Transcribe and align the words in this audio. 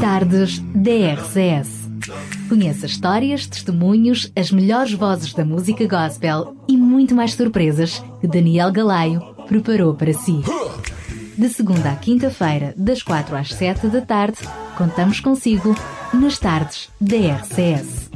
Tardes 0.00 0.58
DRCS. 0.74 1.68
Conheça 2.48 2.86
histórias, 2.86 3.46
testemunhos, 3.46 4.32
as 4.34 4.50
melhores 4.50 4.94
vozes 4.94 5.34
da 5.34 5.44
música 5.44 5.86
gospel 5.86 6.56
e 6.66 6.78
muito 6.78 7.14
mais 7.14 7.34
surpresas 7.34 8.02
que 8.22 8.26
Daniel 8.26 8.72
Galaio 8.72 9.20
preparou 9.46 9.94
para 9.94 10.14
si. 10.14 10.40
De 11.36 11.48
segunda 11.50 11.92
à 11.92 11.96
quinta-feira, 11.96 12.72
das 12.74 13.02
quatro 13.02 13.36
às 13.36 13.50
sete 13.52 13.86
da 13.88 14.00
tarde, 14.00 14.38
contamos 14.78 15.20
consigo 15.20 15.76
nas 16.14 16.38
tardes 16.38 16.88
da 16.98 17.16
RCS. 17.16 18.10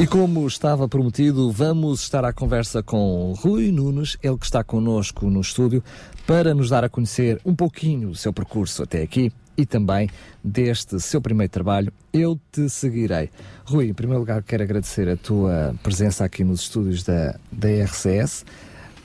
E 0.00 0.06
como 0.06 0.46
estava 0.46 0.88
prometido, 0.88 1.50
vamos 1.50 2.02
estar 2.02 2.24
à 2.24 2.32
conversa 2.32 2.84
com 2.84 3.34
Rui 3.36 3.72
Nunes, 3.72 4.16
ele 4.22 4.38
que 4.38 4.46
está 4.46 4.62
connosco 4.62 5.28
no 5.28 5.40
estúdio, 5.40 5.82
para 6.24 6.54
nos 6.54 6.70
dar 6.70 6.84
a 6.84 6.88
conhecer 6.88 7.40
um 7.44 7.54
pouquinho 7.54 8.10
o 8.10 8.14
seu 8.14 8.32
percurso 8.32 8.84
até 8.84 9.02
aqui 9.02 9.32
e 9.60 9.66
também 9.66 10.08
deste 10.42 10.98
seu 10.98 11.20
primeiro 11.20 11.52
trabalho, 11.52 11.92
Eu 12.12 12.40
Te 12.50 12.68
Seguirei. 12.70 13.28
Rui, 13.64 13.88
em 13.88 13.94
primeiro 13.94 14.20
lugar, 14.20 14.42
quero 14.42 14.62
agradecer 14.62 15.06
a 15.06 15.16
tua 15.16 15.74
presença 15.82 16.24
aqui 16.24 16.42
nos 16.42 16.62
estúdios 16.62 17.02
da, 17.02 17.38
da 17.52 17.68
RCS. 17.84 18.46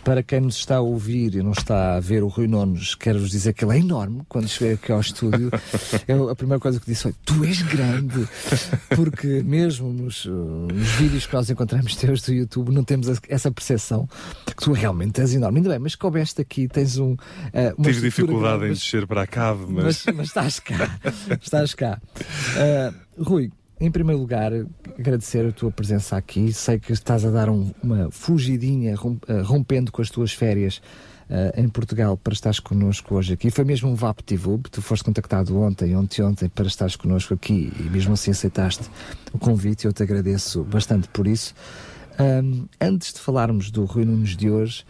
Para 0.06 0.22
quem 0.22 0.40
nos 0.40 0.58
está 0.58 0.76
a 0.76 0.82
ouvir 0.82 1.34
e 1.34 1.42
não 1.42 1.52
está 1.52 1.96
a 1.96 2.00
ver 2.00 2.22
o 2.22 2.28
Rui 2.28 2.48
Nunes, 2.48 2.94
quero-vos 2.94 3.32
dizer 3.32 3.54
que 3.54 3.66
ele 3.66 3.76
é 3.76 3.80
enorme. 3.80 4.22
Quando 4.30 4.48
cheguei 4.48 4.76
aqui 4.76 4.92
ao 4.92 5.02
estúdio, 5.02 5.50
eu, 6.08 6.30
a 6.30 6.36
primeira 6.36 6.60
coisa 6.60 6.80
que 6.80 6.86
disse 6.86 7.02
foi: 7.02 7.16
Tu 7.26 7.44
és 7.44 7.64
grande! 7.64 8.28
Porque 8.96 9.42
mesmo 9.42 9.92
nos, 9.92 10.26
nos 10.26 10.88
vídeos 10.92 11.26
que 11.26 11.34
nós 11.34 11.50
encontramos 11.50 11.96
teus 11.98 12.22
do 12.22 12.32
YouTube, 12.32 12.72
não 12.72 12.84
temos 12.84 13.08
essa 13.28 13.52
percepção 13.52 14.08
que 14.46 14.56
tu 14.56 14.74
realmente 14.74 15.20
és 15.20 15.34
enorme. 15.34 15.58
Ainda 15.58 15.72
bem, 15.72 15.80
mas 15.80 15.96
coubeste 15.96 16.40
aqui, 16.40 16.68
tens 16.68 17.00
um. 17.00 17.14
Uh, 17.14 17.82
Tive 17.82 18.02
dificuldade 18.02 18.60
grande, 18.60 18.66
em 18.66 18.74
descer 18.74 19.08
para 19.08 19.24
a 19.24 19.28
cave, 19.28 19.66
mas... 19.68 20.06
mas. 20.06 20.16
Mas, 20.16 20.28
estás 20.28 20.60
cá. 20.60 21.00
estás 21.42 21.74
cá. 21.74 22.00
Uh, 22.56 23.24
Rui, 23.24 23.52
em 23.80 23.92
primeiro 23.92 24.20
lugar, 24.20 24.52
agradecer 24.98 25.46
a 25.46 25.52
tua 25.52 25.70
presença 25.70 26.16
aqui. 26.16 26.54
Sei 26.54 26.80
que 26.80 26.94
estás 26.94 27.26
a 27.26 27.30
dar 27.30 27.50
um, 27.50 27.72
uma 27.84 28.10
fugidinha, 28.10 28.94
eh, 28.94 29.42
rompendo 29.42 29.92
com 29.92 30.02
as 30.02 30.10
tuas 30.10 30.32
férias 30.32 30.82
uh, 31.30 31.60
em 31.60 31.68
Portugal 31.68 32.18
para 32.18 32.34
estares 32.34 32.60
connosco 32.60 33.16
hoje 33.16 33.34
aqui. 33.34 33.52
Foi 33.52 33.66
mesmo 33.66 33.90
um 33.90 33.96
VapTV, 33.96 34.60
tu 34.72 34.82
foste 34.82 35.04
contactado 35.04 35.60
ontem, 35.60 35.96
ontem, 35.96 36.24
ontem, 36.24 36.48
para 36.48 36.68
estares 36.68 36.96
connosco 36.96 37.34
aqui 37.34 37.72
e 37.80 37.84
mesmo 37.84 38.14
assim 38.14 38.32
aceitaste 38.32 38.84
o 39.34 39.38
convite. 39.38 39.86
Eu 39.86 39.94
te 39.94 40.04
agradeço 40.04 40.64
bastante 40.64 41.08
por 41.10 41.28
isso. 41.28 41.54
Um, 42.18 42.66
antes 42.80 43.14
de 43.14 43.20
falarmos 43.20 43.70
do 43.72 43.84
Rui 43.84 44.06
Nunes 44.06 44.38
de 44.38 44.50
hoje, 44.50 44.86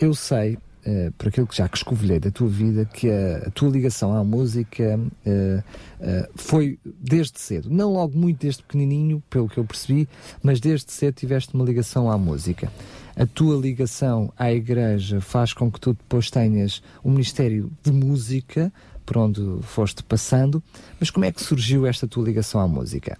eu 0.00 0.14
sei 0.14 0.56
uh, 0.86 1.12
por 1.12 1.28
aquilo 1.28 1.46
que 1.46 1.56
já 1.56 1.68
que 1.68 1.76
escovilhei 1.76 2.18
da 2.18 2.30
tua 2.30 2.48
vida, 2.48 2.84
que 2.84 3.08
a, 3.10 3.48
a 3.48 3.50
tua 3.50 3.70
ligação 3.70 4.16
à 4.16 4.24
música 4.24 4.98
uh, 4.98 5.58
uh, 5.58 6.28
foi 6.34 6.78
desde 6.84 7.38
cedo. 7.40 7.70
Não 7.70 7.92
logo 7.92 8.16
muito 8.16 8.40
desde 8.40 8.62
pequenininho, 8.62 9.22
pelo 9.30 9.48
que 9.48 9.58
eu 9.58 9.64
percebi, 9.64 10.08
mas 10.42 10.60
desde 10.60 10.92
cedo 10.92 11.14
tiveste 11.14 11.54
uma 11.54 11.64
ligação 11.64 12.10
à 12.10 12.16
música. 12.16 12.70
A 13.16 13.26
tua 13.26 13.56
ligação 13.56 14.32
à 14.38 14.52
igreja 14.52 15.20
faz 15.20 15.52
com 15.52 15.70
que 15.70 15.80
tu 15.80 15.92
depois 15.92 16.30
tenhas 16.30 16.82
um 17.04 17.10
ministério 17.10 17.70
de 17.82 17.92
música 17.92 18.72
por 19.04 19.18
onde 19.18 19.40
foste 19.62 20.02
passando, 20.04 20.62
mas 20.98 21.10
como 21.10 21.24
é 21.24 21.32
que 21.32 21.42
surgiu 21.42 21.84
esta 21.84 22.06
tua 22.06 22.24
ligação 22.24 22.60
à 22.60 22.68
música? 22.68 23.18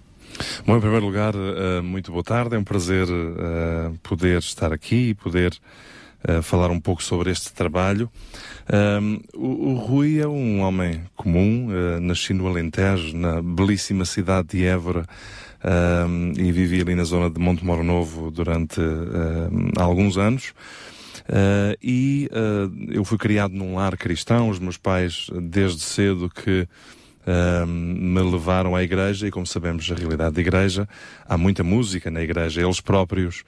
Bom, 0.64 0.76
em 0.76 0.80
primeiro 0.80 1.04
lugar, 1.04 1.34
muito 1.82 2.12
boa 2.12 2.22
tarde. 2.22 2.54
É 2.54 2.58
um 2.58 2.62
prazer 2.62 3.08
poder 4.00 4.38
estar 4.38 4.72
aqui 4.72 5.10
e 5.10 5.14
poder 5.14 5.52
falar 6.42 6.70
um 6.70 6.80
pouco 6.80 7.02
sobre 7.02 7.30
este 7.30 7.52
trabalho. 7.52 8.10
Um, 8.72 9.20
o, 9.34 9.70
o, 9.70 9.74
Rui 9.74 10.20
é 10.20 10.28
um 10.28 10.60
homem 10.60 11.02
comum, 11.16 11.68
uh, 11.68 12.00
nasci 12.00 12.32
no 12.32 12.46
Alentejo, 12.46 13.16
na 13.16 13.42
belíssima 13.42 14.04
cidade 14.04 14.48
de 14.48 14.64
Évora, 14.64 15.06
um, 16.08 16.32
e 16.36 16.52
vivi 16.52 16.80
ali 16.80 16.94
na 16.94 17.02
zona 17.02 17.28
de 17.28 17.40
Monte 17.40 17.64
Moro 17.64 17.82
Novo 17.82 18.30
durante 18.30 18.80
uh, 18.80 19.50
alguns 19.76 20.16
anos. 20.16 20.54
Uh, 21.28 21.76
e 21.82 22.28
uh, 22.32 22.92
eu 22.92 23.04
fui 23.04 23.18
criado 23.18 23.54
num 23.54 23.74
lar 23.74 23.96
cristão, 23.96 24.48
os 24.48 24.60
meus 24.60 24.76
pais, 24.76 25.28
desde 25.42 25.80
cedo, 25.80 26.30
que 26.30 26.68
me 27.68 28.20
levaram 28.22 28.74
à 28.74 28.82
igreja, 28.82 29.28
e 29.28 29.30
como 29.30 29.46
sabemos, 29.46 29.88
a 29.92 29.94
realidade 29.94 30.34
da 30.34 30.40
igreja, 30.40 30.88
há 31.28 31.36
muita 31.36 31.62
música 31.62 32.10
na 32.10 32.22
igreja, 32.22 32.60
eles 32.60 32.80
próprios 32.80 33.44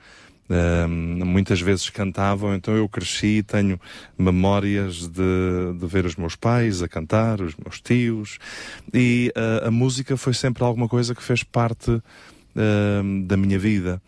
muitas 1.25 1.61
vezes 1.61 1.89
cantavam, 1.89 2.55
então 2.55 2.75
eu 2.75 2.89
cresci 2.89 3.39
e 3.39 3.43
tenho 3.43 3.81
memórias 4.19 5.09
de, 5.09 5.73
de 5.79 5.87
ver 5.87 6.05
os 6.05 6.17
meus 6.17 6.37
pais 6.37 6.83
a 6.83 6.89
cantar, 6.89 7.41
os 7.41 7.55
meus 7.57 7.81
tios, 7.81 8.39
e 8.93 9.33
uh, 9.37 9.69
a 9.69 9.71
música 9.71 10.17
foi 10.17 10.35
sempre 10.35 10.63
alguma 10.63 10.89
coisa 10.89 11.15
que 11.15 11.23
fez 11.23 11.43
parte 11.43 11.91
uh, 11.91 12.03
da 13.25 13.37
minha 13.37 13.59
vida 13.59 14.01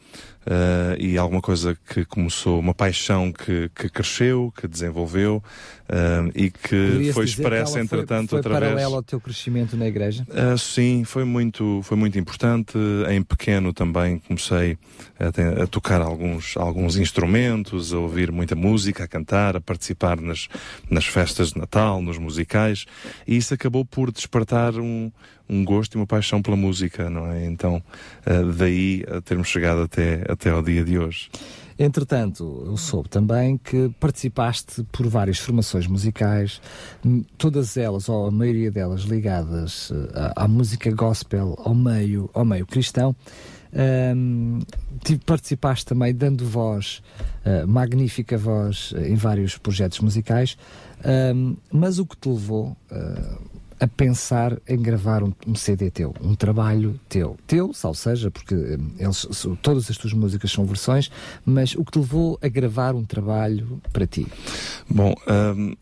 uh, 0.46 0.96
e 0.98 1.18
alguma 1.18 1.40
coisa 1.40 1.76
que 1.88 2.04
começou, 2.04 2.58
uma 2.58 2.74
paixão 2.74 3.32
que, 3.32 3.70
que 3.74 3.88
cresceu, 3.88 4.52
que 4.56 4.66
desenvolveu 4.66 5.42
uh, 5.88 6.30
e 6.34 6.50
que 6.50 7.12
foi 7.12 7.24
expressa, 7.24 7.80
entretanto, 7.80 8.30
foi, 8.30 8.40
foi 8.42 8.52
através. 8.52 8.72
paralelo 8.72 8.96
ao 8.96 9.02
teu 9.02 9.20
crescimento 9.20 9.76
na 9.76 9.86
igreja? 9.86 10.26
Uh, 10.28 10.56
sim, 10.58 11.04
foi 11.04 11.24
muito, 11.24 11.80
foi 11.82 11.96
muito 11.96 12.18
importante. 12.18 12.76
Em 13.10 13.22
pequeno 13.22 13.72
também 13.72 14.18
comecei 14.18 14.78
a, 15.18 15.62
a, 15.62 15.66
tocar 15.66 16.00
alguns, 16.00 16.56
alguns 16.56 16.96
instrumentos, 16.96 17.92
a 17.92 17.98
ouvir 17.98 18.30
muita 18.30 18.54
música, 18.54 19.04
a 19.04 19.08
cantar, 19.08 19.56
a 19.56 19.60
participar 19.60 20.20
nas, 20.20 20.48
nas 20.90 21.06
festas 21.06 21.52
de 21.52 21.58
Natal, 21.58 22.00
nos 22.02 22.18
musicais, 22.18 22.84
e 23.26 23.36
isso 23.36 23.54
acabou 23.54 23.84
por 23.84 24.10
despertar 24.10 24.74
um, 24.78 25.10
um 25.48 25.64
gosto 25.64 25.94
e 25.94 25.96
uma 25.96 26.06
paixão 26.06 26.40
pela 26.42 26.56
música, 26.56 27.10
não 27.10 27.30
é? 27.30 27.44
Então, 27.46 27.82
daí 28.56 29.04
termos 29.24 29.48
chegado 29.48 29.82
até, 29.82 30.24
até 30.34 30.50
ao 30.50 30.62
dia 30.62 30.84
de 30.84 30.98
hoje. 30.98 31.30
Entretanto, 31.78 32.62
eu 32.66 32.76
soube 32.76 33.08
também 33.08 33.58
que 33.58 33.88
participaste 33.98 34.84
por 34.92 35.08
várias 35.08 35.38
formações 35.38 35.88
musicais, 35.88 36.60
todas 37.36 37.76
elas, 37.76 38.08
ou 38.08 38.26
a 38.26 38.30
maioria 38.30 38.70
delas, 38.70 39.02
ligadas 39.02 39.90
à, 40.14 40.26
eh, 40.26 40.32
à 40.36 40.48
música 40.48 40.90
gospel, 40.92 41.58
ao 41.64 41.74
meio, 41.74 42.30
ao 42.32 42.44
meio 42.44 42.64
cristão. 42.64 43.16
Um, 44.16 44.60
participaste 45.26 45.84
também 45.84 46.14
dando 46.14 46.46
voz, 46.46 47.02
uh, 47.44 47.66
magnífica 47.66 48.38
voz, 48.38 48.94
em 48.96 49.16
vários 49.16 49.58
projetos 49.58 49.98
musicais, 49.98 50.56
um, 51.34 51.56
mas 51.72 51.98
o 51.98 52.06
que 52.06 52.16
te 52.16 52.28
levou 52.28 52.76
uh, 52.92 53.53
a 53.84 53.86
pensar 53.86 54.58
em 54.66 54.80
gravar 54.80 55.22
um, 55.22 55.30
um, 55.46 55.54
CD 55.54 55.90
teu, 55.90 56.14
um 56.22 56.34
trabalho 56.34 56.98
teu. 57.06 57.36
Teu, 57.46 57.70
ou 57.82 57.94
seja, 57.94 58.30
porque 58.30 58.54
hum, 58.54 58.92
eles, 58.98 59.26
todas 59.60 59.90
as 59.90 59.98
tuas 59.98 60.14
músicas 60.14 60.50
são 60.50 60.64
versões, 60.64 61.10
mas 61.44 61.74
o 61.74 61.84
que 61.84 61.92
te 61.92 61.98
levou 61.98 62.38
a 62.40 62.48
gravar 62.48 62.94
um 62.94 63.04
trabalho 63.04 63.82
para 63.92 64.06
ti? 64.06 64.26
Bom, 64.88 65.14
um, 65.28 65.72
uh, 65.72 65.76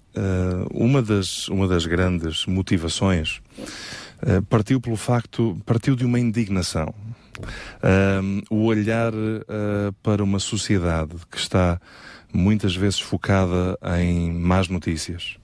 uma, 0.72 1.00
das, 1.00 1.46
uma 1.46 1.68
das 1.68 1.86
grandes 1.86 2.44
motivações 2.44 3.40
uh, 4.20 4.42
partiu 4.48 4.80
pelo 4.80 4.96
facto, 4.96 5.56
partiu 5.64 5.94
de 5.94 6.04
uma 6.04 6.18
indignação. 6.18 6.92
Um, 8.20 8.42
o 8.50 8.64
olhar 8.64 9.14
uh, 9.14 9.92
para 10.02 10.24
uma 10.24 10.40
sociedade 10.40 11.14
que 11.30 11.38
está 11.38 11.80
muitas 12.32 12.74
vezes 12.74 12.98
focada 12.98 13.78
em 14.00 14.32
más 14.32 14.68
notícias 14.68 15.36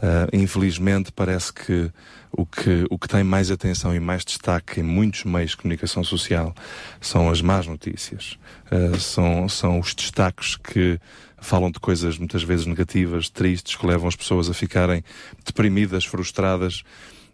Uh, 0.00 0.34
infelizmente, 0.34 1.12
parece 1.12 1.52
que 1.52 1.92
o, 2.32 2.46
que 2.46 2.86
o 2.88 2.98
que 2.98 3.06
tem 3.06 3.22
mais 3.22 3.50
atenção 3.50 3.94
e 3.94 4.00
mais 4.00 4.24
destaque 4.24 4.80
em 4.80 4.82
muitos 4.82 5.24
meios 5.24 5.50
de 5.50 5.58
comunicação 5.58 6.02
social 6.02 6.54
são 7.00 7.28
as 7.28 7.42
más 7.42 7.66
notícias. 7.66 8.38
Uh, 8.72 8.98
são, 8.98 9.46
são 9.46 9.78
os 9.78 9.94
destaques 9.94 10.56
que 10.56 10.98
falam 11.38 11.70
de 11.70 11.78
coisas 11.78 12.16
muitas 12.16 12.42
vezes 12.42 12.64
negativas, 12.64 13.28
tristes, 13.28 13.76
que 13.76 13.86
levam 13.86 14.08
as 14.08 14.16
pessoas 14.16 14.48
a 14.48 14.54
ficarem 14.54 15.04
deprimidas, 15.44 16.04
frustradas. 16.04 16.82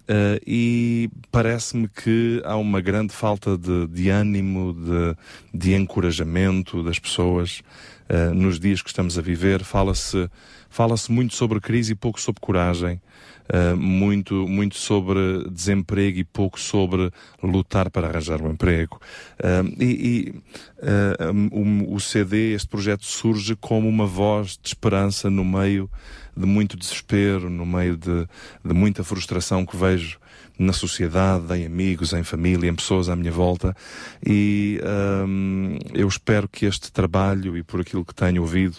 Uh, 0.09 0.39
e 0.47 1.11
parece-me 1.33 1.89
que 1.89 2.41
há 2.45 2.57
uma 2.57 2.81
grande 2.81 3.13
falta 3.13 3.57
de, 3.59 3.89
de 3.89 4.09
ânimo, 4.09 4.73
de, 4.73 5.17
de 5.53 5.75
encorajamento 5.75 6.83
das 6.83 6.99
pessoas 6.99 7.61
uh, 8.09 8.35
nos 8.35 8.59
dias 8.59 8.83
que 8.83 8.89
estamos 8.89 9.19
a 9.19 9.23
viver. 9.23 9.65
Fala-se 9.65 10.29
Fala-se 10.77 11.11
muito 11.11 11.35
sobre 11.35 11.59
crise 11.59 11.93
e 11.93 11.95
pouco 11.95 12.21
sobre 12.21 12.39
coragem, 12.39 13.01
uh, 13.49 13.75
muito, 13.75 14.47
muito 14.47 14.77
sobre 14.77 15.49
desemprego 15.51 16.19
e 16.19 16.25
pouco 16.25 16.61
sobre 16.61 17.11
lutar 17.43 17.89
para 17.89 18.09
arranjar 18.09 18.43
um 18.43 18.51
emprego. 18.51 19.01
Uh, 19.41 19.83
e, 19.83 19.87
e 19.87 20.35
uh, 20.85 21.95
o 21.95 21.99
CD, 21.99 22.53
este 22.53 22.69
projeto, 22.69 23.07
surge 23.07 23.57
como 23.57 23.89
uma 23.89 24.05
voz 24.05 24.59
de 24.63 24.69
esperança 24.69 25.31
no 25.31 25.47
meio 25.47 25.91
de 26.37 26.45
muito 26.45 26.77
desespero, 26.77 27.49
no 27.49 27.65
meio 27.65 27.97
de, 27.97 28.29
de 28.63 28.75
muita 28.75 29.03
frustração 29.03 29.65
que 29.65 29.79
vejo 29.79 30.19
na 30.59 30.75
sociedade, 30.75 31.55
em 31.55 31.65
amigos, 31.65 32.13
em 32.13 32.23
família, 32.23 32.69
em 32.69 32.75
pessoas 32.75 33.09
à 33.09 33.17
minha 33.17 33.33
volta. 33.33 33.75
E 34.23 34.79
um, 35.27 35.79
eu 35.95 36.07
espero 36.07 36.47
que 36.47 36.67
este 36.67 36.93
trabalho 36.93 37.57
e 37.57 37.63
por 37.63 37.81
aquilo 37.81 38.05
que 38.05 38.15
tenho 38.15 38.43
ouvido 38.43 38.77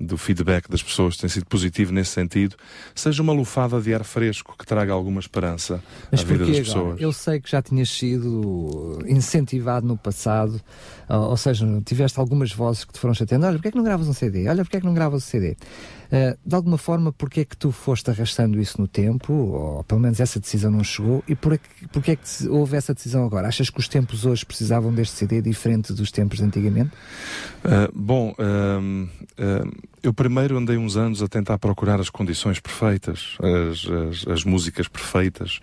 do 0.00 0.16
feedback 0.16 0.68
das 0.68 0.82
pessoas 0.82 1.16
tem 1.16 1.28
sido 1.28 1.46
positivo 1.46 1.92
nesse 1.92 2.10
sentido, 2.10 2.56
seja 2.94 3.22
uma 3.22 3.32
lufada 3.32 3.80
de 3.80 3.92
ar 3.92 4.04
fresco 4.04 4.54
que 4.56 4.64
traga 4.64 4.92
alguma 4.92 5.20
esperança 5.20 5.82
Mas 6.10 6.20
à 6.20 6.24
vida 6.24 6.46
das 6.46 6.58
pessoas. 6.58 6.76
Agora? 6.76 7.02
Eu 7.02 7.12
sei 7.12 7.40
que 7.40 7.50
já 7.50 7.60
tinhas 7.60 7.88
sido 7.88 8.98
incentivado 9.06 9.86
no 9.86 9.96
passado, 9.96 10.60
ou 11.08 11.36
seja, 11.36 11.66
tiveste 11.84 12.18
algumas 12.20 12.52
vozes 12.52 12.84
que 12.84 12.92
te 12.92 12.98
foram 12.98 13.14
chateando. 13.14 13.46
Olha, 13.46 13.54
porquê 13.54 13.68
é 13.68 13.70
que 13.70 13.76
não 13.76 13.84
gravas 13.84 14.08
um 14.08 14.12
CD? 14.12 14.48
Olha, 14.48 14.64
porquê 14.64 14.76
é 14.76 14.80
que 14.80 14.86
não 14.86 14.94
gravas 14.94 15.22
um 15.22 15.26
CD? 15.26 15.56
Uh, 16.08 16.38
de 16.44 16.54
alguma 16.54 16.78
forma, 16.78 17.12
porquê 17.12 17.40
é 17.40 17.44
que 17.44 17.54
tu 17.54 17.70
foste 17.70 18.10
arrastando 18.10 18.58
isso 18.58 18.80
no 18.80 18.88
tempo, 18.88 19.32
ou 19.32 19.84
pelo 19.84 20.00
menos 20.00 20.18
essa 20.20 20.40
decisão 20.40 20.70
não 20.70 20.82
chegou, 20.82 21.22
e 21.28 21.34
por, 21.34 21.60
porquê 21.92 22.12
é 22.12 22.16
que 22.16 22.48
houve 22.48 22.76
essa 22.76 22.94
decisão 22.94 23.26
agora? 23.26 23.46
Achas 23.46 23.68
que 23.68 23.78
os 23.78 23.88
tempos 23.88 24.24
hoje 24.24 24.44
precisavam 24.46 24.92
deste 24.92 25.16
CD 25.16 25.42
diferente 25.42 25.92
dos 25.92 26.10
tempos 26.10 26.38
de 26.38 26.44
antigamente? 26.44 26.90
Uh, 27.62 27.92
bom, 27.94 28.34
uh, 28.38 29.08
eu 30.02 30.12
primeiro 30.12 30.56
andei 30.56 30.76
uns 30.76 30.96
anos 30.96 31.22
a 31.22 31.28
tentar 31.28 31.58
procurar 31.58 32.00
as 32.00 32.10
condições 32.10 32.60
perfeitas, 32.60 33.36
as, 33.40 33.86
as, 33.86 34.28
as 34.28 34.44
músicas 34.44 34.88
perfeitas, 34.88 35.60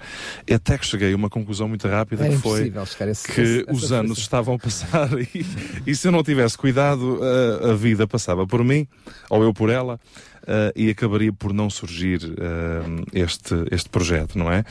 e 0.48 0.54
até 0.54 0.78
que 0.78 0.86
cheguei 0.86 1.14
a 1.14 1.16
uma 1.16 1.30
conclusão 1.30 1.68
muito 1.68 1.88
rápida 1.88 2.28
que 2.28 2.38
foi 2.38 2.72
esse, 3.10 3.32
que 3.32 3.42
esse, 3.42 3.66
os 3.70 3.92
anos 3.92 4.18
estavam 4.18 4.56
a 4.56 4.60
passar 4.60 5.10
e, 5.20 5.46
e, 5.86 5.96
se 5.96 6.08
eu 6.08 6.12
não 6.12 6.24
tivesse 6.24 6.58
cuidado, 6.58 7.20
a, 7.22 7.72
a 7.72 7.76
vida 7.76 8.08
passava 8.08 8.46
por 8.46 8.64
mim, 8.64 8.88
ou 9.30 9.44
eu 9.44 9.54
por 9.54 9.70
ela, 9.70 10.00
uh, 10.46 10.72
e 10.76 10.90
acabaria 10.90 11.34
por 11.34 11.54
não 11.54 11.70
surgir 11.70 12.24
uh, 12.24 13.06
este, 13.14 13.54
este 13.72 13.90
projeto, 13.90 14.38
não 14.38 14.52
é? 14.52 14.64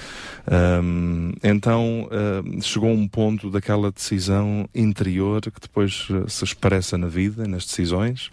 Um, 0.82 1.32
então 1.42 2.08
uh, 2.08 2.62
chegou 2.62 2.90
um 2.90 3.06
ponto 3.06 3.50
daquela 3.50 3.90
decisão 3.90 4.68
interior 4.74 5.40
que 5.40 5.60
depois 5.60 6.08
se 6.28 6.44
expressa 6.44 6.96
na 6.96 7.08
vida, 7.08 7.46
nas 7.46 7.66
decisões, 7.66 8.30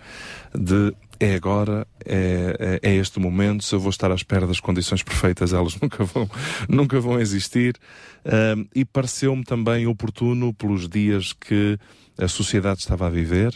de 0.54 0.94
é 1.24 1.36
agora, 1.36 1.88
é, 2.04 2.80
é, 2.82 2.90
é, 2.90 2.96
este 2.96 3.20
momento, 3.20 3.64
se 3.64 3.76
eu 3.76 3.80
vou 3.80 3.92
estar 3.92 4.12
à 4.12 4.16
espera 4.16 4.48
das 4.48 4.60
condições 4.60 5.04
perfeitas, 5.04 5.54
elas 5.54 5.78
nunca 5.80 6.04
vão, 6.04 6.30
nunca 6.68 7.00
vão 7.00 7.20
existir. 7.20 7.76
Um, 8.26 8.66
e 8.74 8.84
pareceu-me 8.84 9.44
também 9.44 9.86
oportuno 9.86 10.52
pelos 10.54 10.90
dias 10.90 11.32
que 11.34 11.78
a 12.18 12.28
sociedade 12.28 12.80
estava 12.80 13.06
a 13.06 13.10
viver, 13.10 13.54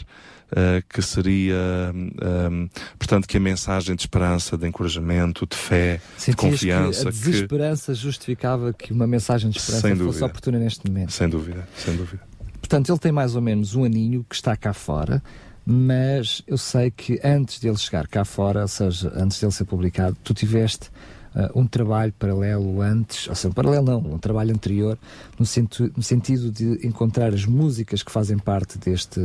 uh, 0.52 0.82
que 0.88 1.02
seria, 1.02 1.92
um, 1.92 2.68
portanto, 2.98 3.26
que 3.26 3.36
a 3.36 3.40
mensagem 3.40 3.96
de 3.96 4.02
esperança, 4.02 4.56
de 4.56 4.68
encorajamento, 4.68 5.44
de 5.44 5.56
fé, 5.56 6.00
Sentias 6.16 6.36
de 6.36 6.36
confiança. 6.36 7.02
Que 7.02 7.08
a 7.08 7.10
desesperança 7.10 7.92
que... 7.92 7.98
justificava 7.98 8.72
que 8.72 8.92
uma 8.92 9.08
mensagem 9.08 9.50
de 9.50 9.58
esperança 9.58 9.96
fosse 9.96 10.22
oportuna 10.22 10.58
neste 10.58 10.88
momento. 10.88 11.12
Sem 11.12 11.28
dúvida, 11.28 11.68
sem 11.76 11.96
dúvida. 11.96 12.22
Portanto, 12.60 12.90
ele 12.90 12.98
tem 12.98 13.12
mais 13.12 13.36
ou 13.36 13.42
menos 13.42 13.74
um 13.74 13.84
aninho 13.84 14.24
que 14.28 14.34
está 14.34 14.56
cá 14.56 14.72
fora, 14.72 15.22
mas 15.68 16.42
eu 16.46 16.56
sei 16.56 16.92
que 16.92 17.20
antes 17.24 17.58
dele 17.58 17.76
chegar 17.76 18.06
cá 18.06 18.24
fora, 18.24 18.62
ou 18.62 18.68
seja, 18.68 19.12
antes 19.16 19.40
dele 19.40 19.52
ser 19.52 19.64
publicado, 19.64 20.16
tu 20.22 20.32
tiveste 20.32 20.90
uh, 21.34 21.58
um 21.58 21.66
trabalho 21.66 22.12
paralelo 22.16 22.80
antes, 22.80 23.26
ou 23.26 23.34
seja, 23.34 23.48
um 23.48 23.52
paralelo 23.52 23.84
não, 23.84 23.98
um 23.98 24.18
trabalho 24.18 24.54
anterior, 24.54 24.96
no, 25.36 25.44
sentido, 25.44 25.92
no 25.96 26.02
sentido 26.04 26.52
de 26.52 26.86
encontrar 26.86 27.34
as 27.34 27.44
músicas 27.44 28.00
que 28.04 28.12
fazem 28.12 28.38
parte 28.38 28.78
deste, 28.78 29.20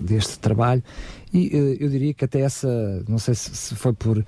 deste 0.00 0.38
trabalho. 0.38 0.82
E 1.30 1.48
uh, 1.48 1.76
eu 1.78 1.90
diria 1.90 2.14
que 2.14 2.24
até 2.24 2.40
essa, 2.40 3.04
não 3.06 3.18
sei 3.18 3.34
se, 3.34 3.54
se 3.54 3.74
foi 3.74 3.92
por, 3.92 4.24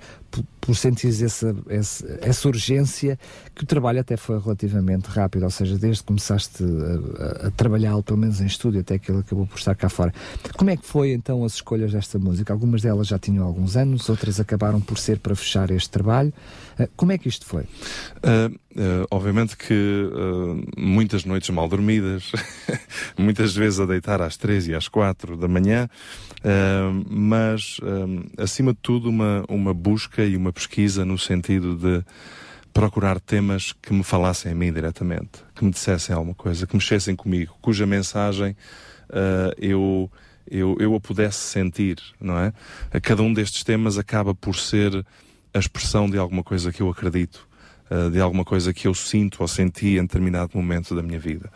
por, 0.61 0.75
sentir 0.75 1.07
essa, 1.23 1.55
essa, 1.69 2.19
essa, 2.21 2.47
urgência, 2.47 3.19
que 3.53 3.63
o 3.63 3.65
trabalho 3.65 3.99
até 3.99 4.17
foi 4.17 4.39
relativamente 4.39 5.05
rápido, 5.07 5.43
ou 5.43 5.51
seja, 5.51 5.77
desde 5.77 6.01
que 6.01 6.07
começaste 6.07 6.63
a, 6.63 7.45
a, 7.45 7.47
a 7.47 7.51
trabalhar, 7.51 8.01
pelo 8.03 8.17
menos 8.17 8.41
em 8.41 8.45
estúdio, 8.45 8.81
até 8.81 8.97
que 8.97 9.11
ele 9.11 9.19
acabou 9.19 9.45
por 9.45 9.57
estar 9.57 9.75
cá 9.75 9.89
fora. 9.89 10.13
Como 10.57 10.69
é 10.69 10.77
que 10.77 10.85
foi 10.85 11.11
então 11.11 11.43
as 11.43 11.55
escolhas 11.55 11.91
desta 11.91 12.17
música? 12.17 12.51
Algumas 12.51 12.81
delas 12.81 13.07
já 13.07 13.19
tinham 13.19 13.45
alguns 13.45 13.75
anos, 13.77 14.09
outras 14.09 14.39
acabaram 14.39 14.81
por 14.81 14.97
ser 14.97 15.19
para 15.19 15.35
fechar 15.35 15.69
este 15.71 15.89
trabalho. 15.89 16.33
Uh, 16.79 16.89
como 16.95 17.11
é 17.11 17.17
que 17.17 17.29
isto 17.29 17.45
foi? 17.45 17.63
Uh, 17.63 18.65
Uh, 18.75 19.07
obviamente 19.09 19.55
que 19.55 19.73
uh, 19.73 20.61
muitas 20.77 21.23
noites 21.23 21.49
mal 21.49 21.65
dormidas, 21.65 22.29
muitas 23.17 23.55
vezes 23.55 23.79
a 23.79 23.85
deitar 23.85 24.21
às 24.21 24.35
três 24.35 24.67
e 24.67 24.75
às 24.75 24.89
quatro 24.89 25.37
da 25.37 25.47
manhã, 25.47 25.89
mas 27.09 27.79
acima 28.37 28.71
de 28.71 28.79
tudo 28.79 29.09
uma, 29.09 29.43
uma 29.49 29.73
busca 29.73 30.24
e 30.25 30.35
uma 30.35 30.51
pesquisa 30.51 31.05
no 31.05 31.17
sentido 31.17 31.75
de 31.75 32.03
procurar 32.73 33.19
temas 33.19 33.71
que 33.71 33.93
me 33.93 34.03
falassem 34.03 34.51
a 34.51 34.55
mim 34.55 34.71
diretamente, 34.71 35.43
que 35.55 35.63
me 35.63 35.71
dissessem 35.71 36.13
alguma 36.13 36.35
coisa, 36.35 36.67
que 36.67 36.75
mexessem 36.75 37.15
comigo, 37.15 37.57
cuja 37.61 37.85
mensagem 37.85 38.55
eu, 39.57 40.11
eu, 40.49 40.75
eu 40.79 40.95
a 40.95 40.99
pudesse 40.99 41.37
sentir, 41.37 41.97
não 42.19 42.37
é? 42.37 42.51
Cada 43.01 43.21
um 43.23 43.33
destes 43.33 43.63
temas 43.63 43.97
acaba 43.97 44.35
por 44.35 44.55
ser 44.55 45.05
a 45.53 45.59
expressão 45.59 46.09
de 46.09 46.17
alguma 46.17 46.43
coisa 46.43 46.71
que 46.71 46.81
eu 46.81 46.89
acredito 46.89 47.47
uh, 47.89 48.09
de 48.09 48.19
alguma 48.19 48.43
coisa 48.43 48.73
que 48.73 48.87
eu 48.87 48.93
sinto 48.93 49.41
ou 49.41 49.47
senti 49.47 49.97
em 49.97 50.01
determinado 50.01 50.51
momento 50.53 50.95
da 50.95 51.01
minha 51.01 51.19
vida. 51.19 51.51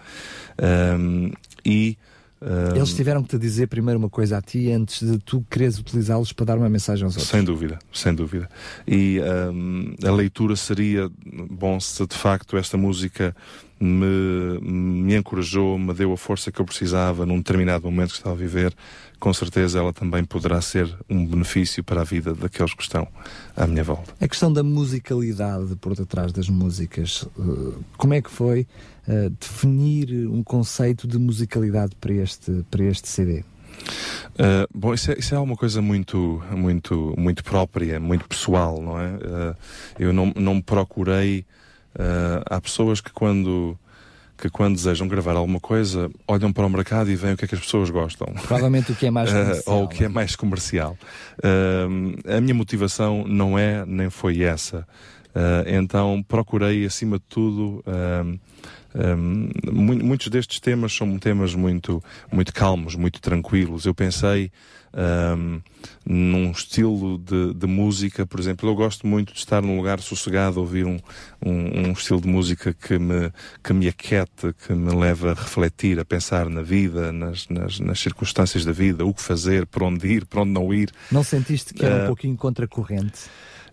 Um, 0.98 1.32
e 1.66 1.98
um, 2.42 2.76
Eles 2.76 2.94
tiveram 2.94 3.22
que 3.22 3.30
te 3.30 3.38
dizer 3.38 3.68
primeiro 3.68 4.00
uma 4.00 4.10
coisa 4.10 4.38
a 4.38 4.42
ti 4.42 4.72
antes 4.72 5.06
de 5.06 5.18
tu 5.20 5.46
quereres 5.50 5.78
utilizá-los 5.78 6.32
para 6.32 6.46
dar 6.46 6.58
uma 6.58 6.70
mensagem 6.70 7.04
aos 7.06 7.16
outros. 7.16 7.30
Sem 7.30 7.44
dúvida, 7.44 7.80
sem 7.94 8.14
dúvida. 8.14 8.50
E 8.88 9.20
um, 9.52 9.96
a 10.06 10.12
leitura 10.12 10.56
seria, 10.56 11.10
bom, 11.50 11.80
se 11.80 12.06
de 12.06 12.16
facto 12.16 12.58
esta 12.58 12.78
música 12.78 13.36
me, 13.80 14.60
me 14.62 15.16
encorajou, 15.16 15.78
me 15.78 15.94
deu 15.94 16.12
a 16.12 16.18
força 16.18 16.52
que 16.52 16.60
eu 16.60 16.66
precisava 16.66 17.26
num 17.26 17.38
determinado 17.38 17.86
momento 17.86 18.10
que 18.12 18.18
estava 18.18 18.36
a 18.36 18.38
viver, 18.38 18.74
com 19.20 19.34
certeza 19.34 19.80
ela 19.80 19.94
também 19.94 20.24
poderá 20.24 20.62
ser 20.62 20.94
um 21.10 21.26
benefício 21.26 21.84
para 21.84 22.02
a 22.02 22.04
vida 22.04 22.34
daqueles 22.34 22.74
que 22.74 22.84
estão 22.84 23.08
à 23.56 23.66
minha 23.66 23.84
volta. 23.84 24.14
A 24.20 24.28
questão 24.28 24.52
da 24.52 24.64
musicalidade 24.64 25.76
por 25.76 25.96
detrás 25.96 26.32
das 26.32 26.50
músicas, 26.50 27.28
eh, 27.38 27.74
como 27.98 28.14
é 28.14 28.22
que 28.22 28.30
foi 28.30 28.68
uh, 29.08 29.30
definir 29.30 30.28
um 30.28 30.44
conceito 30.44 31.08
de 31.08 31.18
musicalidade 31.18 31.96
para 32.00 32.14
este, 32.14 32.66
para 32.70 32.84
este 32.84 33.08
CD? 33.08 33.44
Uh, 34.36 34.68
bom, 34.74 34.94
isso 34.94 35.12
é, 35.12 35.20
isso 35.20 35.36
é 35.36 35.40
uma 35.40 35.56
coisa 35.56 35.82
muito, 35.82 36.42
muito, 36.52 37.14
muito 37.18 37.44
própria, 37.44 38.00
muito 38.00 38.28
pessoal, 38.28 38.82
não 38.82 39.00
é? 39.00 39.10
Uh, 39.16 39.56
eu 40.00 40.14
não, 40.14 40.34
não 40.36 40.62
procurei. 40.62 41.46
Uh, 41.96 42.44
há 42.46 42.62
pessoas 42.62 43.02
que 43.02 43.12
quando 43.12 43.78
que 44.38 44.50
quando 44.50 44.76
desejam 44.76 45.06
gravar 45.06 45.36
alguma 45.36 45.60
coisa, 45.60 46.10
olham 46.26 46.54
para 46.54 46.66
o 46.66 46.70
mercado 46.70 47.12
e 47.12 47.16
veem 47.16 47.34
o 47.34 47.38
que 47.38 47.44
é 47.44 47.48
que 47.48 47.56
as 47.56 47.62
pessoas 47.62 47.90
gostam. 47.90 48.26
Provavelmente 48.36 48.92
o 48.92 48.96
que 48.96 49.06
é 49.06 49.12
mais 49.12 49.30
comercial. 49.30 49.64
Uh, 49.68 49.78
ou 49.78 49.84
o 49.84 49.88
que 49.90 50.04
é, 50.04 50.06
é 50.06 50.10
mais 50.10 50.36
comercial. 50.36 50.98
Uh, 51.40 52.38
a 52.38 52.40
minha 52.40 52.54
motivação 52.54 53.26
não 53.28 53.60
é, 53.60 53.86
nem 53.86 54.10
foi 54.10 54.42
essa. 54.42 54.88
Uh, 55.40 55.64
então 55.68 56.24
procurei, 56.28 56.86
acima 56.86 57.18
de 57.18 57.26
tudo, 57.30 57.84
um, 58.96 59.50
muitos 59.72 60.28
destes 60.28 60.60
temas 60.60 60.94
são 60.94 61.18
temas 61.20 61.54
muito, 61.54 62.04
muito 62.32 62.54
calmos, 62.54 62.96
muito 62.96 63.22
tranquilos. 63.22 63.86
Eu 63.86 63.94
pensei 63.94 64.52
um, 65.38 65.62
num 66.06 66.52
estilo 66.52 67.20
de, 67.20 67.54
de, 67.54 67.68
música, 67.68 68.26
por 68.26 68.40
exemplo, 68.40 68.68
eu 68.68 68.76
gosto 68.76 69.06
muito 69.06 69.34
de 69.34 69.40
estar 69.40 69.62
num 69.62 69.78
lugar 69.78 70.00
sossegado, 70.00 70.60
ouvir 70.60 70.86
um, 70.86 70.98
um, 71.46 71.90
um, 71.90 71.92
estilo 71.92 72.20
de 72.20 72.28
música 72.28 72.74
que 72.74 72.98
me, 72.98 73.32
que 73.64 73.74
me 73.74 73.88
aquieta, 73.88 74.54
que 74.54 74.74
me 74.74 74.94
leva 74.96 75.32
a 75.32 75.34
refletir, 75.36 76.00
a 76.00 76.06
pensar 76.06 76.50
na 76.50 76.64
vida, 76.64 77.12
nas, 77.12 77.48
nas, 77.48 77.80
nas 77.80 78.00
circunstâncias 78.00 78.66
da 78.66 78.72
vida, 78.72 79.06
o 79.06 79.14
que 79.14 79.22
fazer, 79.22 79.68
para 79.68 79.86
onde 79.86 80.08
ir, 80.08 80.26
para 80.26 80.42
onde 80.42 80.52
não 80.52 80.74
ir. 80.74 80.92
Não 81.12 81.24
sentiste 81.24 81.74
que 81.74 81.86
era 81.86 82.02
uh, 82.02 82.04
um 82.04 82.08
pouquinho 82.08 82.36
contracorrente? 82.36 83.30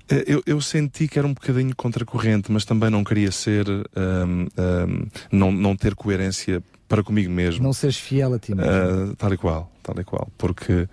Eh, 0.09 0.25
eu, 0.27 0.43
eu, 0.47 0.61
senti 0.61 1.09
que 1.09 1.19
era 1.19 1.27
um 1.27 1.35
bocadinho 1.35 1.75
contracorrente, 1.75 2.51
mas 2.53 2.65
também 2.65 2.91
não 2.91 3.03
queria 3.03 3.31
ser, 3.31 3.67
um, 3.69 4.47
um, 4.59 5.07
não, 5.31 5.53
não 5.53 5.77
ter 5.77 5.95
coerência 5.95 6.63
para 6.89 7.03
comigo 7.03 7.31
mesmo. 7.31 7.63
Não 7.63 7.73
seres 7.73 7.97
fiel 7.97 8.35
a 8.35 8.39
ti 8.39 8.55
mesmo. 8.55 8.71
Uh, 8.71 9.17
tal 9.17 9.33
e 9.33 9.37
qual, 9.37 9.73
tal 9.83 9.99
e 9.99 10.05
qual. 10.05 10.29
Porque 10.39 10.73
uh, 10.73 10.89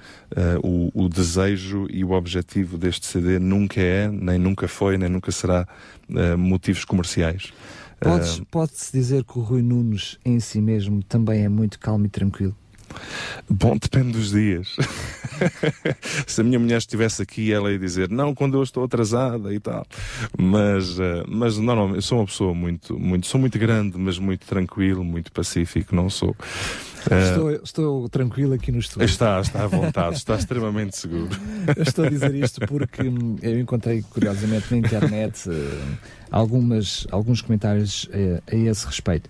o, 0.64 1.06
o, 1.06 1.10
desejo 1.10 1.88
e 1.90 2.04
o 2.04 2.12
objetivo 2.12 2.78
deste 2.78 3.06
CD 3.06 3.38
nunca 3.38 3.80
é, 3.80 4.08
nem 4.08 4.40
nunca 4.40 4.68
foi, 4.68 4.98
nem 4.98 5.10
nunca 5.10 5.32
será 5.32 5.68
uh, 6.10 6.38
motivos 6.38 6.84
comerciais. 6.84 7.54
Pode-se 8.52 8.92
dizer 8.92 9.24
que 9.24 9.38
o 9.40 9.42
Rui 9.42 9.62
Nunes 9.62 10.18
em 10.26 10.40
si 10.40 10.60
mesmo 10.60 11.02
também 11.04 11.46
é 11.46 11.50
muito 11.50 11.80
calmo 11.80 12.06
e 12.06 12.10
tranquilo? 12.10 12.56
Bom, 13.50 13.78
depende 13.78 14.14
dos 14.14 14.32
dias. 14.32 14.76
Se 16.28 16.42
a 16.42 16.44
minha 16.44 16.60
mulher 16.60 16.78
estivesse 16.78 17.22
aqui, 17.22 17.52
ela 17.52 17.72
ia 17.72 17.80
dizer, 17.80 18.10
não, 18.10 18.34
quando 18.34 18.58
eu 18.58 18.64
estou 18.64 18.84
atrasada 18.84 19.54
e 19.54 19.60
tal. 19.60 19.86
Mas, 20.38 20.98
uh, 21.00 21.24
mas 21.28 21.58
normalmente, 21.58 21.98
eu 21.98 22.02
sou 22.02 22.20
uma 22.20 22.26
pessoa 22.26 22.54
muito, 22.54 22.98
muito, 23.00 23.28
sou 23.28 23.40
muito 23.40 23.58
grande, 23.60 23.98
mas 23.98 24.18
muito 24.18 24.46
tranquilo, 24.46 25.04
muito 25.04 25.32
pacífico, 25.32 25.96
não 25.96 26.10
sou. 26.10 26.32
Uh, 26.32 27.30
estou, 27.30 27.52
estou 27.52 28.10
tranquilo 28.10 28.54
aqui 28.54 28.72
no 28.72 28.80
estúdio. 28.80 29.06
Está, 29.06 29.40
está 29.42 29.64
à 29.64 29.68
vontade, 29.68 30.16
está 30.16 30.36
extremamente 30.36 30.98
seguro. 30.98 31.30
Eu 31.76 31.84
estou 31.84 32.06
a 32.06 32.10
dizer 32.10 32.34
isto 32.36 32.66
porque 32.66 33.04
hum, 33.04 33.38
eu 33.42 33.60
encontrei, 33.60 34.02
curiosamente, 34.04 34.72
na 34.72 34.78
internet 34.78 35.50
uh, 35.50 35.98
algumas, 36.32 37.06
alguns 37.12 37.42
comentários 37.42 38.10
a 38.48 38.56
esse 38.56 38.86
respeito. 38.86 39.30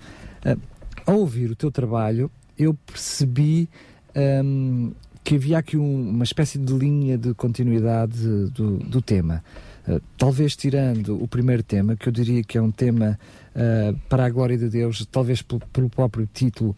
ao 1.05 1.17
ouvir 1.17 1.51
o 1.51 1.55
teu 1.55 1.72
trabalho, 1.72 2.29
eu 2.58 2.74
percebi 2.74 3.70
um, 4.16 4.92
que 5.24 5.36
havia 5.36 5.58
aqui 5.58 5.78
um, 5.78 6.10
uma 6.10 6.24
espécie 6.24 6.58
de 6.58 6.74
linha 6.74 7.18
de 7.18 7.34
continuidade 7.34 8.48
do, 8.52 8.78
do 8.78 9.02
tema. 9.02 9.44
Uh, 9.88 10.02
talvez 10.18 10.56
tirando 10.56 11.22
o 11.22 11.28
primeiro 11.28 11.62
tema, 11.62 11.96
que 11.96 12.08
eu 12.08 12.12
diria 12.12 12.42
que 12.42 12.58
é 12.58 12.62
um 12.62 12.72
tema 12.72 13.20
uh, 13.54 14.00
para 14.08 14.26
a 14.26 14.30
glória 14.30 14.58
de 14.58 14.70
Deus, 14.70 15.06
talvez 15.12 15.42
pelo, 15.42 15.62
pelo 15.74 15.90
próprio 15.90 16.28
título, 16.32 16.76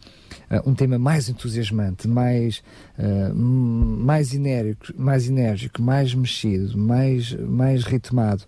uh, 0.50 0.68
um 0.68 0.74
tema 0.74 0.98
mais 0.98 1.28
entusiasmante, 1.28 2.08
mais, 2.08 2.62
mais, 3.32 4.34
enérgico, 4.34 4.92
mais 4.96 5.28
enérgico, 5.28 5.82
mais 5.82 6.14
mexido, 6.14 6.76
mais, 6.76 7.32
mais 7.34 7.84
ritmado. 7.84 8.42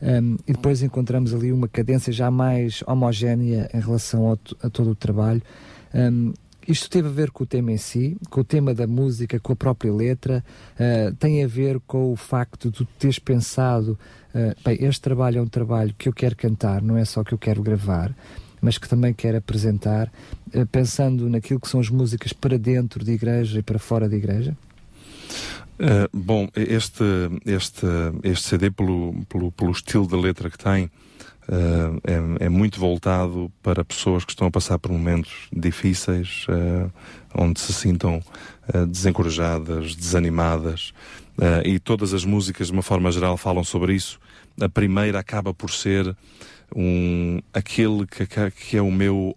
Um, 0.00 0.36
e 0.46 0.52
depois 0.52 0.82
encontramos 0.82 1.32
ali 1.32 1.50
uma 1.50 1.66
cadência 1.66 2.12
já 2.12 2.30
mais 2.30 2.84
homogénea 2.86 3.70
em 3.72 3.80
relação 3.80 4.26
ao, 4.26 4.38
a 4.62 4.68
todo 4.68 4.90
o 4.90 4.94
trabalho. 4.94 5.42
Um, 5.94 6.34
isto 6.66 6.88
teve 6.88 7.08
a 7.08 7.10
ver 7.10 7.30
com 7.30 7.44
o 7.44 7.46
tema 7.46 7.72
em 7.72 7.76
si, 7.76 8.16
com 8.30 8.40
o 8.40 8.44
tema 8.44 8.74
da 8.74 8.86
música, 8.86 9.38
com 9.40 9.52
a 9.52 9.56
própria 9.56 9.92
letra, 9.92 10.44
uh, 10.74 11.14
tem 11.16 11.44
a 11.44 11.46
ver 11.46 11.80
com 11.86 12.12
o 12.12 12.16
facto 12.16 12.70
de 12.70 12.84
teres 12.98 13.18
pensado, 13.18 13.98
uh, 14.34 14.54
bem, 14.64 14.84
este 14.84 15.00
trabalho 15.00 15.38
é 15.38 15.42
um 15.42 15.46
trabalho 15.46 15.94
que 15.96 16.08
eu 16.08 16.12
quero 16.12 16.36
cantar, 16.36 16.82
não 16.82 16.96
é 16.96 17.04
só 17.04 17.22
que 17.22 17.32
eu 17.32 17.38
quero 17.38 17.62
gravar, 17.62 18.14
mas 18.60 18.78
que 18.78 18.88
também 18.88 19.12
quero 19.12 19.38
apresentar, 19.38 20.10
uh, 20.54 20.66
pensando 20.66 21.28
naquilo 21.28 21.60
que 21.60 21.68
são 21.68 21.80
as 21.80 21.90
músicas 21.90 22.32
para 22.32 22.58
dentro 22.58 23.04
de 23.04 23.12
igreja 23.12 23.58
e 23.58 23.62
para 23.62 23.78
fora 23.78 24.08
de 24.08 24.16
igreja? 24.16 24.56
Bom, 26.12 26.48
este, 26.54 27.02
este, 27.44 27.84
este 28.22 28.48
CD, 28.48 28.70
pelo, 28.70 29.12
pelo, 29.28 29.50
pelo 29.50 29.72
estilo 29.72 30.06
de 30.06 30.14
letra 30.14 30.48
que 30.48 30.56
tem, 30.56 30.88
Uh, 31.46 32.00
é, 32.40 32.46
é, 32.46 32.48
muito 32.48 32.80
voltado 32.80 33.52
para 33.62 33.84
pessoas 33.84 34.24
que 34.24 34.32
estão 34.32 34.46
a 34.46 34.50
passar 34.50 34.78
por 34.78 34.90
momentos 34.90 35.46
difíceis, 35.52 36.46
uh, 36.48 36.90
onde 37.34 37.60
se 37.60 37.70
sintam 37.74 38.22
uh, 38.74 38.86
desencorajadas, 38.86 39.94
desanimadas, 39.94 40.92
e 41.64 41.80
todas 41.80 42.14
as 42.14 42.24
músicas, 42.24 42.68
de 42.68 42.72
uma 42.72 42.82
forma 42.82 43.10
geral, 43.10 43.36
falam 43.36 43.64
sobre 43.64 43.92
isso. 43.92 44.20
A 44.60 44.68
primeira 44.68 45.18
acaba 45.18 45.52
por 45.52 45.68
ser 45.68 46.16
um, 46.74 47.40
aquele 47.52 48.06
que, 48.06 48.24
que 48.52 48.76
é 48.76 48.80
o 48.80 48.92
meu 48.92 49.36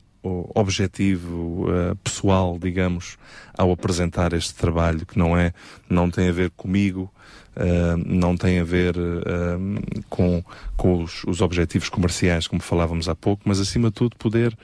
objetivo 0.53 1.65
pessoal, 2.03 2.59
digamos, 2.59 3.17
ao 3.57 3.71
apresentar 3.71 4.33
este 4.33 4.53
trabalho, 4.53 5.07
que 5.07 5.17
não 5.17 5.35
é, 5.35 5.53
não 5.89 6.07
tem 6.07 6.29
a 6.29 6.31
ver 6.31 6.51
comigo, 6.51 7.11
uh, 7.57 7.97
não 8.05 8.37
tem 8.37 8.59
a 8.59 8.63
ver 8.63 8.95
uh, 8.97 10.03
com, 10.09 10.43
com 10.75 11.03
os, 11.03 11.23
os, 11.25 11.41
objetivos 11.41 11.89
comerciais, 11.89 12.47
como 12.47 12.61
falávamos 12.61 13.09
há 13.09 13.15
pouco, 13.15 13.43
mas 13.45 13.59
acima 13.59 13.89
de 13.89 13.95
tudo 13.95 14.15
poder 14.15 14.57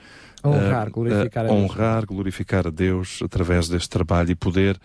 honrar, 0.44 0.90
glorificar, 0.90 1.44
a 1.44 1.48
Deus. 1.48 1.60
honrar 1.60 2.06
glorificar 2.06 2.66
a 2.66 2.70
Deus 2.70 3.20
através 3.22 3.68
deste 3.68 3.88
trabalho 3.88 4.30
e 4.30 4.34
poder 4.34 4.78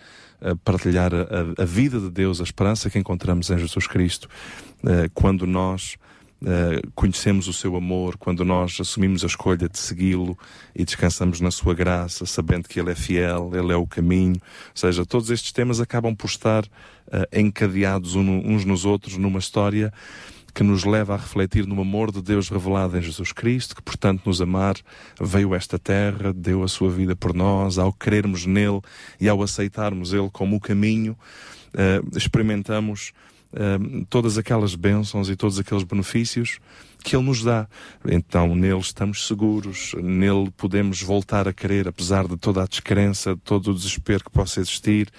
partilhar 0.64 1.12
a, 1.14 1.62
a, 1.62 1.66
vida 1.66 2.00
de 2.00 2.10
Deus, 2.10 2.40
a 2.40 2.44
esperança 2.46 2.90
que 2.90 2.98
encontramos 2.98 3.50
em 3.50 3.58
Jesus 3.58 3.86
Cristo, 3.86 4.30
quando 5.14 5.46
nós 5.46 5.98
Uh, 6.42 6.90
conhecemos 6.96 7.50
o 7.50 7.54
seu 7.54 7.76
amor, 7.76 8.16
quando 8.16 8.46
nós 8.46 8.78
assumimos 8.80 9.26
a 9.26 9.28
escolha 9.28 9.68
de 9.68 9.78
segui-lo 9.78 10.38
e 10.74 10.86
descansamos 10.86 11.42
na 11.42 11.52
sua 11.52 11.74
graça, 11.74 12.26
sabendo 12.26 12.70
que 12.70 12.80
ele 12.80 12.92
é 12.92 12.96
fiel, 12.96 13.52
ele 13.54 13.74
é 13.74 13.76
o 13.76 13.86
caminho. 13.86 14.36
Ou 14.36 14.72
seja, 14.74 15.06
todos 15.06 15.30
estes 15.30 15.52
temas 15.52 15.82
acabam 15.82 16.16
por 16.16 16.28
estar 16.28 16.64
uh, 16.64 17.38
encadeados 17.38 18.16
uns 18.16 18.64
nos 18.64 18.86
outros 18.86 19.18
numa 19.18 19.40
história 19.40 19.92
que 20.54 20.64
nos 20.64 20.84
leva 20.84 21.14
a 21.14 21.18
refletir 21.18 21.66
no 21.66 21.80
amor 21.82 22.12
de 22.12 22.22
Deus 22.22 22.50
revelado 22.50 22.98
em 22.98 23.02
Jesus 23.02 23.32
Cristo, 23.32 23.76
que, 23.76 23.82
portanto, 23.82 24.24
nos 24.26 24.42
amar, 24.42 24.76
veio 25.20 25.54
a 25.54 25.58
esta 25.58 25.78
terra, 25.78 26.34
deu 26.34 26.64
a 26.64 26.68
sua 26.68 26.90
vida 26.90 27.16
por 27.16 27.34
nós, 27.34 27.78
ao 27.78 27.94
crermos 27.94 28.46
nele 28.46 28.82
e 29.20 29.30
ao 29.30 29.42
aceitarmos 29.44 30.14
ele 30.14 30.30
como 30.32 30.56
o 30.56 30.60
caminho, 30.60 31.18
uh, 31.74 32.18
experimentamos 32.18 33.12
uh, 33.54 34.06
todas 34.10 34.38
aquelas 34.38 34.76
bênçãos 34.76 35.30
e 35.30 35.36
todos 35.36 35.60
aqueles 35.60 35.84
benefícios 35.84 36.60
que 37.04 37.16
Ele 37.16 37.26
nos 37.26 37.44
dá. 37.44 37.68
Então, 38.06 38.56
nele 38.56 38.80
estamos 38.80 39.26
seguros, 39.26 39.94
nele 40.02 40.52
podemos 40.56 41.02
voltar 41.02 41.48
a 41.48 41.54
querer, 41.54 41.88
apesar 41.88 42.28
de 42.28 42.38
toda 42.38 42.64
a 42.64 42.68
descrença, 42.68 43.36
de 43.36 43.42
todo 43.42 43.72
o 43.72 43.74
desespero 43.74 44.24
que 44.24 44.32
possa 44.32 44.60
existir. 44.60 45.10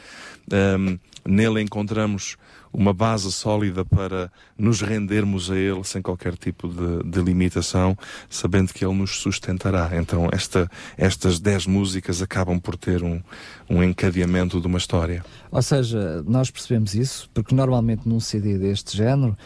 Um, 0.52 0.98
nele 1.24 1.60
encontramos 1.60 2.36
uma 2.72 2.92
base 2.92 3.30
sólida 3.32 3.84
para 3.84 4.30
nos 4.56 4.80
rendermos 4.80 5.50
a 5.50 5.56
Ele 5.56 5.82
sem 5.84 6.00
qualquer 6.00 6.36
tipo 6.36 6.68
de, 6.68 7.10
de 7.10 7.20
limitação, 7.20 7.96
sabendo 8.28 8.72
que 8.72 8.84
Ele 8.84 8.94
nos 8.94 9.18
sustentará. 9.18 9.90
Então, 9.94 10.28
esta, 10.32 10.70
estas 10.96 11.40
dez 11.40 11.66
músicas 11.66 12.22
acabam 12.22 12.58
por 12.58 12.76
ter 12.76 13.02
um, 13.02 13.20
um 13.68 13.82
encadeamento 13.82 14.60
de 14.60 14.66
uma 14.66 14.78
história. 14.78 15.24
Ou 15.50 15.62
seja, 15.62 16.22
nós 16.26 16.50
percebemos 16.50 16.94
isso, 16.94 17.28
porque 17.34 17.54
normalmente 17.54 18.08
num 18.08 18.20
CD 18.20 18.56
deste 18.56 18.96
género 18.96 19.36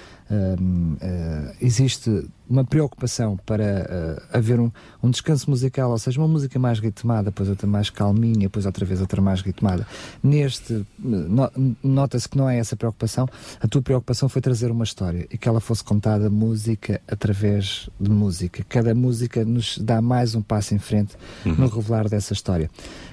existe 1.61 2.29
uma 2.49 2.65
preocupação 2.65 3.39
para 3.45 4.19
uh, 4.23 4.37
haver 4.37 4.61
um, 4.61 4.71
um, 5.03 5.11
descanso 5.11 5.49
musical, 5.49 5.91
ou 5.91 5.99
seja, 5.99 6.21
uma 6.21 6.29
música 6.29 6.59
mais 6.59 6.79
ritmada, 6.79 7.25
depois 7.25 7.49
outra 7.49 7.67
mais 7.67 7.89
calminha, 7.89 8.41
depois 8.41 8.67
outra 8.67 8.85
vez 8.85 9.01
outra 9.01 9.21
mais 9.21 9.41
ritmada. 9.41 9.87
Neste, 10.23 10.85
no, 10.99 11.51
nota-se 11.83 12.29
que 12.29 12.37
não 12.37 12.49
é 12.49 12.59
essa 12.59 12.77
preocupação, 12.77 13.27
a 13.61 13.67
tua 13.67 13.81
preocupação 13.81 14.29
foi 14.29 14.43
trazer 14.43 14.71
uma 14.71 14.85
história 14.85 15.27
e 15.31 15.39
que 15.39 15.49
ela 15.49 15.61
fosse 15.61 15.83
contada 15.83 16.29
música 16.29 17.01
através 17.09 17.89
de 17.99 18.11
música. 18.11 18.65
Cada 18.69 18.95
música 18.95 19.45
nos 19.45 19.79
dá 19.79 20.03
mais 20.03 20.35
um 20.35 20.43
passo 20.43 20.75
em 20.75 20.79
frente 20.79 21.17
uhum. 21.47 21.55
no 21.55 21.69
revelar 21.69 22.09
dessa 22.09 22.35
história. 22.35 22.71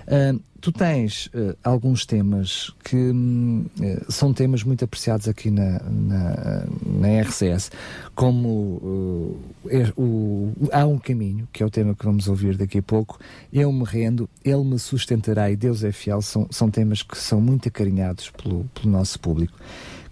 Uh, 0.07 0.41
tu 0.59 0.71
tens 0.71 1.27
uh, 1.27 1.55
alguns 1.63 2.05
temas 2.05 2.71
que 2.83 2.95
uh, 2.95 4.11
são 4.11 4.33
temas 4.33 4.63
muito 4.63 4.85
apreciados 4.85 5.27
aqui 5.27 5.49
na, 5.49 5.79
na, 5.83 6.65
na 6.85 7.21
RCS, 7.21 7.71
como 8.15 9.39
é, 9.67 9.91
o, 9.97 10.53
Há 10.71 10.85
um 10.85 10.97
Caminho, 10.97 11.47
que 11.51 11.63
é 11.63 11.65
o 11.65 11.69
tema 11.69 11.95
que 11.95 12.05
vamos 12.05 12.27
ouvir 12.27 12.57
daqui 12.57 12.77
a 12.77 12.83
pouco, 12.83 13.19
Eu 13.51 13.71
me 13.71 13.83
rendo, 13.83 14.29
Ele 14.43 14.63
me 14.63 14.79
sustentará 14.79 15.49
e 15.49 15.55
Deus 15.55 15.83
é 15.83 15.91
fiel, 15.91 16.21
são, 16.21 16.47
são 16.51 16.69
temas 16.69 17.01
que 17.01 17.17
são 17.17 17.41
muito 17.41 17.67
acarinhados 17.67 18.29
pelo, 18.29 18.65
pelo 18.73 18.91
nosso 18.91 19.19
público. 19.19 19.57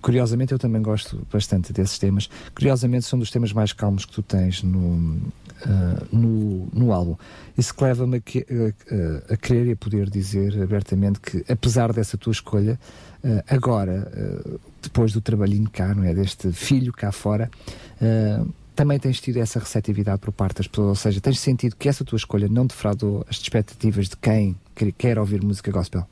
Curiosamente, 0.01 0.53
eu 0.53 0.59
também 0.59 0.81
gosto 0.81 1.27
bastante 1.31 1.73
desses 1.73 1.99
temas. 1.99 2.29
Curiosamente, 2.55 3.05
são 3.05 3.19
dos 3.19 3.29
temas 3.29 3.51
mais 3.51 3.73
calmos 3.73 4.05
que 4.05 4.13
tu 4.13 4.23
tens 4.23 4.63
no, 4.63 5.21
uh, 5.65 6.15
no, 6.15 6.67
no 6.73 6.91
álbum. 6.91 7.15
Isso 7.57 7.73
que 7.73 7.83
leva-me 7.83 8.17
a, 8.17 8.19
a, 8.19 9.33
a, 9.33 9.37
querer 9.37 9.67
e 9.67 9.71
a 9.71 9.75
poder 9.75 10.09
dizer 10.09 10.61
abertamente 10.61 11.19
que, 11.19 11.43
apesar 11.51 11.91
dessa 11.93 12.17
tua 12.17 12.31
escolha, 12.31 12.79
uh, 13.23 13.43
agora, 13.47 14.11
uh, 14.15 14.59
depois 14.81 15.11
do 15.11 15.21
trabalhinho 15.21 15.69
cá, 15.69 15.93
não 15.93 16.03
é? 16.03 16.13
Deste 16.13 16.51
filho 16.51 16.93
cá 16.93 17.11
fora, 17.11 17.49
também 18.79 18.97
tens 18.97 19.19
tido 19.19 19.35
essa 19.35 19.59
receptividade 19.59 20.19
por 20.19 20.31
parte 20.31 20.55
das 20.59 20.67
pessoas, 20.67 20.87
ou 20.87 20.95
seja, 20.95 21.19
tens 21.19 21.37
sentido 21.37 21.75
que 21.75 21.89
essa 21.89 22.05
tua 22.05 22.15
escolha 22.15 22.47
não 22.47 22.65
defraudou 22.65 23.25
as 23.29 23.35
expectativas 23.35 24.07
de 24.07 24.15
quem 24.15 24.55
quer 24.97 25.19
ouvir 25.19 25.43
música 25.43 25.69
gospel? 25.69 26.07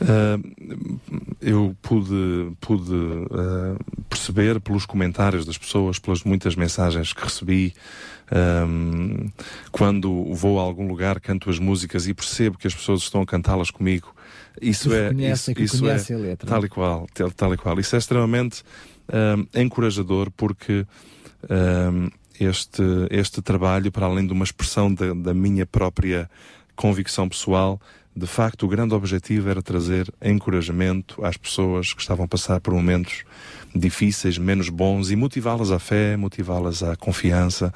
Uh, 0.00 1.00
eu 1.42 1.76
pude, 1.82 2.52
pude 2.60 2.94
uh, 2.94 3.76
perceber 4.08 4.60
pelos 4.60 4.86
comentários 4.86 5.44
das 5.44 5.58
pessoas, 5.58 5.98
pelas 5.98 6.22
muitas 6.22 6.54
mensagens 6.54 7.12
que 7.12 7.20
recebi, 7.20 7.74
um, 8.30 9.28
quando 9.72 10.32
vou 10.32 10.60
a 10.60 10.62
algum 10.62 10.86
lugar, 10.86 11.18
canto 11.18 11.50
as 11.50 11.58
músicas 11.58 12.06
e 12.06 12.14
percebo 12.14 12.56
que 12.56 12.68
as 12.68 12.74
pessoas 12.76 13.00
estão 13.00 13.22
a 13.22 13.26
cantá-las 13.26 13.72
comigo. 13.72 14.14
Isso 14.62 14.94
é, 14.94 15.12
isso, 15.32 15.50
isso 15.50 15.84
é 15.88 16.16
letra, 16.16 16.48
tal 16.48 16.64
e 16.64 16.68
qual, 16.68 17.08
tal, 17.12 17.30
tal, 17.32 17.54
e 17.54 17.56
qual. 17.56 17.80
Isso 17.80 17.96
é 17.96 17.98
extremamente 17.98 18.62
um, 19.12 19.60
encorajador 19.60 20.30
porque 20.36 20.86
este, 22.40 22.82
este 23.10 23.42
trabalho, 23.42 23.90
para 23.92 24.06
além 24.06 24.26
de 24.26 24.32
uma 24.32 24.44
expressão 24.44 24.92
da, 24.92 25.12
da 25.14 25.34
minha 25.34 25.66
própria 25.66 26.30
convicção 26.74 27.28
pessoal, 27.28 27.80
de 28.14 28.26
facto, 28.26 28.66
o 28.66 28.68
grande 28.68 28.94
objetivo 28.94 29.48
era 29.48 29.62
trazer 29.62 30.12
encorajamento 30.20 31.24
às 31.24 31.36
pessoas 31.36 31.92
que 31.92 32.00
estavam 32.00 32.24
a 32.24 32.28
passar 32.28 32.60
por 32.60 32.74
momentos 32.74 33.24
difíceis, 33.74 34.38
menos 34.38 34.68
bons, 34.68 35.10
e 35.10 35.16
motivá-las 35.16 35.70
à 35.70 35.78
fé, 35.78 36.16
motivá-las 36.16 36.82
à 36.82 36.96
confiança 36.96 37.72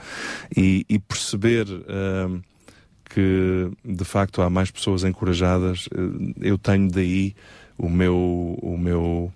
e, 0.57 0.85
e 0.89 0.99
perceber 0.99 1.67
que, 3.13 3.71
de 3.85 4.05
facto, 4.05 4.43
há 4.43 4.49
mais 4.49 4.71
pessoas 4.71 5.05
encorajadas. 5.05 5.87
Uh, 5.87 6.33
eu 6.41 6.57
tenho 6.57 6.91
daí 6.91 7.35
o 7.77 7.89
meu, 7.89 8.59
o 8.61 8.77
meu 8.79 9.33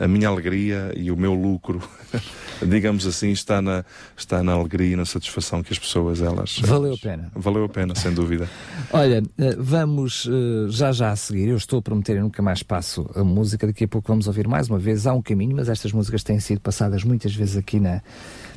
a 0.00 0.06
minha 0.06 0.28
alegria 0.28 0.92
e 0.96 1.10
o 1.10 1.16
meu 1.16 1.34
lucro, 1.34 1.80
digamos 2.62 3.06
assim, 3.06 3.30
está 3.30 3.60
na, 3.60 3.84
está 4.16 4.42
na 4.42 4.52
alegria 4.52 4.92
e 4.92 4.96
na 4.96 5.04
satisfação 5.04 5.62
que 5.62 5.72
as 5.72 5.78
pessoas 5.78 6.22
elas. 6.22 6.58
Valeu 6.60 6.88
elas, 6.88 6.98
a 6.98 7.02
pena. 7.02 7.32
Valeu 7.34 7.64
a 7.64 7.68
pena, 7.68 7.94
sem 7.94 8.12
dúvida. 8.12 8.48
Olha, 8.92 9.22
eh, 9.38 9.56
vamos 9.58 10.28
eh, 10.30 10.70
já 10.70 10.92
já 10.92 11.10
a 11.10 11.16
seguir. 11.16 11.48
Eu 11.48 11.56
estou 11.56 11.78
a 11.78 11.82
prometer, 11.82 12.16
eu 12.16 12.22
nunca 12.22 12.42
mais 12.42 12.62
passo 12.62 13.10
a 13.14 13.24
música. 13.24 13.66
Daqui 13.66 13.84
a 13.84 13.88
pouco 13.88 14.08
vamos 14.08 14.26
ouvir 14.26 14.46
mais 14.46 14.68
uma 14.68 14.78
vez. 14.78 15.06
Há 15.06 15.12
um 15.12 15.22
caminho, 15.22 15.56
mas 15.56 15.68
estas 15.68 15.92
músicas 15.92 16.22
têm 16.22 16.38
sido 16.38 16.60
passadas 16.60 17.02
muitas 17.02 17.34
vezes 17.34 17.56
aqui 17.56 17.80
na 17.80 18.02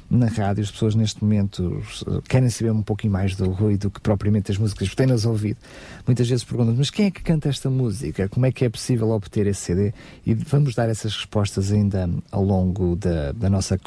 na 0.09 0.27
rádio, 0.27 0.63
as 0.63 0.71
pessoas 0.71 0.95
neste 0.95 1.23
momento 1.23 1.81
querem 2.29 2.49
saber 2.49 2.71
um 2.71 2.81
pouquinho 2.81 3.11
mais 3.11 3.35
do 3.35 3.49
Rui 3.49 3.77
do 3.77 3.89
que 3.89 3.99
propriamente 3.99 4.51
as 4.51 4.57
músicas, 4.57 4.87
porque 4.87 5.03
têm-nas 5.03 5.25
ouvido. 5.25 5.57
Muitas 6.05 6.29
vezes 6.29 6.43
perguntam 6.43 6.75
mas 6.77 6.89
quem 6.89 7.07
é 7.07 7.11
que 7.11 7.21
canta 7.21 7.49
esta 7.49 7.69
música? 7.69 8.29
Como 8.29 8.45
é 8.45 8.51
que 8.51 8.63
é 8.63 8.69
possível 8.69 9.09
obter 9.09 9.47
esse 9.47 9.61
CD? 9.61 9.93
E 10.25 10.33
vamos 10.33 10.75
dar 10.75 10.89
essas 10.89 11.13
respostas 11.13 11.71
ainda 11.71 12.09
ao 12.31 12.43
longo 12.43 12.95
da, 12.95 13.31
da 13.33 13.49
nossa 13.49 13.79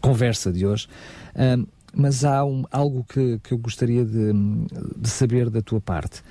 conversa 0.00 0.52
de 0.52 0.66
hoje. 0.66 0.88
Um, 1.34 1.66
mas 1.94 2.24
há 2.24 2.44
um, 2.44 2.64
algo 2.70 3.04
que, 3.04 3.38
que 3.42 3.52
eu 3.52 3.58
gostaria 3.58 4.04
de, 4.04 4.32
de 4.96 5.08
saber 5.08 5.50
da 5.50 5.60
tua 5.60 5.80
parte 5.80 6.22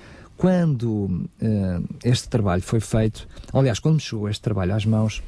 quando 0.42 0.88
uh, 0.88 1.30
este 2.04 2.28
trabalho 2.28 2.64
foi 2.64 2.80
feito, 2.80 3.28
aliás, 3.54 3.78
quando 3.78 3.96
me 3.96 4.02
chegou 4.02 4.28
este 4.28 4.42
trabalho 4.42 4.74
às 4.74 4.84
mãos, 4.88 5.22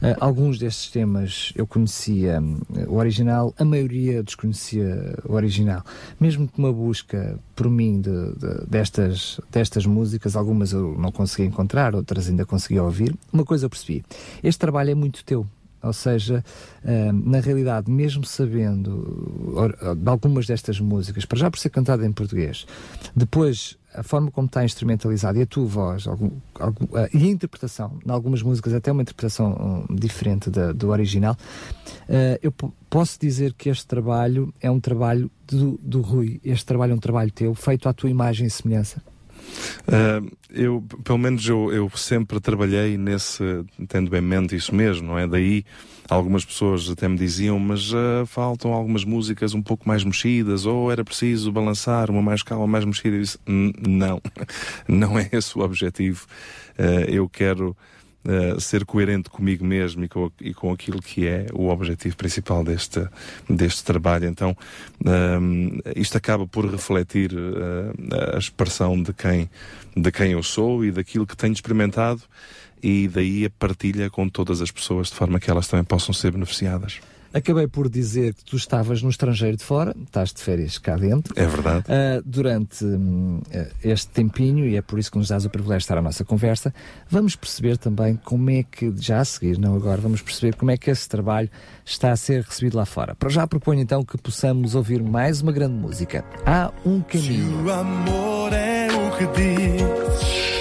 Uh, 0.00 0.14
alguns 0.20 0.58
destes 0.58 0.90
temas 0.90 1.52
eu 1.56 1.66
conhecia 1.66 2.40
uh, 2.40 2.92
o 2.92 2.96
original, 2.96 3.52
a 3.58 3.64
maioria 3.64 4.22
desconhecia 4.22 5.18
o 5.24 5.34
original. 5.34 5.82
Mesmo 6.20 6.46
que 6.46 6.56
uma 6.58 6.72
busca 6.72 7.38
por 7.56 7.68
mim 7.68 8.00
de, 8.00 8.10
de, 8.10 8.66
destas, 8.68 9.40
destas 9.50 9.84
músicas, 9.86 10.36
algumas 10.36 10.72
eu 10.72 10.96
não 10.96 11.10
consegui 11.10 11.48
encontrar, 11.48 11.96
outras 11.96 12.28
ainda 12.28 12.46
consegui 12.46 12.78
ouvir. 12.78 13.14
Uma 13.32 13.44
coisa 13.44 13.66
eu 13.66 13.70
percebi: 13.70 14.04
este 14.42 14.58
trabalho 14.58 14.90
é 14.90 14.94
muito 14.94 15.24
teu. 15.24 15.44
Ou 15.82 15.92
seja, 15.92 16.44
uh, 16.84 17.12
na 17.12 17.40
realidade, 17.40 17.90
mesmo 17.90 18.24
sabendo 18.24 19.38
de 19.96 20.08
algumas 20.08 20.46
destas 20.46 20.80
músicas, 20.80 21.24
para 21.24 21.38
já 21.38 21.50
por 21.50 21.58
ser 21.58 21.70
cantada 21.70 22.04
em 22.04 22.12
português, 22.12 22.66
depois 23.14 23.78
a 23.94 24.02
forma 24.02 24.30
como 24.30 24.46
está 24.46 24.64
instrumentalizado 24.64 25.38
e 25.38 25.42
a 25.42 25.46
tua 25.46 25.64
voz 25.64 26.06
algum, 26.06 26.30
algum, 26.54 26.84
uh, 26.84 27.08
e 27.12 27.24
a 27.24 27.28
interpretação, 27.28 27.98
em 28.06 28.10
algumas 28.10 28.42
músicas 28.42 28.74
até 28.74 28.92
uma 28.92 29.02
interpretação 29.02 29.86
um, 29.88 29.94
diferente 29.94 30.50
da, 30.50 30.72
do 30.72 30.90
original, 30.90 31.34
uh, 31.34 32.38
eu 32.42 32.52
posso 32.90 33.18
dizer 33.20 33.54
que 33.54 33.68
este 33.68 33.86
trabalho 33.86 34.52
é 34.60 34.70
um 34.70 34.80
trabalho 34.80 35.30
do, 35.46 35.78
do 35.82 36.00
Rui, 36.00 36.40
este 36.44 36.66
trabalho 36.66 36.92
é 36.92 36.94
um 36.94 37.00
trabalho 37.00 37.30
teu, 37.32 37.54
feito 37.54 37.88
à 37.88 37.92
tua 37.92 38.10
imagem 38.10 38.46
e 38.46 38.50
semelhança? 38.50 39.02
Uh, 39.88 40.30
eu, 40.50 40.84
pelo 41.04 41.18
menos 41.18 41.46
eu, 41.48 41.72
eu 41.72 41.90
sempre 41.94 42.40
trabalhei 42.40 42.96
nesse, 42.96 43.42
tendo 43.88 44.14
em 44.16 44.20
mente 44.20 44.54
isso 44.56 44.74
mesmo, 44.74 45.08
não 45.08 45.18
é? 45.18 45.26
Daí 45.26 45.64
algumas 46.08 46.44
pessoas 46.44 46.88
até 46.90 47.06
me 47.06 47.16
diziam, 47.16 47.58
mas 47.58 47.92
uh, 47.92 48.24
faltam 48.26 48.72
algumas 48.72 49.04
músicas 49.04 49.54
um 49.54 49.62
pouco 49.62 49.86
mais 49.86 50.02
mexidas, 50.04 50.64
ou 50.64 50.90
era 50.90 51.04
preciso 51.04 51.52
balançar 51.52 52.10
uma 52.10 52.22
mais 52.22 52.42
calma, 52.42 52.66
mais 52.66 52.84
mexida. 52.84 53.16
Eu 53.16 53.22
disse, 53.22 53.38
não, 53.46 54.20
não 54.88 55.18
é 55.18 55.28
esse 55.32 55.56
o 55.58 55.62
objetivo. 55.62 56.26
Uh, 56.78 57.08
eu 57.08 57.28
quero 57.28 57.76
uh, 58.28 58.60
ser 58.60 58.84
coerente 58.84 59.30
comigo 59.30 59.64
mesmo 59.64 60.04
e 60.04 60.08
com, 60.08 60.30
e 60.40 60.54
com 60.54 60.70
aquilo 60.70 61.00
que 61.00 61.26
é 61.26 61.46
o 61.52 61.68
objetivo 61.68 62.16
principal 62.16 62.62
deste, 62.62 63.04
deste 63.48 63.82
trabalho. 63.82 64.26
Então, 64.26 64.56
isto 65.96 66.16
acaba 66.16 66.46
por 66.46 66.70
refletir 66.70 67.30
a 68.34 68.38
expressão 68.38 69.02
de 69.02 69.12
quem, 69.12 69.50
de 69.96 70.12
quem 70.12 70.32
eu 70.32 70.42
sou 70.42 70.84
e 70.84 70.90
daquilo 70.90 71.26
que 71.26 71.36
tenho 71.36 71.52
experimentado 71.52 72.22
e 72.82 73.08
daí 73.08 73.44
a 73.44 73.50
partilha 73.50 74.10
com 74.10 74.28
todas 74.28 74.60
as 74.60 74.70
pessoas 74.70 75.08
de 75.08 75.14
forma 75.14 75.40
que 75.40 75.50
elas 75.50 75.66
também 75.66 75.84
possam 75.84 76.14
ser 76.14 76.32
beneficiadas. 76.32 77.00
Acabei 77.32 77.66
por 77.66 77.88
dizer 77.88 78.34
que 78.34 78.44
tu 78.44 78.56
estavas 78.56 79.02
no 79.02 79.10
estrangeiro 79.10 79.56
de 79.56 79.64
fora, 79.64 79.94
estás 80.02 80.32
de 80.32 80.42
férias 80.42 80.78
cá 80.78 80.96
dentro. 80.96 81.34
É 81.36 81.46
verdade. 81.46 81.84
Uh, 81.88 82.22
durante 82.24 82.84
uh, 82.84 83.42
este 83.82 84.08
tempinho, 84.08 84.66
e 84.66 84.76
é 84.76 84.82
por 84.82 84.98
isso 84.98 85.10
que 85.10 85.18
nos 85.18 85.28
dás 85.28 85.44
o 85.44 85.50
privilégio 85.50 85.80
de 85.80 85.84
estar 85.84 85.98
à 85.98 86.02
nossa 86.02 86.24
conversa, 86.24 86.72
vamos 87.08 87.36
perceber 87.36 87.76
também 87.76 88.16
como 88.24 88.50
é 88.50 88.62
que, 88.62 88.92
já 88.96 89.20
a 89.20 89.24
seguir, 89.24 89.58
não 89.58 89.74
agora, 89.74 90.00
vamos 90.00 90.22
perceber 90.22 90.56
como 90.56 90.70
é 90.70 90.76
que 90.76 90.90
esse 90.90 91.08
trabalho 91.08 91.50
está 91.84 92.12
a 92.12 92.16
ser 92.16 92.42
recebido 92.42 92.76
lá 92.76 92.86
fora. 92.86 93.14
Para 93.14 93.28
já 93.28 93.46
proponho 93.46 93.80
então 93.80 94.02
que 94.02 94.16
possamos 94.18 94.74
ouvir 94.74 95.02
mais 95.02 95.42
uma 95.42 95.52
grande 95.52 95.74
música. 95.74 96.24
Há 96.46 96.72
um 96.84 97.00
caminho. 97.00 97.58
Se 97.58 97.64
o 97.64 97.72
amor 97.72 98.52
é 98.52 98.88
o 98.88 99.16
que 99.16 99.26
diz 99.26 100.57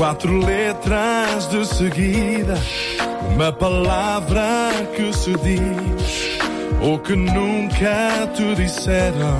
Quatro 0.00 0.38
letras 0.38 1.46
de 1.50 1.62
seguida, 1.66 2.54
uma 3.34 3.52
palavra 3.52 4.70
que 4.96 5.12
se 5.12 5.30
diz, 5.32 6.38
ou 6.80 6.98
que 6.98 7.14
nunca 7.14 8.26
te 8.34 8.54
disseram, 8.54 9.38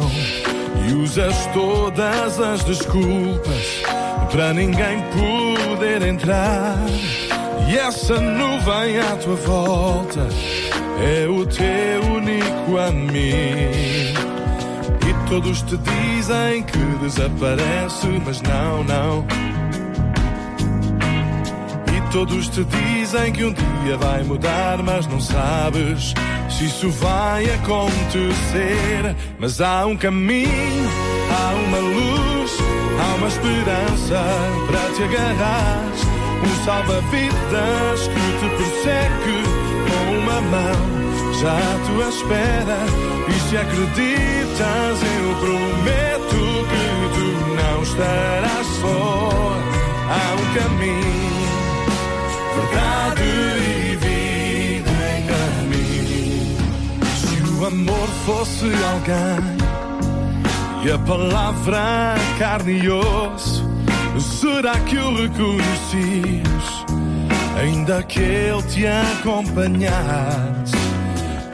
e 0.86 0.92
usas 0.92 1.46
todas 1.54 2.38
as 2.38 2.62
desculpas 2.64 3.82
para 4.30 4.52
ninguém 4.52 5.02
poder 5.66 6.02
entrar. 6.02 6.76
E 7.66 7.78
essa 7.78 8.20
nuvem 8.20 8.99
à 9.00 9.16
tua 9.16 9.36
volta 9.36 10.28
é 11.02 11.26
o 11.26 11.46
teu 11.46 12.02
único 12.16 12.76
amigo. 12.76 14.20
E 15.08 15.30
todos 15.30 15.62
te 15.62 15.78
dizem 15.78 16.62
que 16.64 16.78
desaparece, 17.00 18.08
mas 18.26 18.42
não, 18.42 18.84
não 18.84 19.50
Todos 22.12 22.49
te 22.49 22.64
dizem 22.64 23.32
que 23.32 23.44
um 23.44 23.52
dia 23.52 23.96
vai 23.96 24.25
mudar, 24.25 24.82
mas 24.82 25.06
não 25.06 25.20
sabes 25.20 26.12
se 26.50 26.64
isso 26.64 26.90
vai 26.90 27.44
acontecer. 27.54 29.14
Mas 29.38 29.60
há 29.60 29.86
um 29.86 29.96
caminho, 29.96 30.88
há 31.30 31.54
uma 31.54 31.78
luz, 31.78 32.58
há 33.00 33.14
uma 33.14 33.28
esperança 33.28 34.25
para 34.66 34.94
te 34.94 35.02
agarrar. 35.04 35.84
Um 36.42 36.64
salva-vidas 36.64 38.08
que 38.08 38.25
te 38.40 38.49
persegue 38.56 39.44
com 39.88 40.18
uma 40.18 40.40
mão 40.40 41.00
já 41.40 41.56
à 41.56 41.78
tua 41.86 42.08
espera. 42.08 42.78
E 43.28 43.49
se 43.49 43.56
acreditas, 43.56 44.99
eu 45.16 45.34
prometo 45.36 46.40
que 46.70 46.84
tu 47.14 47.26
não 47.54 47.82
estarás 47.84 48.66
só. 48.80 49.28
Há 50.10 50.34
um 50.34 50.54
caminho 50.54 51.29
verdade 52.60 53.23
e 53.23 53.96
vida 53.96 54.90
em 55.16 55.23
caminho. 55.26 56.56
Se 57.16 57.42
o 57.54 57.66
amor 57.66 58.08
fosse 58.26 58.66
alguém 58.92 59.60
e 60.84 60.90
a 60.90 60.99
palavra 60.99 62.14
carne 62.38 62.80
e 62.80 62.88
osso, 62.88 63.64
será 64.18 64.78
que 64.80 64.96
o 64.96 65.14
reconhecias? 65.14 66.86
Ainda 67.60 68.02
que 68.02 68.20
ele 68.20 68.62
te 68.62 68.86
acompanhasse. 68.86 70.76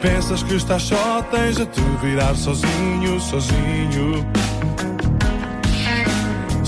Pensas 0.01 0.43
que 0.43 0.55
estás 0.55 0.83
só, 0.83 1.21
tens 1.31 1.59
a 1.59 1.65
te 1.65 1.81
virar 2.01 2.35
sozinho, 2.35 3.19
sozinho. 3.19 4.25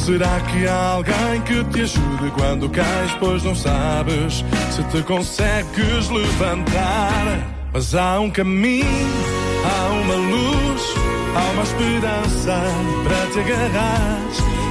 Será 0.09 0.39
que 0.39 0.65
há 0.65 0.93
alguém 0.93 1.41
que 1.45 1.63
te 1.65 1.81
ajude 1.81 2.31
quando 2.35 2.67
cais, 2.71 3.11
pois 3.19 3.43
não 3.43 3.53
sabes 3.53 4.43
se 4.71 4.83
te 4.85 5.03
consegues 5.03 6.09
levantar? 6.09 7.45
Mas 7.71 7.93
há 7.93 8.19
um 8.19 8.31
caminho, 8.31 8.87
há 9.63 9.89
uma 9.93 10.15
luz, 10.15 10.81
há 11.35 11.51
uma 11.51 11.61
esperança 11.61 12.59
para 13.03 13.31
te 13.31 13.39
agarrar. 13.39 14.19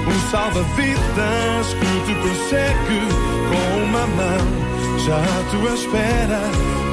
Um 0.08 0.30
salva-vidas 0.32 1.66
que 1.78 1.90
te 2.04 2.14
persegue 2.20 3.00
com 3.48 3.84
uma 3.84 4.06
mão 4.08 4.44
já 5.06 5.18
à 5.18 5.50
tua 5.52 5.72
espera. 5.72 6.40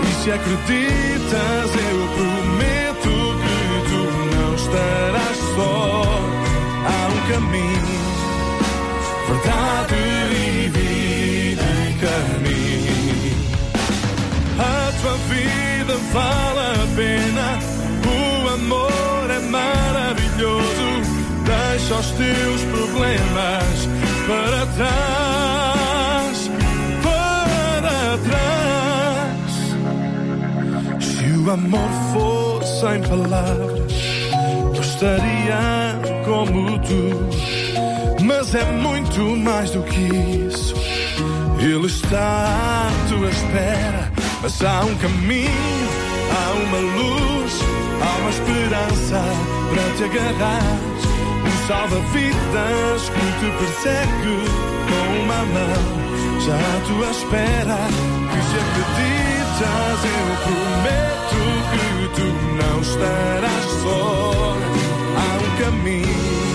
E 0.04 0.24
se 0.24 0.32
acreditas, 0.32 1.72
eu 1.74 2.08
prometo 2.14 3.10
que 3.42 3.58
tu 3.90 4.02
não 4.36 4.54
estarás 4.54 5.38
só. 5.56 6.04
Há 6.86 7.08
um 7.08 7.34
caminho 7.34 7.75
verdade 9.28 9.96
e 10.32 10.70
vida 10.70 11.66
em 11.88 11.94
caminho. 12.04 13.36
A 14.60 14.92
tua 15.02 15.16
vida 15.30 15.94
vale 16.14 16.60
a 16.60 16.86
pena, 16.96 17.48
o 18.08 18.48
amor 18.54 19.30
é 19.30 19.40
maravilhoso. 19.40 20.86
Deixa 21.46 21.94
os 21.96 22.10
teus 22.12 22.62
problemas 22.64 23.88
para 24.28 24.66
trás, 24.78 26.38
para 27.04 28.18
trás. 28.30 29.54
Se 31.04 31.28
o 31.38 31.52
amor 31.52 31.90
fosse 32.14 32.80
sem 32.80 33.02
palavras, 33.04 33.94
eu 34.76 34.82
estaria 34.82 36.00
como 36.26 36.80
tu 36.80 37.25
é 38.56 38.66
muito 38.72 39.22
mais 39.38 39.72
do 39.72 39.84
que 39.84 40.00
isso. 40.48 40.74
Ele 41.60 41.88
está 41.88 42.88
à 42.88 43.10
tua 43.10 43.30
espera, 43.30 44.12
mas 44.42 44.64
há 44.64 44.82
um 44.82 44.96
caminho, 44.96 45.90
há 46.32 46.52
uma 46.64 46.78
luz, 46.78 47.54
há 48.02 48.18
uma 48.22 48.30
esperança 48.30 49.22
para 49.70 49.84
te 49.96 50.04
agarrar. 50.04 50.80
Um 51.46 51.68
salva-vidas 51.68 53.10
que 53.10 53.26
te 53.40 53.48
persegue 53.60 54.36
com 54.90 55.06
uma 55.24 55.42
mão, 55.46 55.84
já 56.46 56.56
à 56.56 56.80
tua 56.88 57.10
espera. 57.12 57.80
Que 58.32 58.40
se 58.42 58.56
acreditas, 58.64 60.00
eu 60.06 60.28
prometo 60.46 61.40
que 61.72 61.88
tu 62.16 62.28
não 62.62 62.76
estarás 62.82 63.66
só. 63.84 64.58
Há 65.18 65.30
um 65.42 65.52
caminho, 65.64 66.55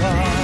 volta 0.00 0.37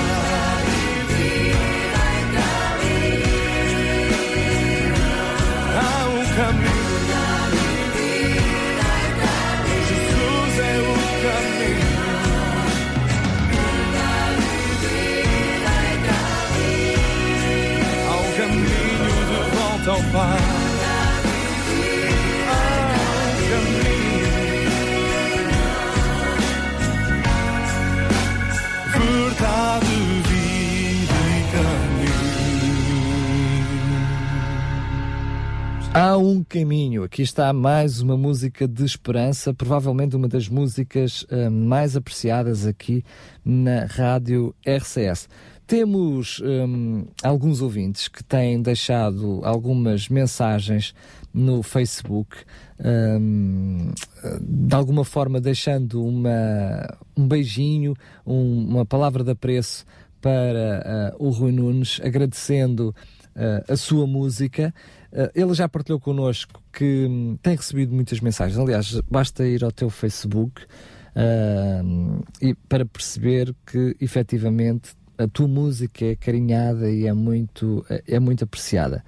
Aqui 37.15 37.23
está 37.23 37.53
mais 37.53 38.01
uma 38.01 38.17
música 38.17 38.67
de 38.67 38.85
esperança, 38.85 39.55
provavelmente 39.55 40.17
uma 40.17 40.27
das 40.27 40.49
músicas 40.49 41.25
eh, 41.31 41.49
mais 41.49 41.95
apreciadas 41.95 42.67
aqui 42.67 43.05
na 43.45 43.85
rádio 43.85 44.53
RCS. 44.67 45.29
Temos 45.65 46.43
hum, 46.45 47.07
alguns 47.23 47.63
ouvintes 47.63 48.09
que 48.09 48.25
têm 48.25 48.61
deixado 48.61 49.41
algumas 49.45 50.09
mensagens 50.09 50.93
no 51.33 51.63
Facebook, 51.63 52.37
hum, 52.85 53.93
de 54.41 54.75
alguma 54.75 55.05
forma 55.05 55.41
deixando 55.41 56.05
uma, 56.05 56.99
um 57.17 57.29
beijinho, 57.29 57.95
um- 58.27 58.67
uma 58.71 58.85
palavra 58.85 59.23
de 59.23 59.31
apreço 59.31 59.85
para 60.21 61.15
uh, 61.21 61.25
o 61.25 61.31
Rui 61.31 61.53
Nunes, 61.53 62.01
agradecendo 62.03 62.93
uh, 63.37 63.73
a 63.73 63.77
sua 63.77 64.05
música. 64.05 64.75
Uh, 65.15 65.31
ele 65.33 65.55
já 65.55 65.69
partilhou 65.69 66.01
connosco 66.01 66.61
que 66.73 67.07
hum, 67.09 67.39
tem 67.41 67.55
recebido 67.55 67.95
muitas 67.95 68.19
mensagens. 68.19 68.59
Aliás, 68.59 69.01
basta 69.09 69.47
ir 69.47 69.63
ao 69.63 69.71
teu 69.71 69.89
Facebook 69.89 70.63
uh, 70.65 72.25
e 72.43 72.53
para 72.69 72.85
perceber 72.85 73.55
que 73.65 73.97
efetivamente 74.01 74.97
a 75.17 75.29
tua 75.29 75.47
música 75.47 76.05
é 76.05 76.17
carinhada 76.17 76.91
e 76.91 77.07
é 77.07 77.13
muito, 77.13 77.87
é 77.89 78.19
muito 78.19 78.43
apreciada. 78.43 79.05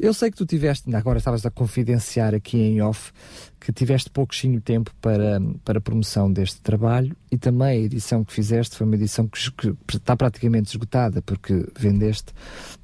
Eu 0.00 0.14
sei 0.14 0.30
que 0.30 0.36
tu 0.36 0.46
tiveste, 0.46 0.94
agora 0.94 1.18
estavas 1.18 1.44
a 1.44 1.50
confidenciar 1.50 2.32
aqui 2.32 2.56
em 2.56 2.80
off, 2.80 3.12
que 3.58 3.72
tiveste 3.72 4.08
pouquinho 4.08 4.60
tempo 4.60 4.92
para, 5.00 5.40
para 5.64 5.78
a 5.78 5.80
promoção 5.80 6.32
deste 6.32 6.60
trabalho 6.60 7.16
e 7.32 7.36
também 7.36 7.68
a 7.68 7.76
edição 7.76 8.22
que 8.22 8.32
fizeste 8.32 8.76
foi 8.76 8.86
uma 8.86 8.94
edição 8.94 9.26
que, 9.26 9.50
que 9.86 9.96
está 9.96 10.16
praticamente 10.16 10.70
esgotada 10.70 11.20
porque 11.20 11.66
vendeste 11.76 12.32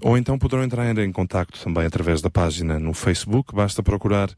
ou 0.00 0.16
então 0.16 0.38
poderão 0.38 0.62
entrar 0.62 0.96
em 0.98 1.12
contacto 1.12 1.58
também 1.62 1.84
através 1.84 2.20
da 2.20 2.30
página 2.30 2.78
no 2.78 2.94
Facebook. 2.94 3.54
Basta 3.54 3.82
procurar 3.82 4.30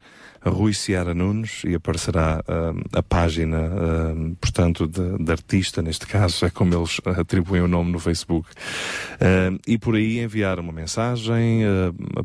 Rui 0.45 0.73
Ciara 0.73 1.13
Nunes 1.13 1.63
e 1.65 1.75
aparecerá 1.75 2.43
uh, 2.47 2.97
a 2.97 3.01
página, 3.01 3.57
uh, 3.57 4.35
portanto, 4.41 4.87
de, 4.87 5.17
de, 5.23 5.31
artista, 5.31 5.81
neste 5.81 6.05
caso, 6.05 6.45
é 6.45 6.49
como 6.49 6.75
eles 6.75 6.99
atribuem 7.17 7.61
o 7.61 7.67
nome 7.67 7.91
no 7.91 7.99
Facebook. 7.99 8.49
Uh, 8.49 9.59
e 9.65 9.77
por 9.77 9.95
aí 9.95 10.19
enviar 10.19 10.59
uma 10.59 10.73
mensagem, 10.73 11.61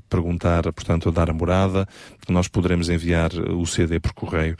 perguntar, 0.09 0.62
portanto, 0.72 1.09
a 1.09 1.12
dar 1.12 1.31
a 1.31 1.33
morada. 1.33 1.87
Nós 2.29 2.48
poderemos 2.48 2.88
enviar 2.88 3.33
o 3.33 3.64
CD 3.66 4.01
por 4.01 4.12
correio 4.12 4.57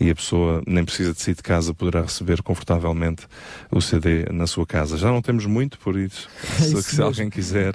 e 0.00 0.08
a 0.08 0.14
pessoa 0.14 0.62
nem 0.66 0.84
precisa 0.84 1.12
de 1.12 1.20
sair 1.20 1.34
de 1.34 1.42
casa, 1.42 1.74
poderá 1.74 2.02
receber 2.02 2.42
confortavelmente 2.42 3.26
o 3.70 3.80
CD 3.80 4.24
na 4.32 4.46
sua 4.46 4.66
casa. 4.66 4.96
Já 4.96 5.08
não 5.08 5.20
temos 5.20 5.44
muito, 5.44 5.78
por 5.78 5.98
isso, 5.98 6.28
se, 6.58 6.82
se 6.82 7.02
alguém 7.02 7.28
quiser, 7.28 7.74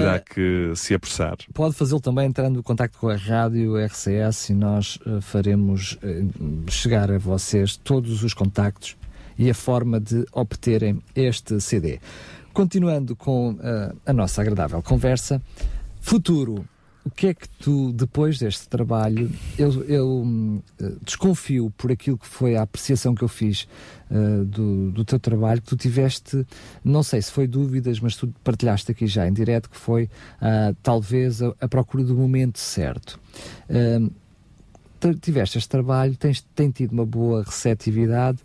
terá 0.00 0.18
que 0.18 0.72
se 0.74 0.94
apressar. 0.94 1.36
Pode 1.52 1.74
fazê-lo 1.74 2.00
também 2.00 2.26
entrando 2.26 2.58
em 2.58 2.62
contato 2.62 2.98
com 2.98 3.08
a 3.08 3.16
rádio 3.16 3.76
RCS 3.76 4.50
e 4.50 4.54
nós 4.54 4.96
uh, 5.06 5.20
faremos 5.20 5.98
uh, 6.02 6.70
chegar 6.70 7.10
a 7.10 7.18
vocês 7.18 7.76
todos 7.76 8.22
os 8.22 8.34
contactos 8.34 8.96
e 9.38 9.50
a 9.50 9.54
forma 9.54 10.00
de 10.00 10.24
obterem 10.32 11.02
este 11.14 11.60
CD. 11.60 12.00
Continuando 12.52 13.16
com 13.16 13.52
uh, 13.52 13.96
a 14.04 14.12
nossa 14.12 14.42
agradável 14.42 14.82
conversa, 14.82 15.40
futuro. 16.00 16.64
O 17.04 17.10
que 17.10 17.26
é 17.26 17.34
que 17.34 17.48
tu, 17.48 17.92
depois 17.92 18.38
deste 18.38 18.68
trabalho, 18.68 19.28
eu, 19.58 19.84
eu 19.84 20.62
desconfio 21.02 21.72
por 21.76 21.90
aquilo 21.90 22.16
que 22.16 22.26
foi 22.26 22.54
a 22.56 22.62
apreciação 22.62 23.12
que 23.12 23.22
eu 23.22 23.28
fiz 23.28 23.66
uh, 24.08 24.44
do, 24.44 24.92
do 24.92 25.04
teu 25.04 25.18
trabalho, 25.18 25.60
que 25.60 25.66
tu 25.66 25.76
tiveste, 25.76 26.46
não 26.84 27.02
sei 27.02 27.20
se 27.20 27.32
foi 27.32 27.48
dúvidas, 27.48 27.98
mas 27.98 28.14
tu 28.14 28.32
partilhaste 28.44 28.92
aqui 28.92 29.08
já 29.08 29.26
em 29.26 29.32
direto, 29.32 29.68
que 29.68 29.76
foi 29.76 30.04
uh, 30.04 30.76
talvez 30.80 31.42
a, 31.42 31.52
a, 31.60 31.66
procura 31.66 32.04
do 32.04 32.14
momento 32.14 32.60
certo. 32.60 33.18
Uh, 33.68 34.12
tiveste 35.20 35.58
este 35.58 35.68
trabalho, 35.68 36.16
tens, 36.16 36.40
tem 36.54 36.70
tido 36.70 36.92
uma 36.92 37.04
boa 37.04 37.42
receptividade. 37.42 38.38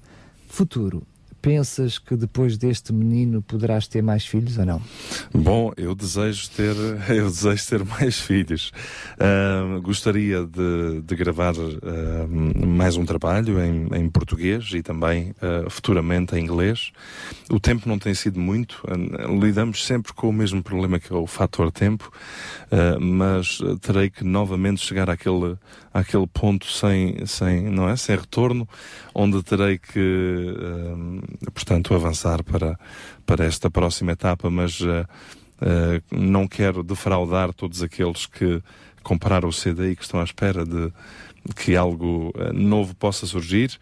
Futuro, 0.47 1.03
pensas 1.41 1.97
que 1.97 2.15
depois 2.15 2.58
deste 2.58 2.93
menino 2.93 3.41
poderás 3.41 3.88
ter 3.88 4.02
mais 4.02 4.26
filhos 4.26 4.58
ou 4.58 4.65
não? 4.65 4.82
Bom, 5.34 5.71
eu 5.78 5.95
desejo 5.95 6.50
ter, 6.50 6.76
eu 7.10 7.30
desejo 7.30 7.67
ter 7.67 7.86
mais 7.86 8.19
filhos. 8.19 8.71
Uh, 9.13 9.82
gostaria 9.82 10.45
de, 10.45 11.02
de 11.02 11.15
gravar 11.15 11.54
uh, 11.56 12.67
mais 12.67 12.97
um 12.97 13.06
trabalho 13.06 13.62
em, 13.62 13.88
em 13.95 14.10
português 14.10 14.71
e 14.73 14.82
também 14.82 15.32
uh, 15.32 15.69
futuramente 15.69 16.36
em 16.36 16.43
inglês. 16.43 16.91
O 17.50 17.60
tempo 17.60 17.88
não 17.88 17.97
tem 17.97 18.13
sido 18.13 18.39
muito. 18.39 18.82
lidamos 19.41 19.86
sempre 19.86 20.13
com 20.13 20.30
o 20.30 20.34
mesmo 20.34 20.62
problema 20.62 21.00
que 21.00 21.12
é 21.13 21.15
o 21.15 21.26
fator 21.26 21.71
tempo, 21.71 22.12
mas 23.00 23.60
terei 23.82 24.10
que 24.10 24.23
novamente 24.23 24.82
chegar 24.82 25.10
àquele, 25.10 25.56
àquele 25.93 26.28
ponto 26.28 26.65
sem, 26.65 27.26
sem, 27.26 27.63
não 27.63 27.88
é? 27.88 27.95
sem 27.95 28.17
retorno, 28.17 28.67
onde 29.15 29.41
terei 29.43 29.78
que 29.78 30.54
portanto, 31.53 31.93
avançar 31.93 32.43
para, 32.43 32.77
para 33.25 33.45
esta 33.45 33.69
próxima 33.69 34.11
etapa, 34.13 34.49
mas 34.49 34.79
uh, 34.81 35.05
uh, 35.61 36.01
não 36.11 36.47
quero 36.47 36.83
defraudar 36.83 37.53
todos 37.53 37.81
aqueles 37.81 38.25
que 38.25 38.61
compraram 39.03 39.49
o 39.49 39.53
CD 39.53 39.91
e 39.91 39.95
que 39.95 40.03
estão 40.03 40.19
à 40.19 40.23
espera 40.23 40.65
de 40.65 40.91
que 41.55 41.75
algo 41.75 42.33
uh, 42.35 42.53
novo 42.53 42.95
possa 42.95 43.25
surgir. 43.25 43.77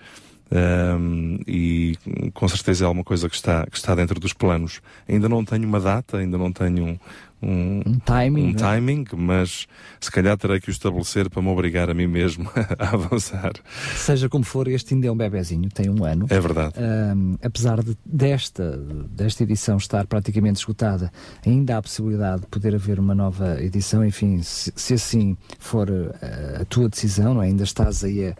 Um, 0.51 1.39
e 1.47 1.97
com 2.33 2.47
certeza 2.47 2.83
é 2.83 2.85
alguma 2.85 3.03
coisa 3.03 3.27
que 3.27 3.35
está, 3.35 3.65
que 3.65 3.77
está 3.77 3.95
dentro 3.95 4.19
dos 4.19 4.31
planos. 4.31 4.79
Ainda 5.09 5.27
não 5.27 5.43
tenho 5.43 5.67
uma 5.67 5.79
data, 5.79 6.17
ainda 6.17 6.37
não 6.37 6.51
tenho 6.51 6.85
um, 6.85 6.99
um, 7.45 7.81
um 7.85 7.99
timing, 7.99 8.47
um 8.47 8.49
é? 8.49 8.53
timing, 8.53 9.05
mas 9.15 9.67
se 9.99 10.11
calhar 10.11 10.35
terei 10.37 10.59
que 10.59 10.69
o 10.69 10.71
estabelecer 10.71 11.29
para 11.29 11.41
me 11.41 11.49
obrigar 11.49 11.89
a 11.89 11.93
mim 11.93 12.07
mesmo 12.07 12.49
a 12.79 12.89
avançar. 12.89 13.53
Seja 13.95 14.27
como 14.27 14.43
for, 14.43 14.67
este 14.67 14.93
ainda 14.95 15.07
é 15.07 15.11
um 15.11 15.17
bebezinho, 15.17 15.69
tem 15.69 15.89
um 15.89 16.03
ano. 16.03 16.25
É 16.29 16.39
verdade. 16.39 16.73
Um, 16.79 17.37
apesar 17.43 17.83
de, 17.83 17.95
desta, 18.05 18.77
desta 19.09 19.43
edição 19.43 19.77
estar 19.77 20.07
praticamente 20.07 20.59
esgotada, 20.59 21.11
ainda 21.45 21.75
há 21.75 21.77
a 21.77 21.81
possibilidade 21.81 22.41
de 22.41 22.47
poder 22.47 22.73
haver 22.73 22.99
uma 22.99 23.13
nova 23.13 23.61
edição. 23.61 24.03
Enfim, 24.03 24.41
se, 24.41 24.73
se 24.75 24.93
assim 24.95 25.37
for 25.59 25.89
a, 25.89 26.61
a, 26.61 26.65
tua 26.65 26.89
decisão, 26.89 27.41
é? 27.41 27.45
ainda 27.45 27.63
estás 27.63 28.03
aí 28.03 28.27
a, 28.27 28.35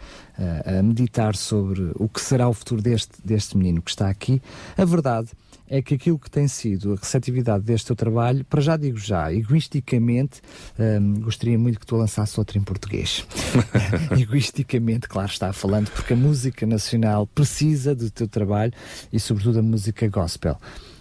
a, 0.66 0.80
a 0.80 0.84
meditar 0.84 1.36
sobre 1.36 1.92
o 1.96 2.10
que 2.10 2.22
será 2.22 2.48
o 2.50 2.54
futuro 2.54 2.82
deste, 2.82 3.14
deste 3.24 3.56
menino 3.56 3.82
que 3.82 3.92
está 3.92 4.10
aqui. 4.10 4.42
A 4.78 4.84
verdade 4.84 5.30
é 5.30 5.36
que 5.82 5.96
aquilo 5.96 6.20
que 6.20 6.30
tem 6.30 6.48
sido 6.48 6.94
a 6.94 6.96
receptividade 6.96 7.64
deste 7.64 7.88
teu 7.88 7.96
trabalho, 7.96 8.46
para 8.46 8.62
já 8.62 8.78
digo 8.78 8.98
já, 8.98 9.34
egoisticamente, 9.34 10.42
hum, 10.80 11.22
gostaria 11.22 11.58
muito 11.58 11.80
que 11.80 11.86
tu 11.86 11.96
lançasse 11.96 12.40
outro 12.40 12.58
em 12.58 12.62
português. 12.62 13.26
egoisticamente, 14.18 15.08
claro 15.08 15.30
está 15.30 15.52
falando, 15.52 15.90
porque 15.92 16.14
a 16.14 16.18
música 16.18 16.66
nacional 16.66 17.26
precisa 17.28 17.96
do 17.96 18.10
teu 18.12 18.28
trabalho 18.28 18.74
e, 19.12 19.20
sobretudo, 19.20 19.60
a 19.60 19.64
música 19.64 20.08
gospel. 20.08 20.58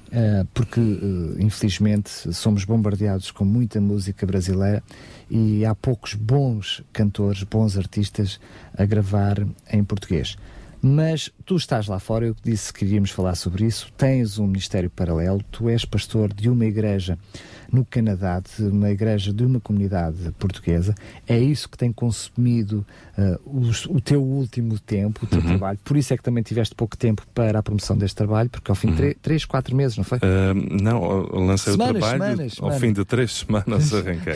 Uh, 0.09 0.47
porque, 0.55 0.81
uh, 0.81 1.37
infelizmente, 1.41 2.33
somos 2.33 2.65
bombardeados 2.65 3.33
com 3.33 3.45
muita 3.45 3.81
música 3.81 4.25
brasileira 4.25 4.83
e 5.29 5.65
há 5.65 5.75
poucos 5.75 6.15
bons 6.15 6.85
cantores, 6.93 7.43
bons 7.43 7.77
artistas 7.77 8.39
a 8.77 8.85
gravar 8.85 9.45
em 9.73 9.83
português. 9.83 10.37
Mas 10.87 11.31
tu 11.47 11.57
estás 11.57 11.87
lá 11.87 11.99
fora, 11.99 12.27
eu 12.27 12.37
disse 12.45 12.71
que 12.71 12.81
queríamos 12.81 13.11
falar 13.11 13.37
sobre 13.37 13.65
isso. 13.65 13.91
Tens 13.97 14.39
um 14.39 14.47
ministério 14.47 14.91
paralelo, 14.91 15.43
tu 15.51 15.71
és 15.71 15.83
pastor 15.83 16.31
de 16.31 16.51
uma 16.51 16.67
igreja 16.67 17.19
no 17.73 17.87
Canadá, 17.87 18.41
de 18.41 18.65
uma 18.65 18.91
igreja 18.91 19.33
de 19.33 19.47
uma 19.47 19.59
comunidade 19.59 20.31
portuguesa. 20.39 20.95
É 21.27 21.39
isso 21.39 21.71
que 21.71 21.79
tem 21.79 21.91
consumido 21.91 22.85
uh, 23.17 23.41
o, 23.47 23.97
o, 23.97 24.01
teu 24.01 24.23
último 24.23 24.79
tempo, 24.79 25.25
o 25.25 25.27
teu 25.27 25.41
uhum. 25.41 25.47
trabalho. 25.47 25.79
Por 25.83 25.97
isso 25.97 26.13
é 26.13 26.19
que 26.19 26.23
também 26.23 26.43
tiveste 26.43 26.75
pouco 26.75 26.99
tempo 26.99 27.27
para 27.35 27.59
a 27.59 27.63
promoção 27.63 27.97
deste 27.97 28.17
trabalho, 28.17 28.51
porque 28.51 28.71
ao 28.71 28.75
fim 28.75 28.89
uhum. 28.89 28.97
de 28.97 29.15
3, 29.15 29.47
4 29.47 29.75
meses, 29.75 29.97
não 29.97 30.05
foi? 30.05 30.19
Uh, 30.19 30.83
não, 30.83 31.01
lancei 31.47 31.73
semanas, 31.73 31.97
o 31.97 31.99
trabalho 31.99 32.23
semanas, 32.23 32.53
ao 32.53 32.57
semanas. 32.57 32.81
fim 32.81 32.93
de 32.93 33.05
3 33.07 33.33
semanas 33.33 33.95
arranquei. 33.95 34.35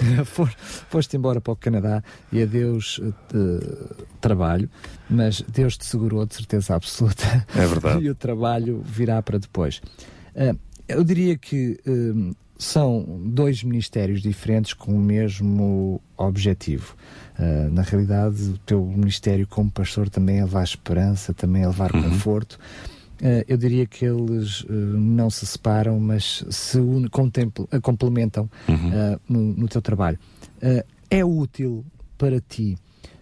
Foste 0.88 1.14
embora 1.14 1.42
para 1.42 1.52
o 1.52 1.56
Canadá 1.56 2.02
e 2.32 2.42
adeus 2.42 2.98
uh, 2.98 4.06
trabalho, 4.18 4.70
mas 5.08 5.42
Deus 5.42 5.76
te 5.76 5.84
segurou 5.84 6.26
de 6.26 6.34
certeza 6.34 6.74
absoluta. 6.74 7.46
É 7.54 7.66
verdade. 7.66 8.04
e 8.06 8.10
o 8.10 8.14
trabalho 8.14 8.82
virá 8.84 9.22
para 9.22 9.38
depois. 9.38 9.80
Uh, 10.34 10.58
eu 10.88 11.04
diria 11.04 11.36
que 11.36 11.78
uh, 11.86 12.34
são 12.58 13.20
dois 13.24 13.62
ministérios 13.62 14.20
diferentes 14.20 14.74
com 14.74 14.92
o 14.92 14.98
mesmo 14.98 16.00
objetivo. 16.16 16.96
Uh, 17.38 17.70
na 17.72 17.82
realidade, 17.82 18.42
o 18.42 18.58
teu 18.58 18.84
ministério 18.84 19.46
como 19.46 19.70
pastor 19.70 20.10
também 20.10 20.38
é 20.38 20.42
levar 20.42 20.64
esperança, 20.64 21.32
também 21.32 21.62
é 21.62 21.66
levar 21.66 21.94
uhum. 21.94 22.02
conforto. 22.02 22.58
Uh, 23.20 23.44
eu 23.46 23.56
diria 23.56 23.86
que 23.86 24.04
eles 24.04 24.62
uh, 24.62 24.72
não 24.72 25.30
se 25.30 25.46
separam, 25.46 26.00
mas 26.00 26.44
se 26.50 26.78
complementam 27.80 28.50
uhum. 28.68 29.18
no, 29.28 29.40
no, 29.54 29.68
teu 29.68 29.80
trabalho. 29.80 30.18
é 31.10 31.24
útil 31.24 31.84
para 32.16 32.40
ti 32.40 32.76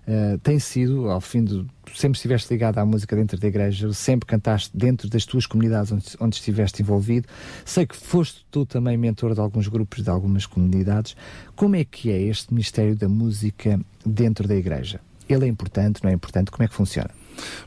Uh, 0.07 0.38
tem 0.38 0.59
sido, 0.59 1.11
ao 1.11 1.21
fim 1.21 1.42
de. 1.42 1.66
Sempre 1.95 2.16
estiveste 2.16 2.53
ligado 2.53 2.79
à 2.79 2.85
música 2.85 3.16
dentro 3.16 3.38
da 3.38 3.49
igreja, 3.49 3.92
sempre 3.92 4.27
cantaste 4.27 4.71
dentro 4.77 5.09
das 5.09 5.25
tuas 5.25 5.47
comunidades 5.47 5.90
onde, 5.90 6.05
onde 6.21 6.37
estiveste 6.37 6.83
envolvido. 6.83 7.27
Sei 7.64 7.87
que 7.87 7.97
foste 7.97 8.47
tu 8.51 8.64
também 8.66 8.97
mentor 8.97 9.35
de 9.35 9.40
alguns 9.40 9.66
grupos, 9.66 10.05
de 10.05 10.11
algumas 10.11 10.47
comunidades. 10.47 11.16
Como 11.57 11.75
é 11.75 11.85
que 11.85 12.11
é 12.11 12.21
este 12.21 12.53
Ministério 12.53 12.95
da 12.95 13.09
Música 13.09 13.81
dentro 14.05 14.47
da 14.47 14.55
igreja? 14.55 15.01
Ele 15.29 15.47
é 15.47 15.49
importante, 15.49 16.05
não 16.05 16.11
é 16.11 16.14
importante? 16.14 16.51
Como 16.51 16.62
é 16.62 16.69
que 16.69 16.75
funciona? 16.75 17.11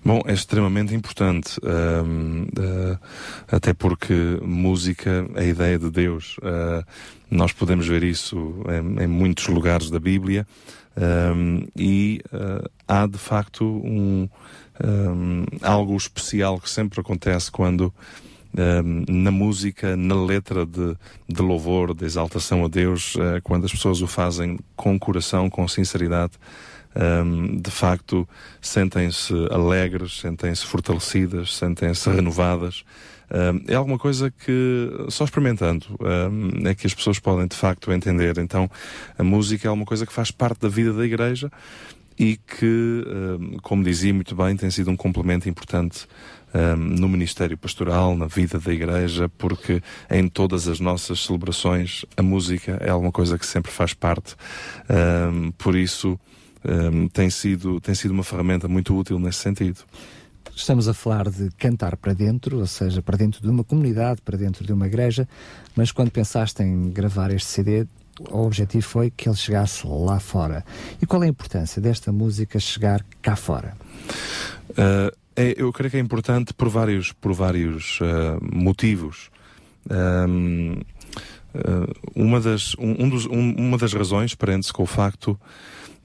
Bom, 0.03 0.21
é 0.25 0.33
extremamente 0.33 0.95
importante, 0.95 1.59
uh, 1.59 2.99
até 3.47 3.73
porque 3.73 4.39
música 4.41 5.27
é 5.35 5.41
a 5.41 5.43
ideia 5.45 5.77
de 5.77 5.89
Deus. 5.89 6.37
Uh, 6.37 6.83
nós 7.29 7.51
podemos 7.51 7.87
ver 7.87 8.03
isso 8.03 8.63
em, 8.67 9.03
em 9.03 9.07
muitos 9.07 9.47
lugares 9.47 9.89
da 9.89 9.99
Bíblia. 9.99 10.47
Um, 10.97 11.67
e 11.75 12.21
uh, 12.33 12.69
há 12.87 13.05
de 13.07 13.17
facto 13.17 13.63
um, 13.63 14.27
um, 14.83 15.45
algo 15.61 15.95
especial 15.95 16.59
que 16.59 16.69
sempre 16.69 16.99
acontece 16.99 17.51
quando 17.51 17.93
na 19.07 19.29
música, 19.29 19.95
na 19.95 20.15
letra 20.15 20.65
de, 20.65 20.97
de, 21.27 21.41
louvor, 21.41 21.93
de 21.93 22.03
exaltação 22.03 22.65
a 22.65 22.67
Deus, 22.67 23.13
uh, 23.13 23.39
quando 23.43 23.65
as 23.65 23.71
pessoas 23.71 24.01
o 24.01 24.07
fazem 24.07 24.59
com 24.75 24.97
coração, 24.97 25.51
com 25.51 25.67
sinceridade, 25.67 26.33
de 27.61 27.71
facto 27.71 28.27
sentem-se 28.61 29.33
alegres, 29.51 30.19
sentem-se 30.19 30.65
fortalecidas, 30.65 31.55
sentem-se 31.55 32.09
renovadas 32.09 32.83
é 33.67 33.75
alguma 33.75 33.99
coisa 33.99 34.31
que 34.31 34.89
só 35.09 35.23
experimentando 35.23 35.85
é 36.65 36.73
que 36.73 36.87
as 36.87 36.93
pessoas 36.93 37.19
podem 37.19 37.47
de 37.47 37.55
facto 37.55 37.91
entender. 37.91 38.37
Então, 38.39 38.69
a 39.17 39.23
música 39.23 39.67
é 39.67 39.71
uma 39.71 39.85
coisa 39.85 40.05
que 40.05 40.13
faz 40.13 40.31
parte 40.31 40.61
da 40.61 40.69
vida 40.69 40.91
da 40.93 41.05
igreja 41.05 41.51
e 42.17 42.37
que, 42.37 43.05
como 43.61 43.83
dizia 43.83 44.13
muito 44.13 44.35
bem, 44.35 44.55
tem 44.55 44.69
sido 44.71 44.89
um 44.89 44.97
complemento 44.97 45.47
importante 45.47 46.07
no 46.75 47.07
ministério 47.07 47.55
pastoral, 47.55 48.17
na 48.17 48.25
vida 48.25 48.59
da 48.59 48.73
igreja, 48.73 49.29
porque 49.37 49.81
em 50.09 50.27
todas 50.27 50.67
as 50.67 50.79
nossas 50.79 51.19
celebrações 51.19 52.03
a 52.17 52.23
música 52.23 52.77
é 52.81 52.89
alguma 52.89 53.11
coisa 53.11 53.37
que 53.37 53.45
sempre 53.45 53.71
faz 53.71 53.93
parte. 53.93 54.35
por 55.57 55.75
isso, 55.75 56.19
tem, 57.13 57.29
sido, 57.29 57.79
tem 57.79 57.95
sido 57.95 58.11
uma 58.11 58.23
ferramenta 58.23 58.67
muito 58.67 58.97
útil 58.97 59.19
nesse 59.19 59.39
sentido. 59.39 59.79
Estamos 60.55 60.87
a 60.89 60.93
falar 60.93 61.29
de 61.29 61.49
cantar 61.57 61.95
para 61.95 62.13
dentro, 62.13 62.59
ou 62.59 62.67
seja, 62.67 63.01
para 63.01 63.17
dentro 63.17 63.41
de 63.41 63.49
uma 63.49 63.63
comunidade, 63.63 64.21
para 64.21 64.37
dentro 64.37 64.65
de 64.65 64.73
uma 64.73 64.87
igreja, 64.87 65.27
mas 65.75 65.91
quando 65.91 66.11
pensaste 66.11 66.61
em 66.61 66.89
gravar 66.89 67.31
este 67.31 67.47
CD, 67.47 67.87
o 68.29 68.45
objetivo 68.45 68.85
foi 68.85 69.09
que 69.09 69.29
ele 69.29 69.37
chegasse 69.37 69.87
lá 69.87 70.19
fora. 70.19 70.65
E 71.01 71.05
qual 71.05 71.23
é 71.23 71.27
a 71.27 71.29
importância 71.29 71.81
desta 71.81 72.11
música 72.11 72.59
chegar 72.59 73.05
cá 73.21 73.35
fora? 73.35 73.77
Uh, 74.71 75.15
é, 75.35 75.55
eu 75.55 75.71
creio 75.71 75.91
que 75.91 75.97
é 75.97 75.99
importante 75.99 76.53
por 76.53 76.67
vários, 76.67 77.13
por 77.13 77.31
vários 77.31 77.99
uh, 78.01 78.39
motivos. 78.41 79.29
Um, 79.89 80.73
uh, 81.55 81.93
uma, 82.13 82.41
das, 82.41 82.75
um, 82.77 83.05
um 83.05 83.09
dos, 83.09 83.25
um, 83.25 83.55
uma 83.55 83.77
das 83.77 83.93
razões 83.93 84.35
prende-se 84.35 84.73
com 84.73 84.83
o 84.83 84.87
facto 84.87 85.39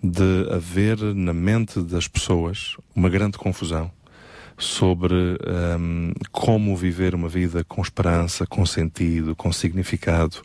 de 0.04 0.52
haver 0.52 0.98
na 1.14 1.32
mente 1.32 1.80
das 1.80 2.06
pessoas 2.06 2.76
uma 2.94 3.08
grande 3.08 3.38
confusão 3.38 3.90
sobre 4.58 5.14
um, 5.14 6.12
como 6.30 6.76
viver 6.76 7.14
uma 7.14 7.28
vida 7.28 7.64
com 7.64 7.80
esperança, 7.80 8.46
com 8.46 8.64
sentido, 8.66 9.34
com 9.34 9.50
significado. 9.52 10.36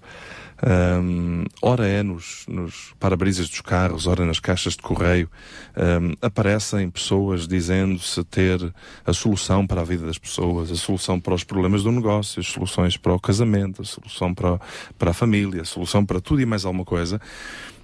Um, 0.61 1.45
ora 1.61 1.87
é 1.87 2.03
nos, 2.03 2.45
nos 2.47 2.93
para-brisas 2.99 3.49
dos 3.49 3.61
carros, 3.61 4.07
ora 4.07 4.25
nas 4.25 4.39
caixas 4.39 4.73
de 4.73 4.81
correio, 4.81 5.29
um, 5.77 6.13
aparecem 6.21 6.89
pessoas 6.89 7.47
dizendo-se 7.47 8.23
ter 8.25 8.73
a 9.05 9.13
solução 9.13 9.65
para 9.65 9.81
a 9.81 9.85
vida 9.85 10.05
das 10.05 10.17
pessoas, 10.17 10.71
a 10.71 10.75
solução 10.75 11.19
para 11.19 11.33
os 11.33 11.43
problemas 11.43 11.83
do 11.83 11.91
negócio, 11.91 12.39
as 12.39 12.47
soluções 12.47 12.97
para 12.97 13.13
o 13.13 13.19
casamento, 13.19 13.81
a 13.81 13.85
solução 13.85 14.33
para, 14.33 14.59
para 14.97 15.11
a 15.11 15.13
família, 15.13 15.61
a 15.61 15.65
solução 15.65 16.05
para 16.05 16.19
tudo 16.19 16.41
e 16.41 16.45
mais 16.45 16.65
alguma 16.65 16.85
coisa. 16.85 17.21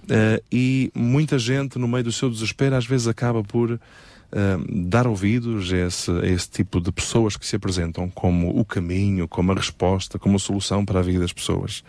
Uh, 0.06 0.44
e 0.52 0.92
muita 0.94 1.38
gente, 1.40 1.80
no 1.80 1.88
meio 1.88 2.04
do 2.04 2.12
seu 2.12 2.30
desespero, 2.30 2.76
às 2.76 2.86
vezes 2.86 3.08
acaba 3.08 3.44
por 3.44 3.80
dar 4.68 5.08
ouvidos 5.08 5.72
a 5.72 5.78
esse, 5.78 6.12
a 6.12 6.26
esse 6.26 6.50
tipo 6.50 6.82
de 6.82 6.92
pessoas 6.92 7.38
que 7.38 7.46
se 7.46 7.56
apresentam 7.56 8.10
como 8.10 8.60
o 8.60 8.66
caminho, 8.66 9.30
como 9.30 9.54
a 9.54 9.56
resposta, 9.56 10.20
como 10.20 10.36
a 10.36 10.40
solução 10.40 10.84
para 10.84 11.00
a 11.00 11.02
vida 11.02 11.20
das 11.20 11.32
pessoas. 11.32 11.86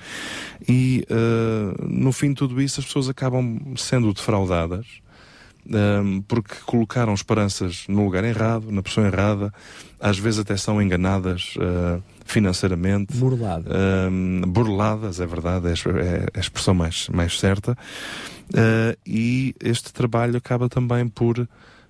E 0.68 1.04
uh, 1.10 1.88
no 1.88 2.12
fim 2.12 2.28
de 2.28 2.34
tudo 2.34 2.62
isso, 2.62 2.78
as 2.78 2.86
pessoas 2.86 3.08
acabam 3.08 3.58
sendo 3.76 4.12
defraudadas. 4.12 4.86
Porque 6.28 6.54
colocaram 6.64 7.12
esperanças 7.12 7.86
no 7.88 8.04
lugar 8.04 8.22
errado, 8.22 8.70
na 8.70 8.82
pessoa 8.82 9.08
errada, 9.08 9.52
às 9.98 10.16
vezes 10.16 10.38
até 10.38 10.56
são 10.56 10.80
enganadas 10.80 11.54
uh, 11.56 12.00
financeiramente. 12.26 13.16
Burladas. 13.16 13.72
Um, 13.72 14.42
burladas, 14.42 15.20
é 15.20 15.26
verdade, 15.26 15.68
é, 15.68 15.72
é, 15.72 16.26
a 16.34 16.40
expressão 16.40 16.74
mais, 16.74 17.08
mais 17.08 17.38
certa. 17.38 17.72
Uh, 18.52 18.98
e 19.06 19.54
este 19.62 19.92
trabalho 19.92 20.36
acaba 20.36 20.68
também 20.68 21.08
por 21.08 21.48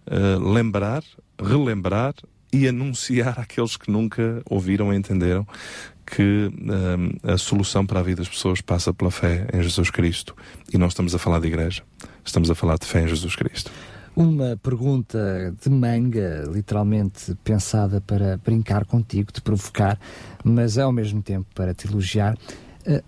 eh, 0.08 0.38
lembrar, 0.40 1.02
relembrar 1.40 2.14
e 2.52 2.68
anunciar 2.68 3.38
àqueles 3.40 3.76
que 3.76 3.90
nunca 3.90 4.40
ouviram 4.48 4.92
e 4.92 4.96
entenderam 4.96 5.46
que 6.06 6.48
eh, 7.24 7.32
a 7.32 7.36
solução 7.36 7.84
para 7.84 7.98
a 7.98 8.02
vida 8.02 8.18
das 8.18 8.28
pessoas 8.28 8.60
passa 8.60 8.94
pela 8.94 9.10
fé 9.10 9.48
em 9.52 9.60
Jesus 9.60 9.90
Cristo. 9.90 10.36
E 10.72 10.78
não 10.78 10.86
estamos 10.86 11.14
a 11.14 11.18
falar 11.18 11.40
de 11.40 11.48
igreja, 11.48 11.82
estamos 12.24 12.48
a 12.50 12.54
falar 12.54 12.78
de 12.78 12.86
fé 12.86 13.02
em 13.02 13.08
Jesus 13.08 13.34
Cristo. 13.34 13.70
Uma 14.16 14.56
pergunta 14.56 15.54
de 15.62 15.68
manga, 15.68 16.44
literalmente 16.50 17.34
pensada 17.44 18.00
para 18.00 18.38
brincar 18.38 18.86
contigo, 18.86 19.30
te 19.30 19.42
provocar, 19.42 20.00
mas 20.42 20.78
ao 20.78 20.90
mesmo 20.90 21.20
tempo 21.20 21.46
para 21.54 21.74
te 21.74 21.86
elogiar. 21.86 22.34
Uh, 22.86 23.04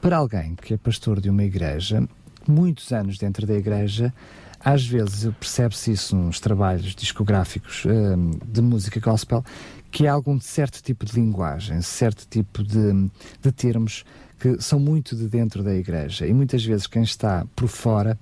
para 0.00 0.18
alguém 0.18 0.54
que 0.54 0.74
é 0.74 0.76
pastor 0.76 1.20
de 1.20 1.28
uma 1.28 1.42
igreja, 1.42 2.08
muitos 2.46 2.92
anos 2.92 3.18
dentro 3.18 3.44
da 3.44 3.54
igreja, 3.54 4.14
às 4.60 4.86
vezes 4.86 5.28
percebe-se 5.34 5.90
isso 5.90 6.14
nos 6.14 6.38
trabalhos 6.38 6.94
discográficos 6.94 7.84
um, 7.84 8.30
de 8.46 8.62
música 8.62 9.00
gospel, 9.00 9.44
que 9.90 10.06
há 10.06 10.12
algum 10.12 10.38
certo 10.38 10.80
tipo 10.80 11.04
de 11.04 11.14
linguagem, 11.14 11.82
certo 11.82 12.24
tipo 12.30 12.62
de, 12.62 13.10
de 13.40 13.50
termos 13.50 14.04
que 14.38 14.62
são 14.62 14.78
muito 14.78 15.16
de 15.16 15.26
dentro 15.26 15.64
da 15.64 15.74
igreja. 15.74 16.24
E 16.24 16.32
muitas 16.32 16.64
vezes 16.64 16.86
quem 16.86 17.02
está 17.02 17.44
por 17.56 17.66
fora 17.66 18.16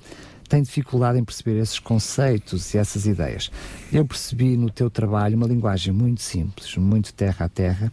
tem 0.51 0.63
dificuldade 0.63 1.17
em 1.17 1.25
perceber 1.25 1.61
esses 1.61 1.79
conceitos 1.79 2.75
e 2.75 2.79
essas 2.79 3.07
ideias. 3.07 3.53
Eu 3.93 4.05
percebi 4.05 4.57
no 4.57 4.69
teu 4.69 4.91
trabalho 4.91 5.37
uma 5.37 5.47
linguagem 5.47 5.95
muito 5.95 6.21
simples, 6.21 6.77
muito 6.77 7.15
terra 7.15 7.47
a 7.47 7.49
terra 7.49 7.93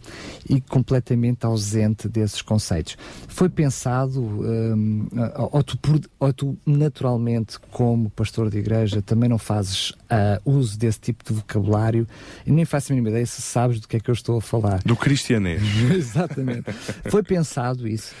e 0.50 0.60
completamente 0.60 1.46
ausente 1.46 2.08
desses 2.08 2.42
conceitos. 2.42 2.98
Foi 3.28 3.48
pensado, 3.48 4.20
hum, 4.20 5.06
ou, 5.52 5.62
tu, 5.62 5.78
ou, 6.18 6.32
tu, 6.32 6.58
naturalmente, 6.66 7.60
como 7.70 8.10
pastor 8.10 8.50
de 8.50 8.58
igreja, 8.58 9.00
também 9.00 9.28
não 9.28 9.38
fazes 9.38 9.90
uh, 9.90 10.40
uso 10.44 10.76
desse 10.76 10.98
tipo 10.98 11.22
de 11.24 11.32
vocabulário 11.34 12.08
e 12.44 12.50
nem 12.50 12.64
faço 12.64 12.92
a 12.92 12.96
mínima 12.96 13.10
ideia 13.10 13.24
se 13.24 13.40
sabes 13.40 13.78
do 13.78 13.86
que 13.86 13.98
é 13.98 14.00
que 14.00 14.10
eu 14.10 14.14
estou 14.14 14.38
a 14.38 14.42
falar. 14.42 14.82
Do 14.84 14.96
cristianês. 14.96 15.62
Exatamente. 15.94 16.72
Foi 17.08 17.22
pensado 17.22 17.86
isso 17.86 18.12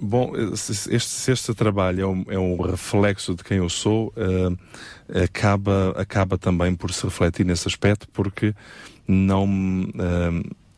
bom, 0.00 0.32
este 0.90 1.54
trabalho 1.54 2.00
é 2.00 2.06
um, 2.06 2.24
é 2.28 2.38
um, 2.38 2.60
reflexo 2.60 3.34
de 3.34 3.44
quem 3.44 3.58
eu 3.58 3.68
sou, 3.68 4.12
uh, 4.16 4.58
acaba, 5.22 5.94
acaba 5.96 6.36
também 6.36 6.74
por 6.74 6.92
se 6.92 7.04
refletir 7.04 7.44
nesse 7.46 7.68
aspecto, 7.68 8.08
porque 8.12 8.54
não. 9.06 9.44
Uh, 9.44 10.68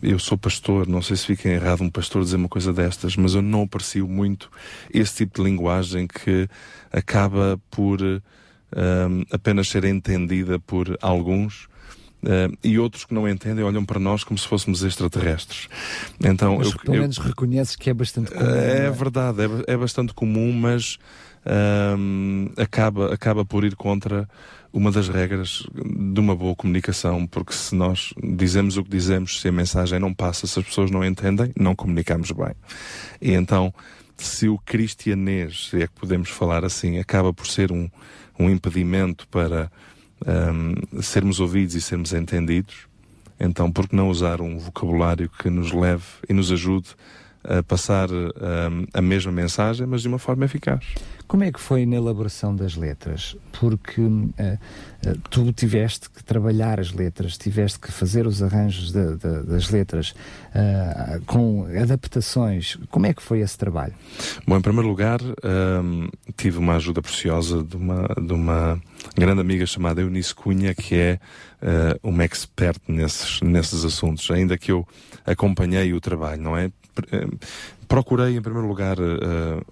eu 0.00 0.20
sou 0.20 0.38
pastor, 0.38 0.86
não 0.86 1.02
sei 1.02 1.16
se 1.16 1.26
fica 1.26 1.48
errado 1.48 1.82
um 1.82 1.90
pastor 1.90 2.22
dizer 2.22 2.36
uma 2.36 2.48
coisa 2.48 2.72
destas, 2.72 3.16
mas 3.16 3.34
eu 3.34 3.42
não 3.42 3.62
aprecio 3.62 4.06
muito 4.06 4.48
esse 4.94 5.16
tipo 5.16 5.42
de 5.42 5.50
linguagem 5.50 6.06
que 6.06 6.48
acaba 6.92 7.60
por 7.68 7.98
apenas 9.32 9.68
ser 9.68 9.84
entendida 9.84 10.60
por 10.60 10.96
alguns 11.02 11.66
Uh, 12.22 12.56
e 12.62 12.78
outros 12.78 13.04
que 13.04 13.12
não 13.12 13.28
entendem 13.28 13.64
olham 13.64 13.84
para 13.84 13.98
nós 13.98 14.22
como 14.22 14.38
se 14.38 14.46
fôssemos 14.46 14.84
extraterrestres. 14.84 15.68
Então, 16.22 16.58
mas 16.58 16.70
eu, 16.70 16.78
pelo 16.78 16.98
menos 16.98 17.16
eu, 17.16 17.24
reconheces 17.24 17.74
que 17.74 17.90
é 17.90 17.94
bastante 17.94 18.30
comum. 18.30 18.54
É, 18.54 18.86
é? 18.86 18.90
verdade, 18.90 19.38
é, 19.42 19.72
é, 19.72 19.76
bastante 19.76 20.14
comum, 20.14 20.52
mas 20.52 20.98
uh, 21.44 22.62
acaba, 22.62 23.12
acaba 23.12 23.44
por 23.44 23.64
ir 23.64 23.74
contra 23.74 24.28
uma 24.72 24.92
das 24.92 25.08
regras 25.08 25.66
de 25.74 26.20
uma 26.20 26.34
boa 26.34 26.54
comunicação, 26.54 27.26
porque 27.26 27.52
se 27.52 27.74
nós 27.74 28.14
dizemos 28.22 28.76
o 28.76 28.84
que 28.84 28.90
dizemos, 28.90 29.40
se 29.40 29.48
a 29.48 29.52
mensagem 29.52 29.98
não 29.98 30.14
passa, 30.14 30.46
se 30.46 30.58
as 30.58 30.64
pessoas 30.64 30.90
não 30.90 31.04
entendem, 31.04 31.52
não 31.58 31.74
comunicamos 31.74 32.30
bem. 32.30 32.54
E 33.20 33.32
então, 33.32 33.74
se 34.16 34.48
o 34.48 34.58
cristianês, 34.58 35.70
se 35.70 35.82
é 35.82 35.86
que 35.86 35.94
podemos 35.94 36.30
falar 36.30 36.64
assim, 36.64 36.98
acaba 36.98 37.32
por 37.34 37.46
ser 37.46 37.70
um, 37.72 37.90
um 38.38 38.48
impedimento 38.48 39.26
para 39.28 39.70
um, 40.26 41.02
sermos 41.02 41.40
ouvidos 41.40 41.74
e 41.74 41.80
sermos 41.80 42.12
entendidos, 42.12 42.86
então 43.38 43.70
por 43.70 43.88
que 43.88 43.96
não 43.96 44.08
usar 44.08 44.40
um 44.40 44.58
vocabulário 44.58 45.28
que 45.28 45.50
nos 45.50 45.72
leve 45.72 46.04
e 46.28 46.32
nos 46.32 46.52
ajude 46.52 46.94
a 47.44 47.62
passar 47.62 48.10
um, 48.10 48.86
a 48.92 49.02
mesma 49.02 49.32
mensagem, 49.32 49.86
mas 49.86 50.02
de 50.02 50.08
uma 50.08 50.18
forma 50.18 50.44
eficaz? 50.44 50.84
Como 51.32 51.44
é 51.44 51.50
que 51.50 51.58
foi 51.58 51.86
na 51.86 51.96
elaboração 51.96 52.54
das 52.54 52.76
letras? 52.76 53.34
Porque 53.58 54.02
uh, 54.02 54.34
uh, 54.36 55.18
tu 55.30 55.50
tiveste 55.50 56.10
que 56.10 56.22
trabalhar 56.22 56.78
as 56.78 56.92
letras, 56.92 57.38
tiveste 57.38 57.78
que 57.80 57.90
fazer 57.90 58.26
os 58.26 58.42
arranjos 58.42 58.92
de, 58.92 59.16
de, 59.16 59.42
das 59.44 59.70
letras 59.70 60.10
uh, 60.10 61.24
com 61.24 61.64
adaptações. 61.80 62.76
Como 62.90 63.06
é 63.06 63.14
que 63.14 63.22
foi 63.22 63.40
esse 63.40 63.56
trabalho? 63.56 63.94
Bom, 64.46 64.58
em 64.58 64.60
primeiro 64.60 64.86
lugar, 64.86 65.20
um, 65.22 66.08
tive 66.36 66.58
uma 66.58 66.76
ajuda 66.76 67.00
preciosa 67.00 67.62
de 67.62 67.76
uma, 67.76 68.08
de 68.08 68.32
uma 68.34 68.78
grande 69.16 69.40
amiga 69.40 69.64
chamada 69.64 70.02
Eunice 70.02 70.34
Cunha, 70.34 70.74
que 70.74 70.96
é 70.96 71.18
uma 72.02 72.24
expert 72.24 72.80
nesses, 72.88 73.40
nesses 73.40 73.84
assuntos, 73.84 74.28
ainda 74.32 74.58
que 74.58 74.72
eu 74.72 74.86
acompanhei 75.24 75.94
o 75.94 76.00
trabalho, 76.00 76.42
não 76.42 76.56
é? 76.56 76.72
Procurei, 77.88 78.36
em 78.36 78.42
primeiro 78.42 78.66
lugar, 78.66 78.96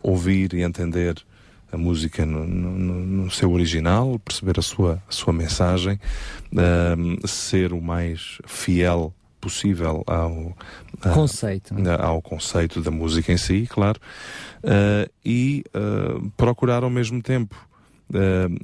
ouvir 0.03 0.55
e 0.55 0.63
entender 0.63 1.25
a 1.73 1.77
música 1.77 2.27
no, 2.27 2.45
no, 2.45 2.71
no, 2.71 3.31
seu 3.31 3.53
original, 3.53 4.19
perceber 4.19 4.59
a 4.59 4.63
sua, 4.63 5.03
a 5.09 5.13
sua 5.13 5.33
mensagem, 5.33 6.01
uh, 6.53 7.29
ser 7.29 7.73
o 7.73 7.81
mais 7.81 8.39
fiel 8.47 9.15
possível 9.41 10.03
ao 10.07 10.33
uh, 10.33 10.55
conceito, 11.15 11.75
uh, 11.75 12.03
ao 12.03 12.21
conceito 12.21 12.81
da 12.81 12.91
música 12.91 13.33
em 13.33 13.37
si, 13.37 13.67
claro, 13.69 13.99
ah, 14.63 15.09
e 15.25 15.65
ah, 15.73 16.21
procurar 16.37 16.83
ao 16.83 16.91
mesmo 16.91 17.23
tempo 17.23 17.57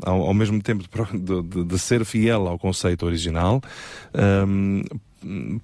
ao, 0.04 0.22
ao, 0.22 0.34
mesmo 0.34 0.60
tempo 0.60 0.82
de, 0.82 1.42
de, 1.42 1.64
de, 1.64 1.78
ser 1.78 2.04
fiel 2.04 2.48
ao 2.48 2.58
conceito 2.58 3.06
original, 3.06 3.62
um, 4.46 4.82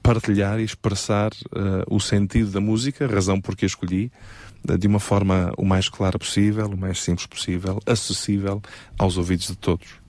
partilhar 0.02 0.60
e 0.60 0.64
expressar 0.64 1.32
uh, 1.32 1.84
o 1.94 2.00
sentido 2.00 2.50
da 2.50 2.60
música, 2.60 3.06
razão 3.06 3.40
porque 3.40 3.64
a 3.64 3.66
escolhi, 3.66 4.10
de 4.78 4.86
uma 4.86 5.00
forma 5.00 5.52
o 5.56 5.64
mais 5.64 5.88
clara 5.88 6.18
possível, 6.18 6.66
o 6.66 6.76
mais 6.76 7.00
simples 7.00 7.26
possível, 7.26 7.80
acessível 7.86 8.62
aos 8.98 9.16
ouvidos 9.16 9.48
de 9.48 9.56
todos. 9.56 10.01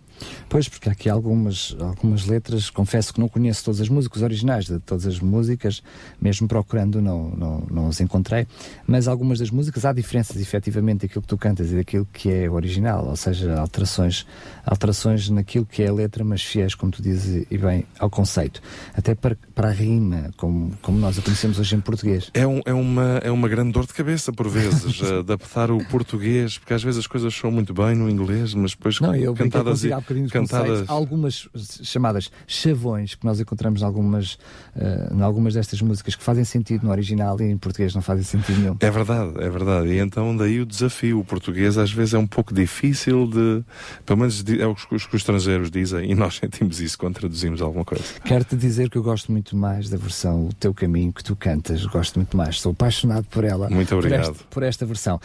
Pois, 0.49 0.67
porque 0.67 0.89
há 0.89 0.91
aqui 0.91 1.09
algumas, 1.09 1.75
algumas 1.79 2.25
letras, 2.25 2.69
confesso 2.69 3.13
que 3.13 3.19
não 3.19 3.27
conheço 3.27 3.65
todas 3.65 3.81
as 3.81 3.89
músicas 3.89 4.21
originais 4.21 4.65
de 4.65 4.79
todas 4.79 5.05
as 5.05 5.19
músicas, 5.19 5.81
mesmo 6.21 6.47
procurando 6.47 7.01
não, 7.01 7.29
não, 7.29 7.67
não 7.69 7.87
as 7.87 7.99
encontrei, 7.99 8.47
mas 8.85 9.07
algumas 9.07 9.39
das 9.39 9.49
músicas 9.49 9.85
há 9.85 9.93
diferenças 9.93 10.39
efetivamente 10.39 11.01
daquilo 11.01 11.21
que 11.21 11.27
tu 11.27 11.37
cantas 11.37 11.71
e 11.71 11.75
daquilo 11.75 12.07
que 12.11 12.29
é 12.29 12.49
original, 12.49 13.07
ou 13.07 13.15
seja, 13.15 13.59
alterações, 13.59 14.25
alterações 14.65 15.29
naquilo 15.29 15.65
que 15.65 15.83
é 15.83 15.87
a 15.87 15.93
letra, 15.93 16.23
mas 16.23 16.41
fiéis, 16.41 16.75
como 16.75 16.91
tu 16.91 17.01
dizes, 17.01 17.45
e 17.49 17.57
bem, 17.57 17.85
ao 17.99 18.09
conceito. 18.09 18.61
Até 18.93 19.15
para, 19.15 19.37
para 19.55 19.69
a 19.69 19.71
rima, 19.71 20.31
como, 20.37 20.71
como 20.81 20.99
nós 20.99 21.17
a 21.17 21.21
conhecemos 21.21 21.59
hoje 21.59 21.75
em 21.75 21.81
português. 21.81 22.29
É, 22.33 22.45
um, 22.45 22.61
é, 22.65 22.73
uma, 22.73 23.19
é 23.23 23.31
uma 23.31 23.47
grande 23.47 23.71
dor 23.71 23.85
de 23.85 23.93
cabeça, 23.93 24.31
por 24.31 24.47
vezes, 24.47 25.01
adaptar 25.03 25.71
o 25.71 25.83
português, 25.85 26.57
porque 26.57 26.73
às 26.73 26.83
vezes 26.83 26.99
as 26.99 27.07
coisas 27.07 27.33
são 27.33 27.51
muito 27.51 27.73
bem 27.73 27.95
no 27.95 28.09
inglês, 28.09 28.53
mas 28.53 28.71
depois 28.71 28.99
não, 28.99 29.15
eu 29.15 29.33
cantadas 29.33 29.83
e 29.83 29.91
bocadinho 30.03 30.29
cantadas... 30.29 30.89
algumas 30.89 31.47
chamadas 31.83 32.29
chavões 32.47 33.15
que 33.15 33.25
nós 33.25 33.39
encontramos 33.39 33.81
em 33.81 33.85
algumas, 33.85 34.33
uh, 34.75 35.15
em 35.15 35.21
algumas 35.21 35.53
destas 35.53 35.81
músicas 35.81 36.15
que 36.15 36.23
fazem 36.23 36.43
sentido 36.43 36.85
no 36.85 36.91
original 36.91 37.39
e 37.41 37.45
em 37.45 37.57
português 37.57 37.95
não 37.95 38.01
fazem 38.01 38.23
sentido 38.23 38.59
nenhum. 38.59 38.77
É 38.79 38.91
verdade, 38.91 39.33
é 39.39 39.49
verdade. 39.49 39.87
E 39.89 39.99
então 39.99 40.35
daí 40.35 40.59
o 40.59 40.65
desafio. 40.65 41.19
O 41.19 41.25
português 41.25 41.77
às 41.77 41.91
vezes 41.91 42.13
é 42.13 42.17
um 42.17 42.27
pouco 42.27 42.53
difícil 42.53 43.27
de. 43.27 43.63
Pelo 44.05 44.19
menos 44.19 44.43
é 44.47 44.65
o 44.65 44.75
que 44.75 44.95
os, 44.95 45.05
que 45.05 45.15
os 45.15 45.21
estrangeiros 45.21 45.71
dizem 45.71 46.11
e 46.11 46.15
nós 46.15 46.35
sentimos 46.43 46.79
isso 46.79 46.97
quando 46.97 47.15
traduzimos 47.15 47.61
alguma 47.61 47.85
coisa. 47.85 48.03
Quero-te 48.23 48.55
dizer 48.55 48.89
que 48.89 48.97
eu 48.97 49.03
gosto 49.03 49.31
muito 49.31 49.55
mais 49.55 49.89
da 49.89 49.97
versão 49.97 50.47
O 50.47 50.53
Teu 50.53 50.73
Caminho 50.73 51.13
que 51.13 51.23
tu 51.23 51.35
cantas. 51.35 51.85
Gosto 51.85 52.17
muito 52.17 52.35
mais. 52.35 52.59
Sou 52.59 52.71
apaixonado 52.71 53.25
por 53.29 53.43
ela. 53.43 53.69
Muito 53.69 53.95
obrigado. 53.95 54.23
Por 54.23 54.31
esta, 54.31 54.43
por 54.49 54.63
esta 54.63 54.85
versão. 54.85 55.19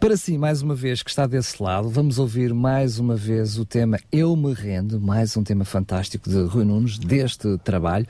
Para 0.00 0.16
si, 0.16 0.38
mais 0.38 0.62
uma 0.62 0.74
vez, 0.74 1.02
que 1.02 1.10
está 1.10 1.26
desse 1.26 1.62
lado, 1.62 1.90
vamos 1.90 2.18
ouvir 2.18 2.54
mais 2.54 2.98
uma 2.98 3.14
vez 3.14 3.58
o 3.58 3.66
tema 3.66 4.00
Eu 4.10 4.34
Me 4.34 4.54
Rendo, 4.54 4.98
mais 4.98 5.36
um 5.36 5.44
tema 5.44 5.62
fantástico 5.62 6.30
de 6.30 6.42
Rui 6.44 6.64
Nunes, 6.64 6.98
deste 6.98 7.58
trabalho. 7.58 8.06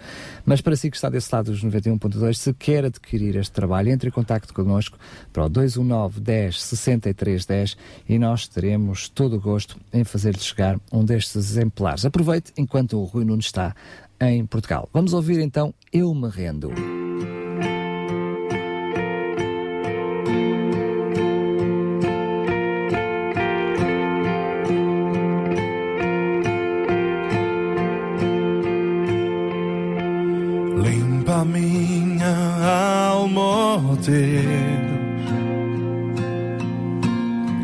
Mas 0.46 0.60
para 0.60 0.76
si 0.76 0.88
que 0.88 0.96
está 0.96 1.10
desse 1.10 1.34
lado 1.34 1.50
dos 1.50 1.64
91.2, 1.64 2.34
se 2.34 2.54
quer 2.54 2.84
adquirir 2.84 3.34
este 3.34 3.50
trabalho, 3.50 3.90
entre 3.90 4.08
em 4.08 4.12
contato 4.12 4.54
connosco 4.54 4.96
para 5.32 5.44
o 5.44 5.48
219 5.48 6.20
10 6.20 6.62
63 6.62 7.44
10 7.44 7.76
e 8.08 8.20
nós 8.20 8.46
teremos 8.46 9.08
todo 9.08 9.34
o 9.34 9.40
gosto 9.40 9.76
em 9.92 10.04
fazer-lhe 10.04 10.38
chegar 10.38 10.78
um 10.92 11.04
destes 11.04 11.34
exemplares. 11.34 12.04
Aproveite 12.04 12.52
enquanto 12.56 13.00
o 13.00 13.04
Rui 13.04 13.24
Nunes 13.24 13.46
está 13.46 13.74
em 14.20 14.46
Portugal. 14.46 14.88
Vamos 14.92 15.12
ouvir 15.12 15.40
então 15.40 15.74
Eu 15.92 16.14
Me 16.14 16.28
Rendo. 16.28 16.99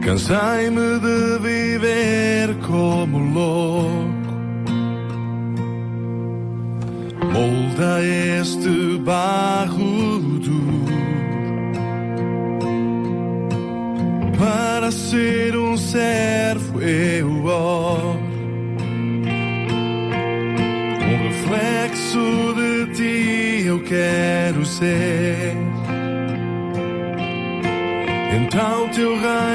Cansei-me 0.07 1.01
de 1.01 1.39
viver 1.41 2.55
como 2.65 3.19
louco. 3.19 4.37
Molda 7.33 8.05
este 8.05 8.99
barro 8.99 10.21
duro 10.39 10.87
para 14.39 14.93
ser 14.93 15.57
um 15.57 15.77
servo 15.77 16.81
eu 16.81 17.45
oro. 17.45 18.21
Um 21.03 21.17
reflexo 21.27 22.55
de 22.55 22.95
ti 22.95 23.67
eu 23.67 23.83
quero 23.83 24.65
ser. 24.65 25.57
então 28.47 28.89
teu 28.91 29.11
reino 29.19 29.46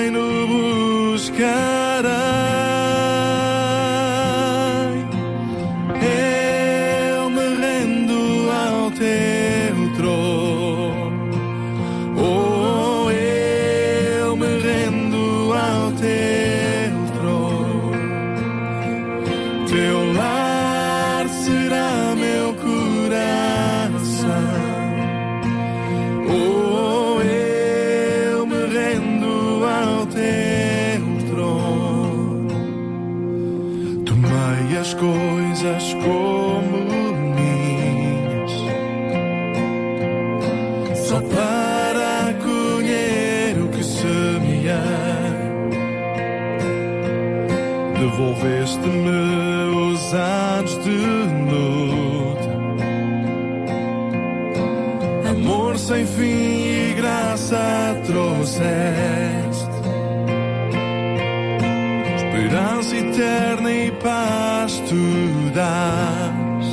Esperança 62.18 62.98
eterna 62.98 63.72
e 63.72 63.92
paz 63.92 64.82
tu 64.90 65.52
dás. 65.54 66.66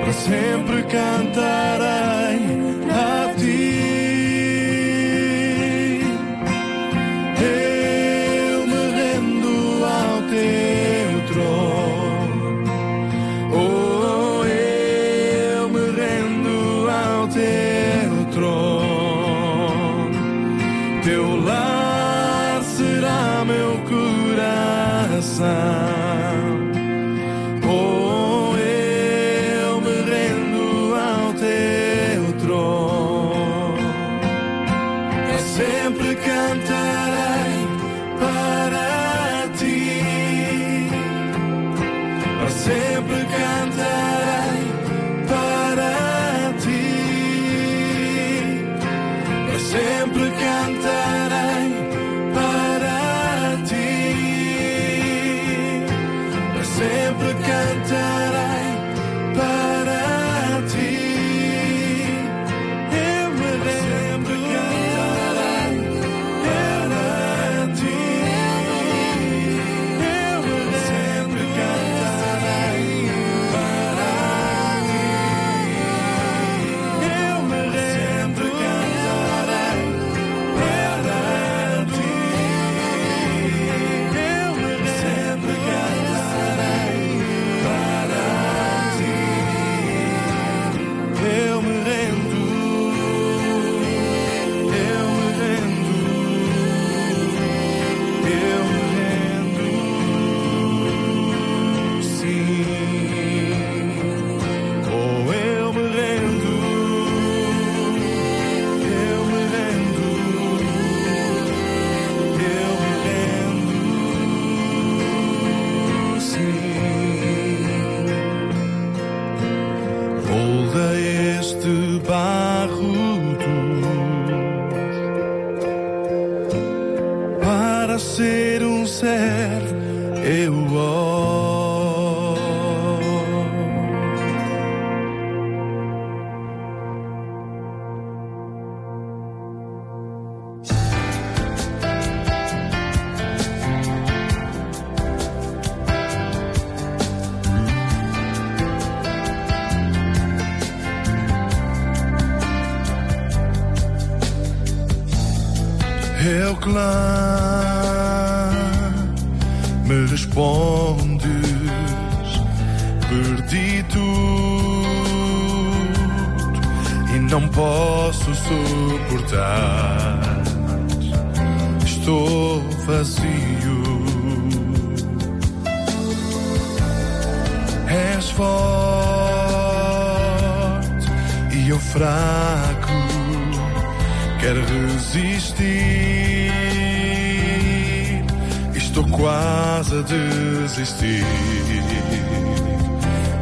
Para 0.00 0.12
sempre 0.12 0.82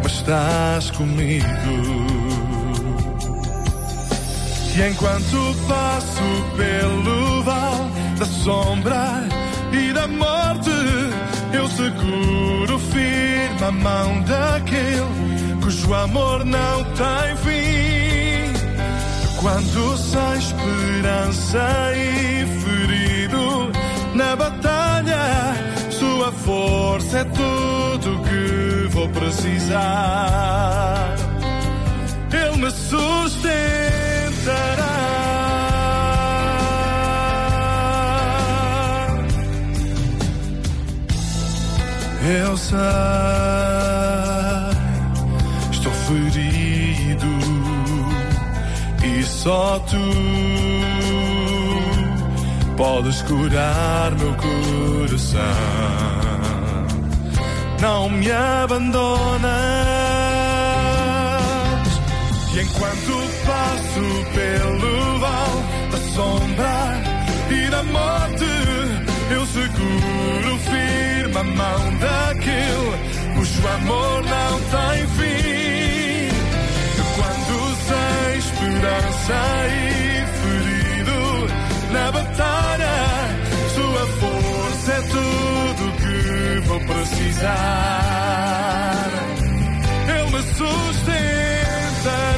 mas 0.03 0.13
estás 0.13 0.91
comigo. 0.93 1.47
E 4.75 4.89
enquanto 4.89 5.55
passo 5.69 6.23
pelo 6.57 7.43
vale 7.43 7.91
da 8.19 8.27
sombra 8.27 9.29
e 9.73 9.93
da 9.93 10.07
morte, 10.09 10.71
eu 11.53 11.69
seguro 11.69 12.79
firme 12.79 13.63
a 13.63 13.71
mão 13.71 14.23
daquele 14.23 15.33
cujo 15.63 15.95
amor 15.95 16.45
não 16.45 16.85
tem 16.95 17.37
fim. 17.45 18.53
Quando 19.41 19.97
sem 19.99 20.39
esperança 20.39 21.93
e 21.95 22.47
ferido 22.61 23.73
na 24.15 24.37
batalha, 24.37 25.55
tua 26.23 26.31
força 26.33 27.19
é 27.19 27.25
tudo 27.25 28.23
que 28.23 28.87
vou 28.91 29.09
precisar. 29.09 29.83
Ele 32.33 32.57
me 32.59 32.71
sustentará. 32.71 33.73
Eu 42.25 42.57
sei, 42.57 42.79
estou 45.73 45.93
ferido 45.93 47.27
e 49.03 49.25
só 49.25 49.81
tu 49.81 49.97
podes 52.77 53.23
curar 53.23 54.13
meu 54.15 54.33
coração. 54.35 56.12
Não 57.83 58.09
me 58.09 58.31
abandonas. 58.31 59.51
E 62.55 62.61
enquanto 62.61 63.13
passo 63.45 64.07
pelo 64.37 65.19
vale 65.19 65.63
da 65.91 65.99
sombra 66.15 67.03
e 67.51 67.71
da 67.71 67.83
morte, 67.83 68.45
eu 69.33 69.47
seguro 69.47 70.59
firme 70.59 71.37
a 71.37 71.43
mão 71.43 71.99
daquele 71.99 73.35
cujo 73.35 73.67
amor 73.67 74.23
não 74.23 74.61
tem 74.71 75.07
fim. 75.17 76.31
Quando 77.17 77.55
sem 77.89 78.39
esperança 78.39 79.41
e 79.67 80.25
ferido 80.39 81.21
na 81.91 82.13
batalha, 82.13 82.97
sua 83.75 84.07
força 84.21 84.93
é 84.93 85.01
tudo 85.09 85.62
vou 86.67 86.81
precisar. 86.81 87.49
Ele 90.09 90.31
me 90.31 90.43
sustentará. 90.55 92.32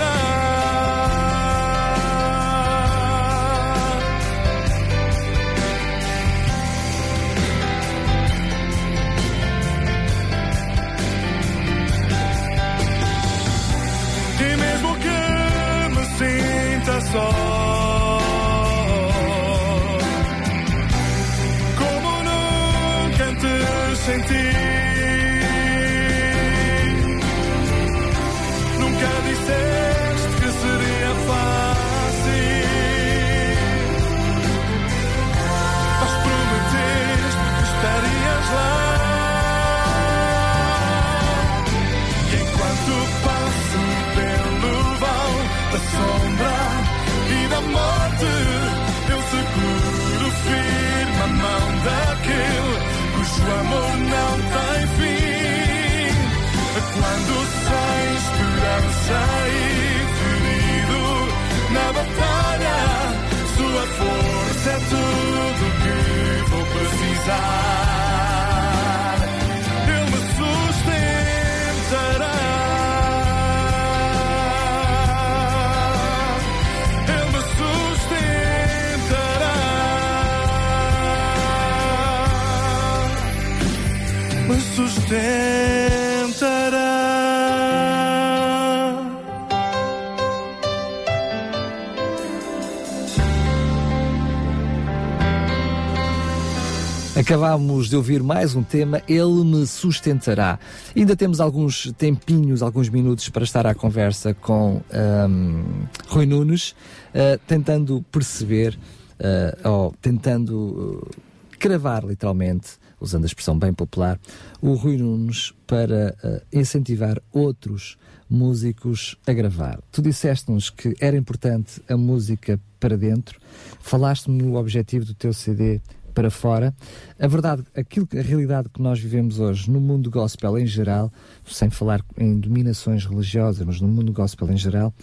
Acabámos 97.25 97.89
de 97.89 97.97
ouvir 97.97 98.23
mais 98.23 98.55
um 98.55 98.63
tema, 98.63 99.01
Ele 99.09 99.43
me 99.45 99.67
sustentará. 99.67 100.59
Ainda 100.95 101.17
temos 101.17 101.41
alguns 101.41 101.91
tempinhos, 101.93 102.61
alguns 102.61 102.91
minutos 102.91 103.31
para 103.31 103.45
estar 103.45 103.67
à 103.67 103.75
conversa 103.75 104.35
com 104.35 104.83
ahm, 104.93 105.87
Rui 106.07 106.27
Nunes, 106.27 106.77
ah, 107.15 107.41
tentando 107.47 108.05
perceber, 108.13 108.79
ah, 109.19 109.71
ou 109.71 109.95
tentando 110.03 111.03
ah, 111.03 111.57
cravar 111.59 112.05
literalmente, 112.05 112.73
usando 113.01 113.23
a 113.23 113.27
expressão 113.27 113.59
bem 113.59 113.73
popular, 113.73 114.21
o 114.61 114.75
Rui 114.75 114.99
Nunes 114.99 115.55
para 115.67 116.15
ah, 116.23 116.43
incentivar 116.53 117.23
outros 117.33 117.97
músicos 118.29 119.17
a 119.27 119.33
gravar. 119.33 119.81
Tu 119.91 120.03
disseste-nos 120.03 120.69
que 120.69 120.95
era 121.01 121.17
importante 121.17 121.81
a 121.89 121.97
música 121.97 122.61
para 122.79 122.99
dentro, 122.99 123.41
falaste-me 123.81 124.43
no 124.43 124.57
objetivo 124.57 125.07
do 125.07 125.15
teu 125.15 125.33
CD 125.33 125.81
para 126.15 126.31
fora. 126.31 126.75
A 127.19 127.27
verdade, 127.27 127.65
aquilo 127.77 128.09
a 128.17 128.23
realidade 128.23 128.69
que 128.69 128.81
nós 128.81 129.01
vivemos 129.01 129.41
hoje 129.41 129.71
no 129.71 129.81
mundo 129.81 130.11
gospel 130.11 130.59
em 130.59 130.67
geral, 130.67 131.13
sem 131.47 131.69
falar 131.71 132.01
em 132.17 132.39
dominações 132.39 133.05
religiosas, 133.05 133.67
mas 133.67 133.81
no 133.81 133.89
mundo 133.89 134.13
gospel 134.13 134.51
em 134.51 134.57
geral, 134.57 134.95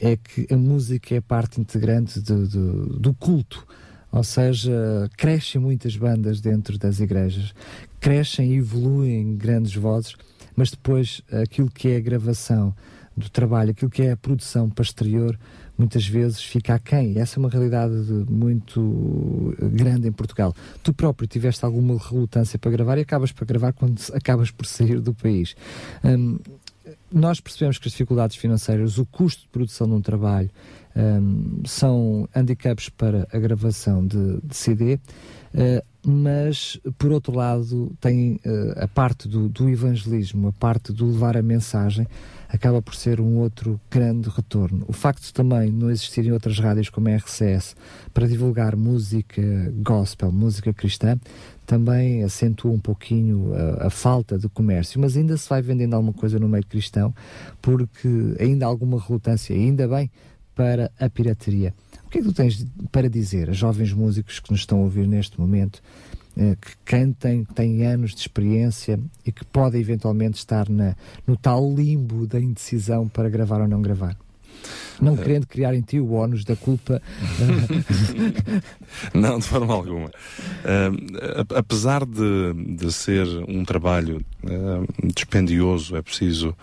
é 0.00 0.16
que 0.16 0.46
a 0.52 0.56
música 0.56 1.14
é 1.14 1.20
parte 1.20 1.60
integrante 1.60 2.20
de- 2.20 2.48
de- 2.48 2.98
do 2.98 3.12
culto. 3.14 3.66
Ou 4.10 4.22
seja, 4.22 5.10
crescem 5.16 5.60
muitas 5.60 5.96
bandas 5.96 6.40
dentro 6.40 6.78
das 6.78 7.00
igrejas, 7.00 7.52
crescem 8.00 8.52
e 8.52 8.56
evoluem 8.58 9.36
grandes 9.36 9.74
vozes, 9.74 10.14
mas 10.54 10.70
depois 10.70 11.20
aquilo 11.42 11.68
que 11.68 11.88
é 11.88 11.96
a 11.96 12.00
gravação 12.00 12.74
do 13.16 13.28
trabalho, 13.28 13.70
aquilo 13.72 13.90
que 13.90 14.02
é 14.02 14.12
a 14.12 14.16
produção 14.16 14.70
para 14.70 14.84
exterior, 14.84 15.38
muitas 15.76 16.06
vezes 16.06 16.42
fica 16.42 16.74
aquém. 16.74 17.18
Essa 17.18 17.38
é 17.38 17.40
uma 17.40 17.48
realidade 17.48 18.04
de- 18.04 18.32
muito 18.32 19.54
grande 19.72 20.08
em 20.08 20.12
Portugal. 20.12 20.54
Tu 20.82 20.92
próprio 20.92 21.26
tiveste 21.26 21.64
alguma 21.64 21.98
relutância 21.98 22.58
para 22.58 22.70
gravar 22.70 22.98
e 22.98 23.02
acabas 23.02 23.32
para 23.32 23.44
gravar 23.46 23.72
quando 23.72 24.00
acabas 24.12 24.50
por 24.50 24.66
sair 24.66 25.00
do 25.00 25.12
país. 25.14 25.54
Hum, 26.04 26.38
nós 27.10 27.40
percebemos 27.40 27.78
que 27.78 27.88
as 27.88 27.92
dificuldades 27.92 28.36
financeiras, 28.36 28.98
o 28.98 29.06
custo 29.06 29.42
de 29.42 29.48
produção 29.48 29.86
de 29.86 29.94
um 29.94 30.00
trabalho, 30.00 30.50
hum, 30.96 31.62
são 31.64 32.28
handicaps 32.34 32.88
para 32.88 33.26
a 33.32 33.38
gravação 33.38 34.06
de, 34.06 34.40
de 34.42 34.54
CD, 34.56 34.98
eh, 35.54 35.82
mas, 36.06 36.78
por 36.98 37.12
outro 37.12 37.34
lado, 37.34 37.92
tem 38.00 38.38
eh, 38.44 38.74
a 38.76 38.88
parte 38.88 39.26
do, 39.28 39.48
do 39.48 39.68
evangelismo, 39.70 40.48
a 40.48 40.52
parte 40.52 40.92
do 40.92 41.06
levar 41.06 41.36
a 41.36 41.42
mensagem, 41.42 42.06
acaba 42.48 42.80
por 42.80 42.94
ser 42.94 43.20
um 43.20 43.38
outro 43.38 43.80
grande 43.90 44.28
retorno. 44.28 44.84
O 44.88 44.92
facto 44.92 45.22
de 45.22 45.32
também 45.32 45.70
não 45.70 45.90
existirem 45.90 46.32
outras 46.32 46.58
rádios 46.58 46.88
como 46.88 47.08
a 47.08 47.16
RCS 47.16 47.76
para 48.12 48.26
divulgar 48.26 48.76
música 48.76 49.42
gospel, 49.82 50.30
música 50.30 50.72
cristã, 50.72 51.18
também 51.66 52.22
acentua 52.22 52.70
um 52.70 52.78
pouquinho 52.78 53.52
a, 53.54 53.86
a 53.86 53.90
falta 53.90 54.38
de 54.38 54.48
comércio, 54.48 55.00
mas 55.00 55.16
ainda 55.16 55.36
se 55.36 55.48
vai 55.48 55.62
vendendo 55.62 55.94
alguma 55.94 56.12
coisa 56.12 56.38
no 56.38 56.48
meio 56.48 56.64
cristão, 56.66 57.14
porque 57.60 58.08
ainda 58.38 58.66
há 58.66 58.68
alguma 58.68 59.00
relutância, 59.00 59.54
ainda 59.54 59.88
bem, 59.88 60.10
para 60.54 60.90
a 61.00 61.10
pirataria. 61.10 61.74
O 62.06 62.10
que 62.10 62.18
é 62.18 62.20
que 62.20 62.28
tu 62.28 62.34
tens 62.34 62.64
para 62.92 63.08
dizer 63.08 63.50
a 63.50 63.52
jovens 63.52 63.92
músicos 63.92 64.38
que 64.38 64.50
nos 64.50 64.60
estão 64.60 64.78
a 64.78 64.82
ouvir 64.82 65.06
neste 65.06 65.40
momento, 65.40 65.82
eh, 65.82 66.13
que 66.34 66.76
cantem, 66.84 67.44
que 67.44 67.54
têm 67.54 67.86
anos 67.86 68.12
de 68.14 68.20
experiência 68.20 68.98
e 69.24 69.30
que 69.30 69.44
podem 69.44 69.80
eventualmente 69.80 70.38
estar 70.38 70.68
na, 70.68 70.96
no 71.26 71.36
tal 71.36 71.72
limbo 71.74 72.26
da 72.26 72.40
indecisão 72.40 73.08
para 73.08 73.28
gravar 73.28 73.60
ou 73.60 73.68
não 73.68 73.80
gravar? 73.80 74.16
Não 75.00 75.16
querendo 75.16 75.46
criar 75.46 75.74
em 75.74 75.80
ti 75.82 75.98
o 76.00 76.12
ónus 76.12 76.44
da 76.44 76.56
culpa. 76.56 77.02
Não, 79.12 79.38
de 79.38 79.44
forma 79.46 79.74
alguma. 79.74 80.10
A- 80.64 81.58
apesar 81.58 82.06
de, 82.06 82.54
de 82.76 82.92
ser 82.92 83.26
um 83.48 83.64
trabalho 83.64 84.24
ah, 84.46 84.84
dispendioso, 85.14 85.96
é 85.96 86.02
preciso, 86.02 86.56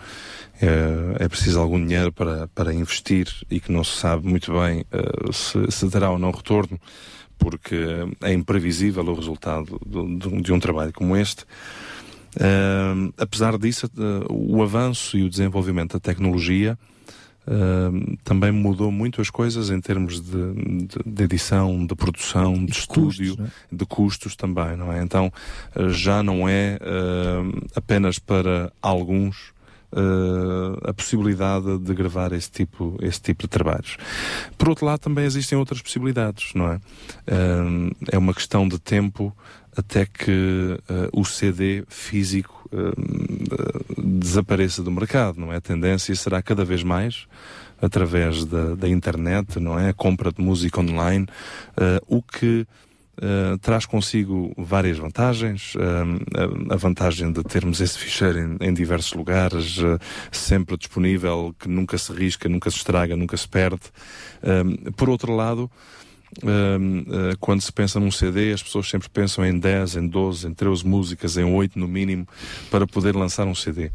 eh, 0.60 1.16
é 1.20 1.28
preciso 1.28 1.60
algum 1.60 1.84
dinheiro 1.84 2.10
para, 2.12 2.48
para 2.48 2.74
investir 2.74 3.28
e 3.50 3.60
que 3.60 3.70
não 3.70 3.84
se 3.84 3.98
sabe 3.98 4.26
muito 4.26 4.52
bem 4.52 4.84
se, 5.32 5.70
se 5.70 5.88
terá 5.90 6.10
ou 6.10 6.18
não 6.18 6.30
retorno, 6.30 6.80
porque 7.42 7.76
é 8.22 8.32
imprevisível 8.32 9.04
o 9.04 9.14
resultado 9.14 9.80
do- 9.84 10.04
do- 10.16 10.40
de 10.42 10.52
um 10.52 10.60
trabalho 10.60 10.92
como 10.92 11.16
este. 11.16 11.44
Ah, 12.40 12.94
apesar 13.18 13.58
disso, 13.58 13.90
ah, 13.98 14.26
o 14.30 14.62
avanço 14.62 15.16
e 15.18 15.22
o 15.24 15.28
desenvolvimento 15.28 15.92
da 15.94 16.00
tecnologia 16.00 16.78
Uh, 17.44 18.16
também 18.22 18.52
mudou 18.52 18.92
muito 18.92 19.20
as 19.20 19.28
coisas 19.28 19.68
em 19.68 19.80
termos 19.80 20.20
de, 20.20 20.30
de- 20.86 21.02
de 21.04 21.24
edição, 21.24 21.84
de 21.84 21.92
produção, 21.96 22.52
de, 22.54 22.66
de 22.66 22.72
estúdio, 22.78 23.36
custos, 23.36 23.40
é? 23.72 23.74
de 23.76 23.84
custos 23.84 24.36
também, 24.36 24.76
não 24.76 24.92
é? 24.92 25.02
Então 25.02 25.26
uh, 25.74 25.90
já 25.90 26.22
não 26.22 26.48
é 26.48 26.78
uh, 26.80 27.66
apenas 27.74 28.20
para 28.20 28.72
alguns 28.80 29.51
uh, 29.92 30.88
a 30.88 30.92
possibilidade 30.92 31.78
de 31.78 31.94
gravar 31.94 32.32
esse 32.32 32.50
tipo, 32.50 32.96
esse 33.00 33.20
tipo 33.20 33.42
de 33.42 33.48
trabalhos. 33.48 33.96
Por 34.56 34.68
outro 34.68 34.86
lado, 34.86 35.00
também 35.00 35.24
existem 35.24 35.56
outras 35.56 35.80
possibilidades, 35.80 36.52
não 36.54 36.68
é? 36.68 36.76
Uh, 36.76 37.94
é 38.10 38.18
uma 38.18 38.34
questão 38.34 38.66
de 38.66 38.78
tempo 38.78 39.34
até 39.76 40.06
que 40.06 40.78
uh, 40.88 41.20
o 41.20 41.24
CD 41.24 41.84
físico 41.88 42.62
desapareça 43.98 44.82
do 44.82 44.90
mercado, 44.90 45.38
não 45.38 45.52
é? 45.52 45.56
A 45.56 45.60
tendência 45.60 46.14
será 46.14 46.40
cada 46.40 46.64
vez 46.64 46.82
mais 46.82 47.26
através 47.82 48.46
da, 48.46 48.74
da 48.74 48.88
internet, 48.88 49.60
não 49.60 49.78
é? 49.78 49.90
A 49.90 49.92
compra 49.92 50.32
de 50.32 50.42
música 50.42 50.80
online, 50.80 51.26
o 52.06 52.22
que 52.22 52.66
Uh, 53.14 53.58
traz 53.58 53.84
consigo 53.84 54.54
várias 54.56 54.96
vantagens. 54.96 55.74
Uh, 55.74 56.72
a 56.72 56.76
vantagem 56.76 57.30
de 57.30 57.42
termos 57.42 57.80
esse 57.80 57.98
ficheiro 57.98 58.38
em, 58.38 58.68
em 58.68 58.72
diversos 58.72 59.12
lugares, 59.12 59.76
uh, 59.78 59.98
sempre 60.30 60.78
disponível, 60.78 61.54
que 61.58 61.68
nunca 61.68 61.98
se 61.98 62.10
risca, 62.12 62.48
nunca 62.48 62.70
se 62.70 62.78
estraga, 62.78 63.14
nunca 63.14 63.36
se 63.36 63.48
perde. 63.48 63.82
por 64.96 65.08
outro 65.08 65.34
lado, 65.34 65.70
quando 67.38 67.60
se 67.60 67.72
pensa 67.72 68.00
num 68.00 68.10
CD, 68.10 68.52
as 68.52 68.62
pessoas 68.62 68.88
sempre 68.88 69.08
pensam 69.08 69.44
em 69.44 69.58
10, 69.58 69.96
em 69.96 70.06
12, 70.06 70.48
em 70.48 70.54
13 70.54 70.86
músicas, 70.86 71.36
em 71.36 71.44
8 71.44 71.78
no 71.78 71.86
mínimo, 71.86 72.26
para 72.70 72.86
poder 72.86 73.14
lançar 73.14 73.46
um 73.46 73.54
CD. 73.54 73.90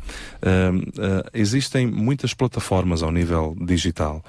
existem 1.33 1.87
muitas 1.87 2.33
plataformas 2.33 3.01
ao 3.01 3.11
nível 3.11 3.55
digital 3.59 4.23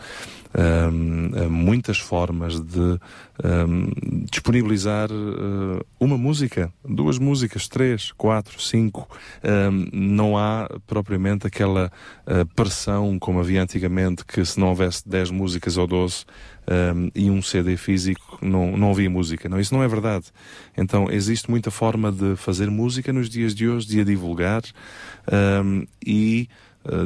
um, 0.57 1.49
muitas 1.51 1.99
formas 1.99 2.61
de 2.61 2.99
um, 3.45 4.25
disponibilizar 4.31 5.11
uh, 5.11 5.85
uma 6.01 6.17
música, 6.17 6.73
duas 6.85 7.19
músicas, 7.19 7.69
três, 7.69 8.13
quatro, 8.13 8.61
cinco. 8.61 9.09
Um, 9.45 9.89
não 9.93 10.39
há 10.39 10.69
propriamente 10.87 11.47
aquela 11.47 11.93
uh, 12.27 12.47
pressão 12.55 13.19
como 13.19 13.41
havia 13.41 13.63
antigamente 13.63 14.25
que 14.25 14.45
se 14.45 14.59
não 14.59 14.69
houvesse 14.69 15.09
dez 15.09 15.31
músicas 15.31 15.77
ou 15.77 15.87
doze 15.87 16.25
e 17.15 17.31
um 17.31 17.41
CD 17.41 17.79
físico 17.79 18.39
não, 18.43 18.77
não 18.77 18.91
havia 18.91 19.09
música. 19.09 19.49
Não, 19.49 19.59
isso 19.59 19.75
não 19.75 19.83
é 19.83 19.89
verdade. 19.89 20.27
Então 20.77 21.11
existe 21.11 21.51
muita 21.51 21.71
forma 21.71 22.13
de 22.13 22.37
fazer 22.37 22.71
música 22.71 23.11
nos 23.11 23.31
dias 23.31 23.55
de 23.55 23.67
hoje, 23.67 23.87
de 23.87 24.03
a 24.03 24.05
divulgar 24.05 24.61
e 26.05 26.47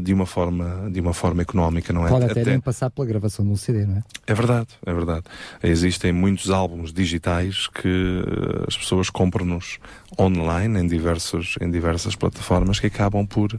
de 0.02 0.12
uma 0.12 0.26
forma, 0.26 0.88
de 0.90 1.00
uma 1.00 1.12
forma 1.12 1.42
económica, 1.42 1.92
não 1.92 2.06
é? 2.06 2.10
Pode 2.10 2.24
até, 2.26 2.40
até... 2.40 2.50
nem 2.50 2.60
passar 2.60 2.90
pela 2.90 3.06
gravação 3.06 3.44
de 3.44 3.50
um 3.50 3.56
CD, 3.56 3.84
não 3.84 3.96
é? 3.96 4.02
É 4.26 4.34
verdade, 4.34 4.68
é 4.84 4.92
verdade. 4.92 5.24
Existem 5.62 6.12
muitos 6.12 6.50
álbuns 6.50 6.92
digitais 6.92 7.66
que 7.68 7.88
eh, 7.88 8.64
as 8.68 8.76
pessoas 8.76 9.10
compram-nos 9.10 9.78
online 10.18 10.80
em, 10.80 10.86
diversos, 10.86 11.56
em 11.60 11.70
diversas 11.70 12.14
plataformas 12.14 12.78
que 12.78 12.86
acabam 12.86 13.26
por 13.26 13.58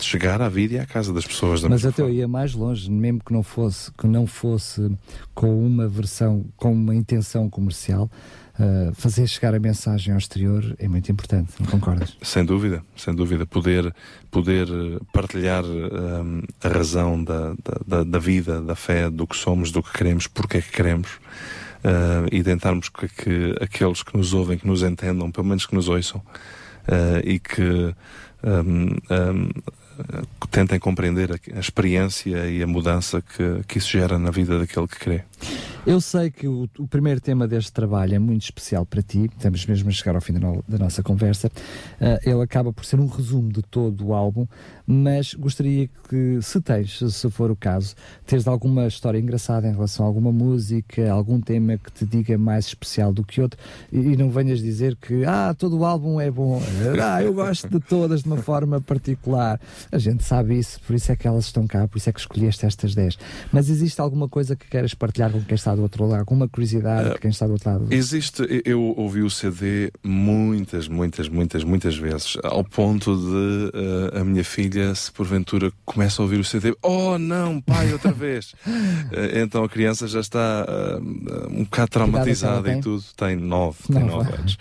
chegar 0.00 0.40
à 0.40 0.48
vida 0.48 0.74
e 0.74 0.78
à 0.78 0.86
casa 0.86 1.12
das 1.12 1.26
pessoas. 1.26 1.60
Da 1.60 1.68
Mas 1.68 1.84
até 1.84 2.02
eu 2.02 2.10
ia 2.10 2.26
mais 2.26 2.54
longe, 2.54 2.90
mesmo 2.90 3.20
que 3.24 3.32
não 3.32 3.42
fosse, 3.42 3.90
que 3.92 4.06
não 4.06 4.26
fosse 4.26 4.90
com 5.34 5.66
uma 5.66 5.88
versão, 5.88 6.44
com 6.56 6.72
uma 6.72 6.94
intenção 6.94 7.48
comercial, 7.50 8.10
uh, 8.58 8.94
fazer 8.94 9.26
chegar 9.26 9.54
a 9.54 9.60
mensagem 9.60 10.12
ao 10.12 10.18
exterior 10.18 10.74
é 10.78 10.88
muito 10.88 11.10
importante, 11.10 11.52
não 11.60 11.66
concordas? 11.66 12.16
Sem 12.22 12.44
dúvida, 12.44 12.82
sem 12.96 13.14
dúvida. 13.14 13.46
Poder, 13.46 13.94
poder 14.30 14.68
partilhar 15.12 15.64
um, 15.64 16.42
a 16.62 16.68
razão 16.68 17.22
da, 17.22 17.54
da, 17.86 18.04
da, 18.04 18.18
vida, 18.18 18.60
da 18.60 18.74
fé, 18.74 19.10
do 19.10 19.26
que 19.26 19.36
somos, 19.36 19.70
do 19.70 19.82
que 19.82 19.92
queremos, 19.92 20.26
porque 20.26 20.58
é 20.58 20.62
que 20.62 20.70
queremos. 20.70 21.10
Uh, 21.84 22.30
e 22.30 22.44
tentarmos 22.44 22.88
que, 22.88 23.08
que, 23.08 23.56
aqueles 23.60 24.04
que 24.04 24.16
nos 24.16 24.32
ouvem, 24.32 24.56
que 24.56 24.66
nos 24.66 24.84
entendam, 24.84 25.32
pelo 25.32 25.48
menos 25.48 25.66
que 25.66 25.74
nos 25.74 25.88
ouçam, 25.88 26.20
uh, 26.20 27.18
e 27.24 27.40
que 27.40 27.92
um, 28.42 28.96
um, 29.10 29.50
tentem 30.50 30.78
compreender 30.78 31.32
a, 31.32 31.56
a, 31.56 31.60
experiência 31.60 32.48
e 32.48 32.62
a 32.62 32.66
mudança 32.66 33.22
que, 33.22 33.62
que 33.66 33.78
isso 33.78 33.90
gera 33.90 34.18
na 34.18 34.30
vida 34.30 34.58
daquele 34.58 34.86
que 34.86 34.98
crê. 34.98 35.24
Eu 35.84 36.00
sei 36.00 36.30
que 36.30 36.46
o, 36.46 36.68
o, 36.78 36.86
primeiro 36.86 37.20
tema 37.20 37.48
deste 37.48 37.72
trabalho 37.72 38.14
é 38.14 38.18
muito 38.18 38.42
especial 38.42 38.86
para 38.86 39.02
ti, 39.02 39.28
estamos 39.36 39.66
mesmo 39.66 39.88
a 39.88 39.92
chegar 39.92 40.14
ao 40.14 40.20
fim 40.20 40.32
da, 40.32 40.38
no, 40.38 40.62
da 40.68 40.78
nossa 40.78 41.02
conversa. 41.02 41.48
Uh, 42.00 42.30
ele 42.30 42.40
acaba 42.40 42.72
por 42.72 42.84
ser 42.84 43.00
um 43.00 43.08
resumo 43.08 43.52
de 43.52 43.62
todo 43.62 44.06
o 44.06 44.14
álbum, 44.14 44.46
mas 44.86 45.34
gostaria 45.34 45.90
que, 46.08 46.38
se 46.40 46.60
tens, 46.60 47.00
se 47.00 47.30
for 47.30 47.50
o 47.50 47.56
caso, 47.56 47.96
teres 48.24 48.46
alguma 48.46 48.86
história 48.86 49.18
engraçada 49.18 49.66
em 49.66 49.72
relação 49.72 50.06
a 50.06 50.08
alguma 50.08 50.30
música, 50.30 51.10
algum 51.10 51.40
tema 51.40 51.76
que 51.76 51.90
te 51.90 52.06
diga 52.06 52.38
mais 52.38 52.66
especial 52.66 53.12
do 53.12 53.24
que 53.24 53.40
outro, 53.40 53.58
e, 53.90 53.98
e 53.98 54.16
não 54.16 54.30
venhas 54.30 54.60
dizer 54.60 54.94
que, 54.94 55.24
ah, 55.24 55.52
todo 55.52 55.78
o 55.78 55.84
álbum 55.84 56.20
é 56.20 56.30
bom, 56.30 56.62
ah, 57.02 57.22
eu 57.24 57.34
gosto 57.34 57.68
de 57.68 57.80
todas 57.80 58.22
de 58.22 58.28
uma 58.28 58.36
forma 58.36 58.80
particular. 58.80 59.60
A 59.90 59.98
gente 59.98 60.22
sabe 60.22 60.56
isso, 60.56 60.80
por 60.82 60.94
isso 60.94 61.10
é 61.10 61.16
que 61.16 61.26
elas 61.26 61.46
estão 61.46 61.66
cá, 61.66 61.88
por 61.88 61.98
isso 61.98 62.08
é 62.08 62.12
que 62.12 62.20
escolheste 62.20 62.64
estas 62.64 62.94
10. 62.94 63.18
Mas 63.52 63.68
existe 63.68 64.00
alguma 64.00 64.28
coisa 64.28 64.54
que 64.54 64.68
queiras 64.68 64.94
partilhar 64.94 65.31
com 65.32 65.42
quem 65.44 65.54
está 65.54 65.74
do 65.74 65.82
outro 65.82 66.06
lado? 66.06 66.20
Alguma 66.20 66.48
curiosidade 66.48 67.10
uh, 67.10 67.12
de 67.14 67.18
quem 67.18 67.30
está 67.30 67.46
do 67.46 67.52
outro 67.52 67.70
lado? 67.70 67.86
Existe, 67.90 68.62
eu 68.64 68.80
ouvi 68.96 69.22
o 69.22 69.30
CD 69.30 69.90
muitas, 70.62 70.88
muitas, 70.88 71.28
muitas, 71.28 71.64
muitas 71.64 71.96
vezes, 71.96 72.36
ao 72.42 72.62
ponto 72.62 73.16
de 73.16 73.76
uh, 73.76 74.20
a 74.20 74.24
minha 74.24 74.44
filha, 74.44 74.94
se 74.94 75.10
porventura 75.10 75.72
começa 75.84 76.22
a 76.22 76.24
ouvir 76.24 76.38
o 76.38 76.44
CD, 76.44 76.74
oh 76.82 77.18
não, 77.18 77.60
pai, 77.60 77.92
outra 77.92 78.12
vez. 78.12 78.54
uh, 78.66 79.10
então 79.42 79.64
a 79.64 79.68
criança 79.68 80.06
já 80.06 80.20
está 80.20 80.66
um 81.50 81.64
bocado 81.64 81.90
traumatizada 81.90 82.72
e 82.72 82.80
tudo, 82.80 83.02
tem 83.16 83.36
nove, 83.36 83.78
tem 83.90 84.04
nove 84.04 84.32
anos. 84.32 84.56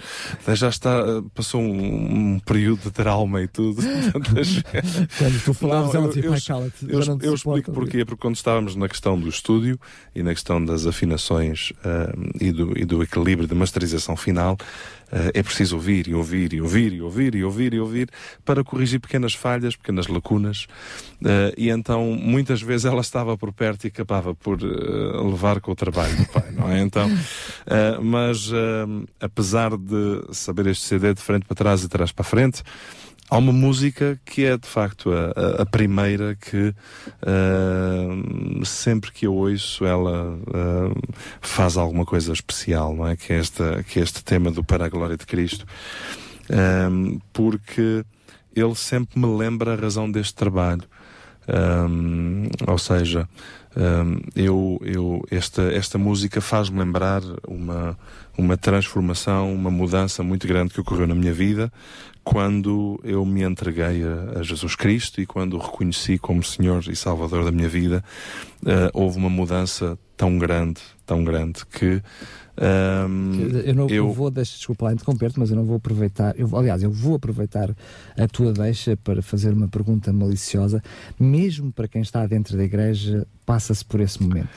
Já 0.53 0.69
está, 0.69 1.03
passou 1.33 1.61
um, 1.61 2.33
um, 2.33 2.39
período 2.39 2.81
de 2.81 2.91
trauma 2.91 3.41
e 3.41 3.47
tudo. 3.47 3.81
quando 5.17 5.43
tu 5.43 5.53
falavas, 5.53 5.93
ela 5.93 6.07
dizia, 6.07 6.29
pai, 6.29 6.41
cala-te. 6.41 6.85
Eu, 6.87 7.01
eu 7.21 7.33
explico 7.33 7.71
porquê, 7.71 8.05
porque 8.05 8.21
quando 8.21 8.35
estávamos 8.35 8.75
na 8.75 8.87
questão 8.87 9.19
do 9.19 9.29
estúdio 9.29 9.79
e 10.15 10.23
na 10.23 10.31
questão 10.31 10.63
das 10.63 10.85
afinações 10.85 11.71
uh, 11.71 12.31
e, 12.39 12.51
do, 12.51 12.77
e 12.77 12.85
do 12.85 13.03
equilíbrio 13.03 13.47
de 13.47 13.55
masterização 13.55 14.15
final, 14.15 14.53
uh, 14.53 15.00
é 15.33 15.43
preciso 15.43 15.75
ouvir 15.75 16.07
e 16.07 16.13
ouvir 16.13 16.53
e 16.53 16.61
ouvir 16.61 16.93
e 16.93 17.01
ouvir 17.01 17.35
e 17.35 17.43
ouvir 17.43 17.73
e 17.73 17.79
ouvir 17.79 18.09
para 18.45 18.63
corrigir 18.63 18.99
pequenas 18.99 19.33
falhas, 19.33 19.75
pequenas 19.75 20.07
lacunas. 20.07 20.67
Uh, 21.21 21.53
e 21.57 21.69
então, 21.69 22.17
muitas 22.19 22.61
vezes 22.61 22.85
ela 22.85 23.01
estava 23.01 23.37
por 23.37 23.51
perto 23.51 23.85
e 23.85 23.87
acabava 23.87 24.33
por 24.33 24.59
levar 24.61 25.59
com 25.59 25.71
o 25.71 25.75
trabalho 25.75 26.15
do 26.15 26.25
pai, 26.27 26.51
não 26.51 26.71
é? 26.71 26.81
Então, 26.81 27.09
mas 28.01 28.51
apesar 29.19 29.77
de 29.77 30.23
saber 30.31 30.67
este 30.67 30.85
CD 30.85 31.13
de 31.13 31.21
frente 31.21 31.45
para 31.45 31.55
trás 31.55 31.81
e 31.81 31.83
de 31.83 31.89
trás 31.89 32.11
para 32.11 32.23
frente, 32.23 32.63
há 33.31 33.37
uma 33.37 33.53
música 33.53 34.19
que 34.25 34.43
é 34.43 34.57
de 34.57 34.67
facto 34.67 35.09
a, 35.13 35.61
a 35.61 35.65
primeira 35.65 36.35
que 36.35 36.75
uh, 37.23 38.65
sempre 38.65 39.09
que 39.09 39.25
eu 39.25 39.33
ouço 39.33 39.85
ela 39.85 40.35
uh, 40.35 41.15
faz 41.39 41.77
alguma 41.77 42.05
coisa 42.05 42.33
especial, 42.33 42.93
não 42.93 43.07
é? 43.07 43.15
Que 43.15 43.31
é, 43.31 43.37
esta, 43.37 43.83
que 43.83 43.99
é 43.99 44.03
este 44.03 44.21
tema 44.21 44.51
do 44.51 44.65
Para 44.65 44.85
a 44.85 44.89
Glória 44.89 45.15
de 45.15 45.25
Cristo, 45.25 45.65
um, 46.89 47.19
porque 47.31 48.03
ele 48.53 48.75
sempre 48.75 49.17
me 49.17 49.37
lembra 49.37 49.73
a 49.73 49.77
razão 49.77 50.11
deste 50.11 50.35
trabalho. 50.35 50.83
Um, 51.47 52.47
ou 52.67 52.77
seja, 52.77 53.27
um, 53.75 54.19
eu, 54.35 54.79
eu, 54.83 55.21
esta, 55.31 55.63
esta 55.73 55.97
música 55.97 56.39
faz-me 56.39 56.79
lembrar 56.79 57.21
uma, 57.47 57.97
uma 58.37 58.57
transformação, 58.57 59.53
uma 59.53 59.71
mudança 59.71 60.21
muito 60.21 60.47
grande 60.47 60.73
que 60.73 60.81
ocorreu 60.81 61.07
na 61.07 61.15
minha 61.15 61.33
vida, 61.33 61.71
quando 62.23 62.99
eu 63.03 63.25
me 63.25 63.43
entreguei 63.43 64.03
a, 64.03 64.39
a, 64.39 64.43
Jesus 64.43 64.75
Cristo 64.75 65.19
e 65.21 65.25
quando 65.25 65.55
o 65.55 65.59
reconheci 65.59 66.17
como 66.17 66.43
Senhor 66.43 66.83
e 66.87 66.95
Salvador 66.95 67.43
da 67.43 67.51
minha 67.51 67.69
vida, 67.69 68.03
uh, 68.63 68.89
houve 68.93 69.17
uma 69.17 69.29
mudança 69.29 69.97
tão 70.15 70.37
grande, 70.37 70.81
tão 71.05 71.23
grande 71.23 71.65
que 71.65 72.01
um, 72.61 73.33
eu 73.65 73.73
não 73.73 73.87
eu... 73.87 74.11
vou, 74.11 74.29
deixa, 74.29 74.55
desculpa 74.55 74.85
lá 74.85 74.93
interromper-te, 74.93 75.39
mas 75.39 75.49
eu 75.49 75.55
não 75.55 75.63
vou 75.63 75.77
aproveitar, 75.77 76.37
eu, 76.37 76.47
aliás, 76.55 76.83
eu 76.83 76.91
vou 76.91 77.15
aproveitar 77.15 77.73
a 78.15 78.27
tua 78.27 78.51
deixa 78.53 78.95
para 78.97 79.21
fazer 79.21 79.51
uma 79.51 79.67
pergunta 79.67 80.11
maliciosa, 80.13 80.81
mesmo 81.19 81.71
para 81.71 81.87
quem 81.87 82.01
está 82.01 82.25
dentro 82.27 82.57
da 82.57 82.63
igreja, 82.63 83.25
passa-se 83.45 83.83
por 83.83 83.99
esse 83.99 84.21
momento. 84.21 84.49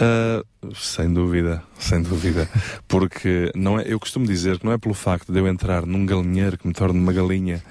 Uh, 0.00 0.74
sem 0.76 1.12
dúvida, 1.12 1.62
sem 1.78 2.00
dúvida. 2.00 2.48
Porque 2.86 3.50
não 3.54 3.80
é, 3.80 3.84
eu 3.86 3.98
costumo 3.98 4.26
dizer 4.26 4.58
que 4.58 4.64
não 4.64 4.72
é 4.72 4.78
pelo 4.78 4.94
facto 4.94 5.32
de 5.32 5.38
eu 5.40 5.48
entrar 5.48 5.84
num 5.84 6.06
galinheiro 6.06 6.56
que 6.56 6.68
me 6.68 6.72
torne 6.72 6.98
uma 6.98 7.12
galinha. 7.12 7.62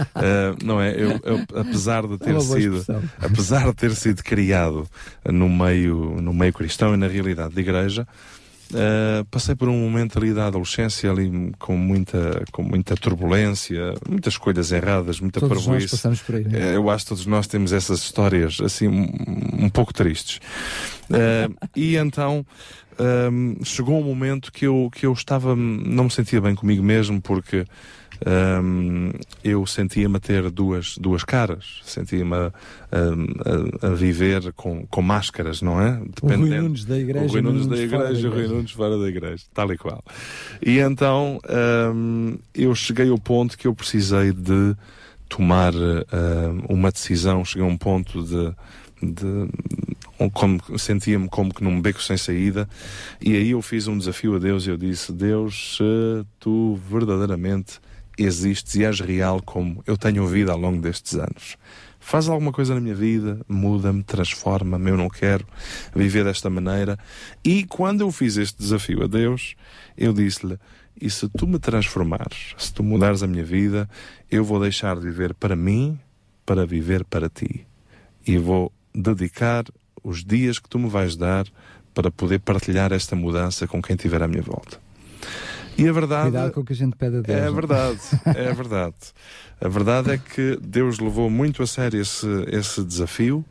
Uh, 0.00 0.64
não 0.64 0.80
é? 0.80 0.90
Eu, 0.90 1.20
eu, 1.22 1.44
apesar 1.54 2.06
de 2.06 2.14
é 2.14 2.18
ter 2.18 2.34
é 2.34 2.40
sido, 2.40 2.84
apesar 3.20 3.66
de 3.66 3.74
ter 3.74 3.94
sido 3.94 4.22
criado 4.22 4.88
no 5.24 5.48
meio, 5.48 6.20
no 6.20 6.34
meio 6.34 6.52
cristão 6.52 6.92
e 6.92 6.96
na 6.96 7.06
realidade 7.06 7.54
da 7.54 7.60
igreja, 7.60 8.06
Uh, 8.68 9.24
passei 9.26 9.54
por 9.54 9.68
um 9.68 9.78
momento 9.78 10.18
ali 10.18 10.34
da 10.34 10.48
adolescência 10.48 11.08
ali 11.08 11.52
com 11.58 11.76
muita, 11.76 12.42
com 12.50 12.62
muita 12.62 12.96
turbulência, 12.96 13.94
muitas 14.08 14.34
escolhas 14.34 14.72
erradas, 14.72 15.20
muita 15.20 15.38
todos 15.38 15.64
Nós 15.66 15.90
passamos 15.90 16.20
por 16.20 16.34
aí, 16.34 16.44
né? 16.44 16.74
Eu 16.74 16.90
acho 16.90 17.04
que 17.04 17.08
todos 17.10 17.26
nós 17.26 17.46
temos 17.46 17.72
essas 17.72 18.00
histórias 18.00 18.58
assim 18.60 18.88
um, 18.88 19.08
um 19.66 19.68
pouco 19.68 19.94
tristes. 19.94 20.40
Uh, 21.08 21.54
e 21.76 21.96
então 21.96 22.44
um, 22.98 23.64
chegou 23.64 24.00
um 24.00 24.04
momento 24.04 24.50
que 24.50 24.66
eu, 24.66 24.90
que 24.92 25.06
eu 25.06 25.12
estava, 25.12 25.54
não 25.54 26.04
me 26.04 26.10
sentia 26.10 26.40
bem 26.40 26.54
comigo 26.54 26.82
mesmo, 26.82 27.20
porque 27.20 27.64
um, 28.24 29.10
eu 29.44 29.66
sentia-me 29.66 30.16
a 30.16 30.20
ter 30.20 30.50
duas, 30.50 30.96
duas 30.98 31.24
caras, 31.24 31.80
sentia-me 31.84 32.34
a, 32.34 32.52
a, 32.92 33.88
a, 33.88 33.94
viver 33.94 34.52
com, 34.52 34.86
com 34.86 35.02
máscaras, 35.02 35.60
não 35.60 35.80
é? 35.80 36.00
Dependendo. 36.14 36.44
O 36.44 36.48
Rui 36.48 36.60
Nunes 36.60 36.84
da 36.84 36.98
igreja. 36.98 37.26
O 37.26 37.28
Rui 37.28 37.42
Nunes 37.42 37.66
da 37.66 37.76
igreja, 37.76 38.28
o 38.28 38.32
Rui 38.32 38.48
Nunes 38.48 38.70
fora 38.70 38.98
da 38.98 39.08
igreja, 39.08 39.44
tal 39.52 39.72
e 39.72 39.76
qual. 39.76 40.02
E 40.64 40.78
então 40.78 41.40
um, 41.94 42.38
eu 42.54 42.74
cheguei 42.74 43.10
ao 43.10 43.18
ponto 43.18 43.58
que 43.58 43.66
eu 43.66 43.74
precisei 43.74 44.32
de 44.32 44.74
tomar 45.28 45.74
uh, 45.74 46.64
uma 46.68 46.90
decisão, 46.90 47.44
cheguei 47.44 47.66
a 47.66 47.70
um 47.70 47.76
ponto 47.76 48.22
de, 48.22 48.54
de 49.02 49.48
como 50.32 50.60
sentia-me 50.78 51.28
como 51.28 51.52
que 51.52 51.62
num 51.62 51.80
beco 51.80 52.02
sem 52.02 52.16
saída 52.16 52.68
e 53.20 53.36
aí 53.36 53.50
eu 53.50 53.60
fiz 53.60 53.86
um 53.86 53.98
desafio 53.98 54.36
a 54.36 54.38
Deus 54.38 54.66
e 54.66 54.70
eu 54.70 54.76
disse 54.76 55.12
Deus 55.12 55.76
se 55.76 56.26
tu 56.40 56.78
verdadeiramente 56.88 57.78
existes 58.16 58.74
e 58.76 58.84
és 58.84 59.00
real 59.00 59.42
como 59.42 59.82
eu 59.86 59.96
tenho 59.96 60.22
ouvido 60.22 60.50
ao 60.50 60.58
longo 60.58 60.80
destes 60.80 61.14
anos 61.14 61.56
faz 61.98 62.28
alguma 62.28 62.52
coisa 62.52 62.74
na 62.74 62.80
minha 62.80 62.94
vida 62.94 63.40
muda-me, 63.48 64.02
transforma-me 64.02 64.90
eu 64.90 64.96
não 64.96 65.08
quero 65.08 65.46
viver 65.94 66.24
desta 66.24 66.48
maneira 66.48 66.98
e 67.44 67.64
quando 67.64 68.00
eu 68.00 68.10
fiz 68.10 68.36
este 68.36 68.58
desafio 68.58 69.04
a 69.04 69.06
Deus 69.06 69.54
eu 69.96 70.12
disse-lhe 70.12 70.58
e 70.98 71.10
se 71.10 71.28
tu 71.28 71.46
me 71.46 71.58
transformares, 71.58 72.54
se 72.56 72.72
tu 72.72 72.82
mudares 72.82 73.22
a 73.22 73.26
minha 73.26 73.44
vida, 73.44 73.86
eu 74.30 74.42
vou 74.42 74.58
deixar 74.58 74.96
de 74.96 75.02
viver 75.02 75.34
para 75.34 75.54
mim 75.54 75.98
para 76.46 76.64
viver 76.64 77.04
para 77.04 77.28
ti. 77.28 77.66
E 78.26 78.38
vou 78.38 78.72
dedicar 78.94 79.64
os 80.02 80.24
dias 80.24 80.58
que 80.58 80.68
tu 80.68 80.78
me 80.78 80.88
vais 80.88 81.16
dar 81.16 81.46
para 81.92 82.10
poder 82.10 82.38
partilhar 82.38 82.92
esta 82.92 83.16
mudança 83.16 83.66
com 83.66 83.82
quem 83.82 83.96
estiver 83.96 84.22
à 84.22 84.28
minha 84.28 84.42
volta. 84.42 84.85
E 85.78 85.88
a 85.88 85.92
verdade. 85.92 86.30
Cuidado 86.30 86.52
com 86.52 86.60
o 86.60 86.64
que 86.64 86.72
a 86.72 86.76
gente 86.76 86.96
pede 86.96 87.18
a 87.18 87.20
Deus. 87.20 87.38
É 87.38 87.50
verdade, 87.50 88.00
é 88.24 88.52
verdade. 88.54 88.96
A 89.60 89.68
verdade 89.68 90.10
é 90.10 90.18
que 90.18 90.58
Deus 90.62 90.98
levou 90.98 91.28
muito 91.30 91.62
a 91.62 91.66
sério 91.66 92.00
esse, 92.00 92.26
esse 92.48 92.82
desafio 92.82 93.44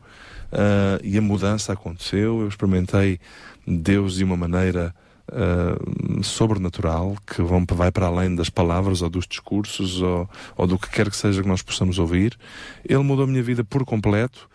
uh, 0.51 0.99
e 1.03 1.17
a 1.17 1.21
mudança 1.21 1.73
aconteceu. 1.73 2.41
Eu 2.41 2.47
experimentei 2.47 3.19
Deus 3.67 4.15
de 4.15 4.23
uma 4.23 4.37
maneira 4.37 4.93
uh, 5.31 6.23
sobrenatural 6.23 7.15
que 7.25 7.41
vão, 7.41 7.65
vai 7.71 7.91
para 7.91 8.07
além 8.07 8.35
das 8.35 8.49
palavras 8.49 9.01
ou 9.01 9.09
dos 9.09 9.27
discursos 9.27 10.01
ou, 10.01 10.29
ou 10.55 10.67
do 10.67 10.77
que 10.77 10.89
quer 10.89 11.09
que 11.09 11.17
seja 11.17 11.41
que 11.41 11.47
nós 11.47 11.61
possamos 11.61 11.99
ouvir. 11.99 12.37
Ele 12.87 13.03
mudou 13.03 13.25
a 13.25 13.27
minha 13.27 13.43
vida 13.43 13.63
por 13.63 13.85
completo 13.85 14.49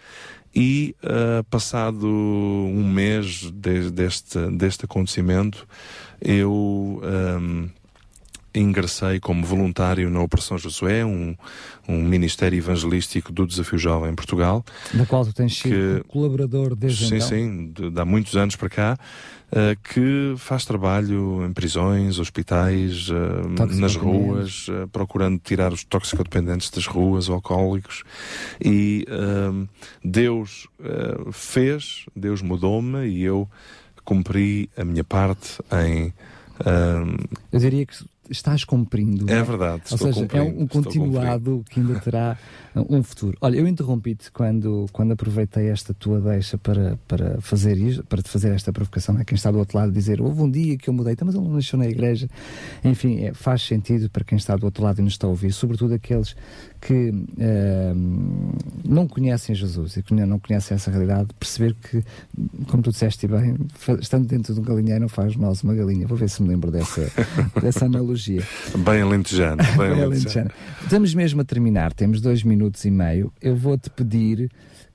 e 0.55 0.97
uh, 1.05 1.45
passado 1.45 2.07
um 2.07 2.89
mês 2.93 3.51
de, 3.53 3.91
deste, 3.91 4.39
deste 4.51 4.85
acontecimento 4.85 5.67
eu 6.21 7.01
um, 7.03 7.69
ingressei 8.55 9.21
como 9.21 9.45
voluntário 9.45 10.11
na 10.11 10.21
Operação 10.21 10.59
Josué, 10.59 11.05
um, 11.05 11.37
um 11.89 12.03
ministério 12.03 12.59
evangelístico 12.59 13.33
do 13.33 13.47
Desafio 13.47 13.79
Jovem 13.79 14.11
em 14.11 14.15
Portugal. 14.15 14.65
Da 14.93 15.07
qual 15.07 15.25
tu 15.25 15.33
tens 15.33 15.57
sido 15.57 16.03
que, 16.03 16.09
colaborador 16.09 16.75
desde 16.75 17.07
sim, 17.09 17.17
então? 17.17 17.29
Sim, 17.29 17.73
sim, 17.75 17.91
de, 17.91 18.01
há 18.01 18.05
muitos 18.05 18.37
anos 18.37 18.57
para 18.57 18.69
cá, 18.69 18.99
que 19.83 20.35
faz 20.37 20.65
trabalho 20.65 21.45
em 21.45 21.53
prisões, 21.53 22.19
hospitais, 22.19 23.09
uh, 23.09 23.77
nas 23.77 23.97
ruas, 23.97 24.69
uh, 24.69 24.87
procurando 24.89 25.39
tirar 25.39 25.73
os 25.73 25.83
toxicodependentes 25.83 26.71
das 26.71 26.87
ruas, 26.87 27.29
alcoólicos. 27.29 28.05
E 28.65 29.05
Deus 30.05 30.69
fez, 31.33 32.07
Deus 32.15 32.43
mudou-me 32.43 33.07
e 33.07 33.23
eu 33.23 33.49
cumpri 34.05 34.71
a 34.77 34.85
minha 34.85 35.05
parte 35.05 35.61
em. 35.73 36.13
eu 37.53 37.59
diria 37.59 37.85
que 37.87 37.95
estás 38.31 38.65
cumprindo. 38.65 39.31
É, 39.31 39.39
é? 39.39 39.43
verdade. 39.43 39.83
Ou 39.91 39.99
seja, 39.99 40.29
é 40.33 40.43
um 40.43 40.67
continuado 40.67 41.65
que 41.69 41.81
ainda 41.81 41.99
terá 41.99 42.39
um 42.75 43.03
futuro. 43.03 43.37
Olha, 43.41 43.57
eu 43.57 43.67
interrompi-te 43.67 44.31
quando, 44.31 44.87
quando 44.93 45.13
aproveitei 45.13 45.69
esta 45.69 45.93
tua 45.93 46.21
deixa 46.21 46.57
para, 46.57 46.99
para 47.09 47.41
fazer 47.41 47.77
isto, 47.77 48.05
para 48.05 48.23
te 48.23 48.29
fazer 48.29 48.53
esta 48.53 48.73
provocação. 48.73 49.19
É 49.19 49.25
quem 49.25 49.35
está 49.35 49.51
do 49.51 49.59
outro 49.59 49.77
lado 49.77 49.91
dizer 49.91 50.21
houve 50.21 50.43
um 50.43 50.51
dia 50.51 50.77
que 50.77 50.89
eu 50.89 50.95
mudei, 50.95 51.15
então, 51.15 51.27
mas 51.27 51.35
ele 51.35 51.45
não 51.45 51.55
nasceu 51.55 51.79
na 51.79 51.87
igreja. 51.87 52.29
Enfim, 52.85 53.25
é, 53.25 53.35
faz 53.35 53.63
sentido 53.63 54.09
para 54.09 54.25
quem 54.25 54.37
está 54.37 54.57
do 54.57 54.65
outro 54.65 54.85
lado 54.85 55.01
e 55.01 55.03
nos 55.03 55.15
está 55.15 55.27
a 55.27 55.31
ouvir, 55.31 55.53
sobretudo 55.53 55.95
aqueles 55.95 56.37
que 56.81 57.11
uh, 57.11 58.55
não 58.85 59.07
conhecem 59.07 59.55
Jesus 59.55 59.97
e 59.97 60.03
que 60.03 60.15
não 60.15 60.39
conhecem 60.39 60.75
essa 60.75 60.91
realidade, 60.91 61.29
perceber 61.39 61.75
que, 61.75 62.03
como 62.69 62.83
tu 62.83 62.91
disseste 62.91 63.27
bem, 63.27 63.57
estando 64.01 64.27
dentro 64.27 64.55
de 64.55 64.61
um 64.61 64.63
galinheiro 64.63 65.01
não 65.01 65.09
faz 65.09 65.37
nós 65.37 65.63
uma 65.63 65.75
galinha. 65.75 66.07
Vou 66.07 66.17
ver 66.17 66.31
se 66.31 66.43
me 66.43 66.49
lembro 66.49 66.71
dessa, 66.71 67.11
dessa 67.61 67.87
analogia. 67.87 68.43
Bem 68.79 69.03
alentejano. 69.03 69.63
Bem, 69.77 69.91
bem 69.95 70.03
alentejano. 70.05 70.51
Estamos 70.83 71.15
mesmo 71.15 71.41
a 71.41 71.45
terminar, 71.45 71.93
temos 71.93 72.21
dois 72.21 72.43
minutos 72.43 72.60
e 72.85 72.91
meio. 72.91 73.33
Eu 73.41 73.57
vou-te 73.57 73.89
pedir 73.91 74.51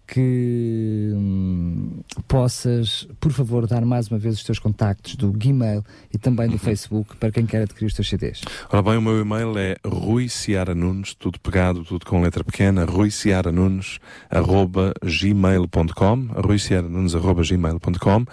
que 0.08 1.12
hum, 1.16 2.02
possas, 2.28 3.08
por 3.20 3.32
favor, 3.32 3.66
dar 3.66 3.84
mais 3.84 4.08
uma 4.08 4.20
vez 4.20 4.36
os 4.36 4.44
teus 4.44 4.60
contactos 4.60 5.16
do 5.16 5.32
Gmail 5.32 5.84
e 6.14 6.18
também 6.18 6.48
do 6.48 6.54
uhum. 6.54 6.60
Facebook 6.60 7.16
para 7.18 7.32
quem 7.32 7.46
quer 7.46 7.64
adquirir 7.64 7.88
os 7.88 7.94
teus 7.94 8.08
CDs. 8.08 8.42
Ora 8.70 8.82
bem, 8.84 8.98
o 8.98 9.02
meu 9.02 9.20
e-mail 9.20 9.58
é 9.58 9.76
Rui 9.86 10.30
Ciara 10.30 10.76
Nunes, 10.76 11.14
tudo 11.16 11.40
pegado, 11.40 11.84
tudo 11.84 12.06
com 12.06 12.22
letra 12.22 12.44
pequena, 12.44 12.86
Rui 12.86 13.10
Ciara 13.10 13.52
Nunes, 13.52 14.00
arroba 14.30 14.94
gmail.com, 15.04 16.28
Rui 16.36 16.60
Ciara 16.60 16.88
Nunes, 16.88 17.16
arroba 17.16 17.42
gmail.com, 17.42 18.26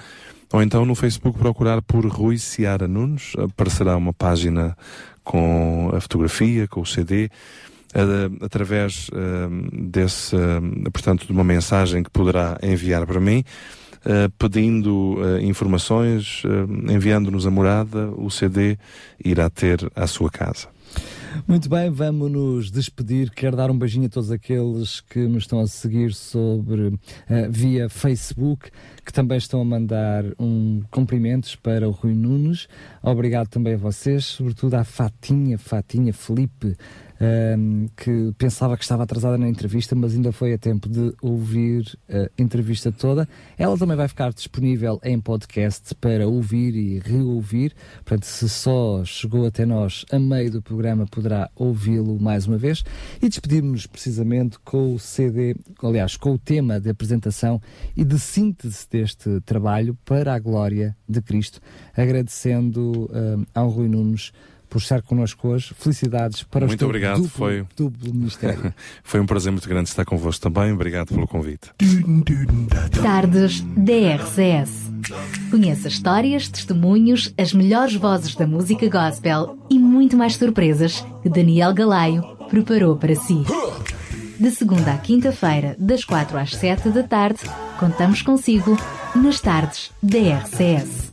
ou 0.53 0.63
então 0.63 0.85
no 0.85 0.95
Facebook 0.95 1.39
procurar 1.39 1.81
por 1.81 2.07
Rui 2.07 2.37
Ciara 2.37 2.87
Nunes, 2.87 3.33
aparecerá 3.39 3.97
uma 3.97 4.13
página 4.13 4.77
com 5.25 5.91
a 5.95 6.01
fotografia, 6.01 6.69
com 6.69 6.83
o 6.83 6.87
CD, 6.87 7.31
através 8.41 9.11
desse, 9.73 10.37
portanto, 10.93 11.27
de 11.27 11.33
uma 11.33 11.45
mensagem 11.45 12.03
que 12.03 12.11
poderá 12.11 12.59
enviar 12.63 13.07
para 13.07 13.21
mim, 13.21 13.45
Uh, 14.05 14.29
pedindo 14.37 15.15
uh, 15.15 15.39
informações, 15.41 16.43
uh, 16.43 16.93
enviando-nos 16.93 17.47
a 17.47 17.53
morada, 17.53 18.11
o 18.17 18.29
CD 18.33 18.77
irá 19.25 19.49
ter 19.49 19.79
à 19.95 20.09
sua 20.09 20.29
casa. 20.29 20.67
Muito 21.47 21.69
bem, 21.69 21.89
vamos 21.89 22.29
nos 22.29 22.69
despedir. 22.69 23.31
Quero 23.31 23.57
dar 23.57 23.71
um 23.71 23.79
beijinho 23.79 24.07
a 24.07 24.09
todos 24.09 24.33
aqueles 24.33 25.01
que 25.03 25.21
me 25.21 25.39
estão 25.39 25.61
a 25.61 25.69
seguir 25.69 26.13
sobre 26.15 26.99
via 27.49 27.89
Facebook, 27.89 28.71
que 29.07 29.13
também 29.13 29.39
estão 29.39 29.61
a 29.61 29.65
mandar 29.65 30.25
um 30.37 30.83
cumprimentos 30.91 31.55
para 31.55 31.89
o 31.89 31.93
Rui 31.93 32.13
Nunes. 32.13 32.67
Obrigado 33.03 33.49
também 33.49 33.75
a 33.75 33.79
vocês, 33.79 34.25
sobretudo 34.25 34.75
à 34.75 34.85
Fatinha, 34.85 35.57
Fatinha 35.57 36.13
Felipe, 36.13 36.77
um, 37.23 37.87
que 37.97 38.35
pensava 38.37 38.77
que 38.77 38.83
estava 38.83 39.05
atrasada 39.05 39.39
na 39.39 39.49
entrevista, 39.49 39.95
mas 39.95 40.15
ainda 40.15 40.33
foi 40.33 40.53
a 40.53 40.59
tempo 40.59 40.89
de 40.89 41.15
ouvir 41.23 41.97
a 42.09 42.43
entrevista 42.43 42.91
toda. 42.91 43.29
Ela 43.57 43.79
também 43.79 43.97
vai 43.97 44.09
ficar 44.09 44.33
disponível 44.33 44.99
em 45.05 45.21
podcast 45.21 45.95
para 45.95 46.27
ouvir 46.27 46.75
e 46.75 46.99
reouvir. 46.99 47.75
Portanto, 48.05 48.25
se 48.25 48.49
só 48.49 49.05
chegou 49.05 49.47
até 49.47 49.65
nós 49.65 50.05
a 50.11 50.19
meio 50.19 50.51
do 50.51 50.63
programa, 50.63 51.07
poderá 51.07 51.49
ouvi-lo 51.55 52.19
mais 52.21 52.47
uma 52.47 52.59
vez. 52.59 52.83
E 53.21 53.29
despedimos-nos 53.29 53.87
precisamente 53.87 54.59
com 54.59 54.95
o 54.95 54.99
CD, 54.99 55.55
aliás, 55.83 56.17
com 56.17 56.33
o 56.33 56.39
tema 56.39 56.81
de 56.81 56.91
apresentação 56.91 57.61
e 57.97 58.05
de 58.05 58.19
síntese 58.19 58.87
deste 58.91 59.41
trabalho 59.43 59.97
para 60.05 60.35
a 60.35 60.39
glória 60.39 60.97
de 61.09 61.23
Cristo, 61.23 61.61
agradecendo 61.97 63.09
um, 63.13 63.45
ao 63.55 63.69
Rui 63.69 63.89
Nunes 63.89 64.33
por 64.73 64.79
estar 64.79 65.03
connosco 65.03 65.49
hoje. 65.49 65.75
Felicidades 65.79 66.43
para 66.45 66.67
muito 66.67 66.81
o 66.81 66.87
obrigado. 66.87 67.17
Duplo, 67.17 67.31
foi 67.31 67.67
duplo 67.77 68.15
ministério. 68.15 68.73
foi 69.05 69.21
um 69.21 69.27
prazer 69.27 69.53
muito 69.53 69.69
grande 69.69 69.91
estar 69.91 70.05
convosco 70.07 70.51
também. 70.51 70.73
Obrigado 70.73 71.09
pelo 71.09 71.29
convite. 71.29 71.71
Tardes 73.03 73.61
DRCS. 73.61 74.91
Conheça 75.51 75.89
histórias, 75.89 76.49
testemunhos, 76.49 77.35
as 77.37 77.53
melhores 77.53 77.95
vozes 77.97 78.35
da 78.35 78.47
música 78.47 78.89
gospel 78.89 79.59
e 79.69 79.79
muito 79.79 80.17
mais 80.17 80.37
surpresas 80.37 81.05
que 81.23 81.29
Daniel 81.29 81.75
Galaio 81.75 82.23
preparou 82.49 82.97
para 82.97 83.15
si. 83.15 83.45
De 84.41 84.51
segunda 84.51 84.95
à 84.95 84.99
quinta-feira, 84.99 85.77
das 85.79 86.03
quatro 86.05 86.39
às 86.39 86.55
sete 86.55 86.89
da 86.89 87.03
tarde, 87.03 87.41
contamos 87.79 88.23
consigo 88.23 88.77
nas 89.15 89.39
tardes 89.39 89.91
da 90.03 90.19
RCS. 90.19 91.13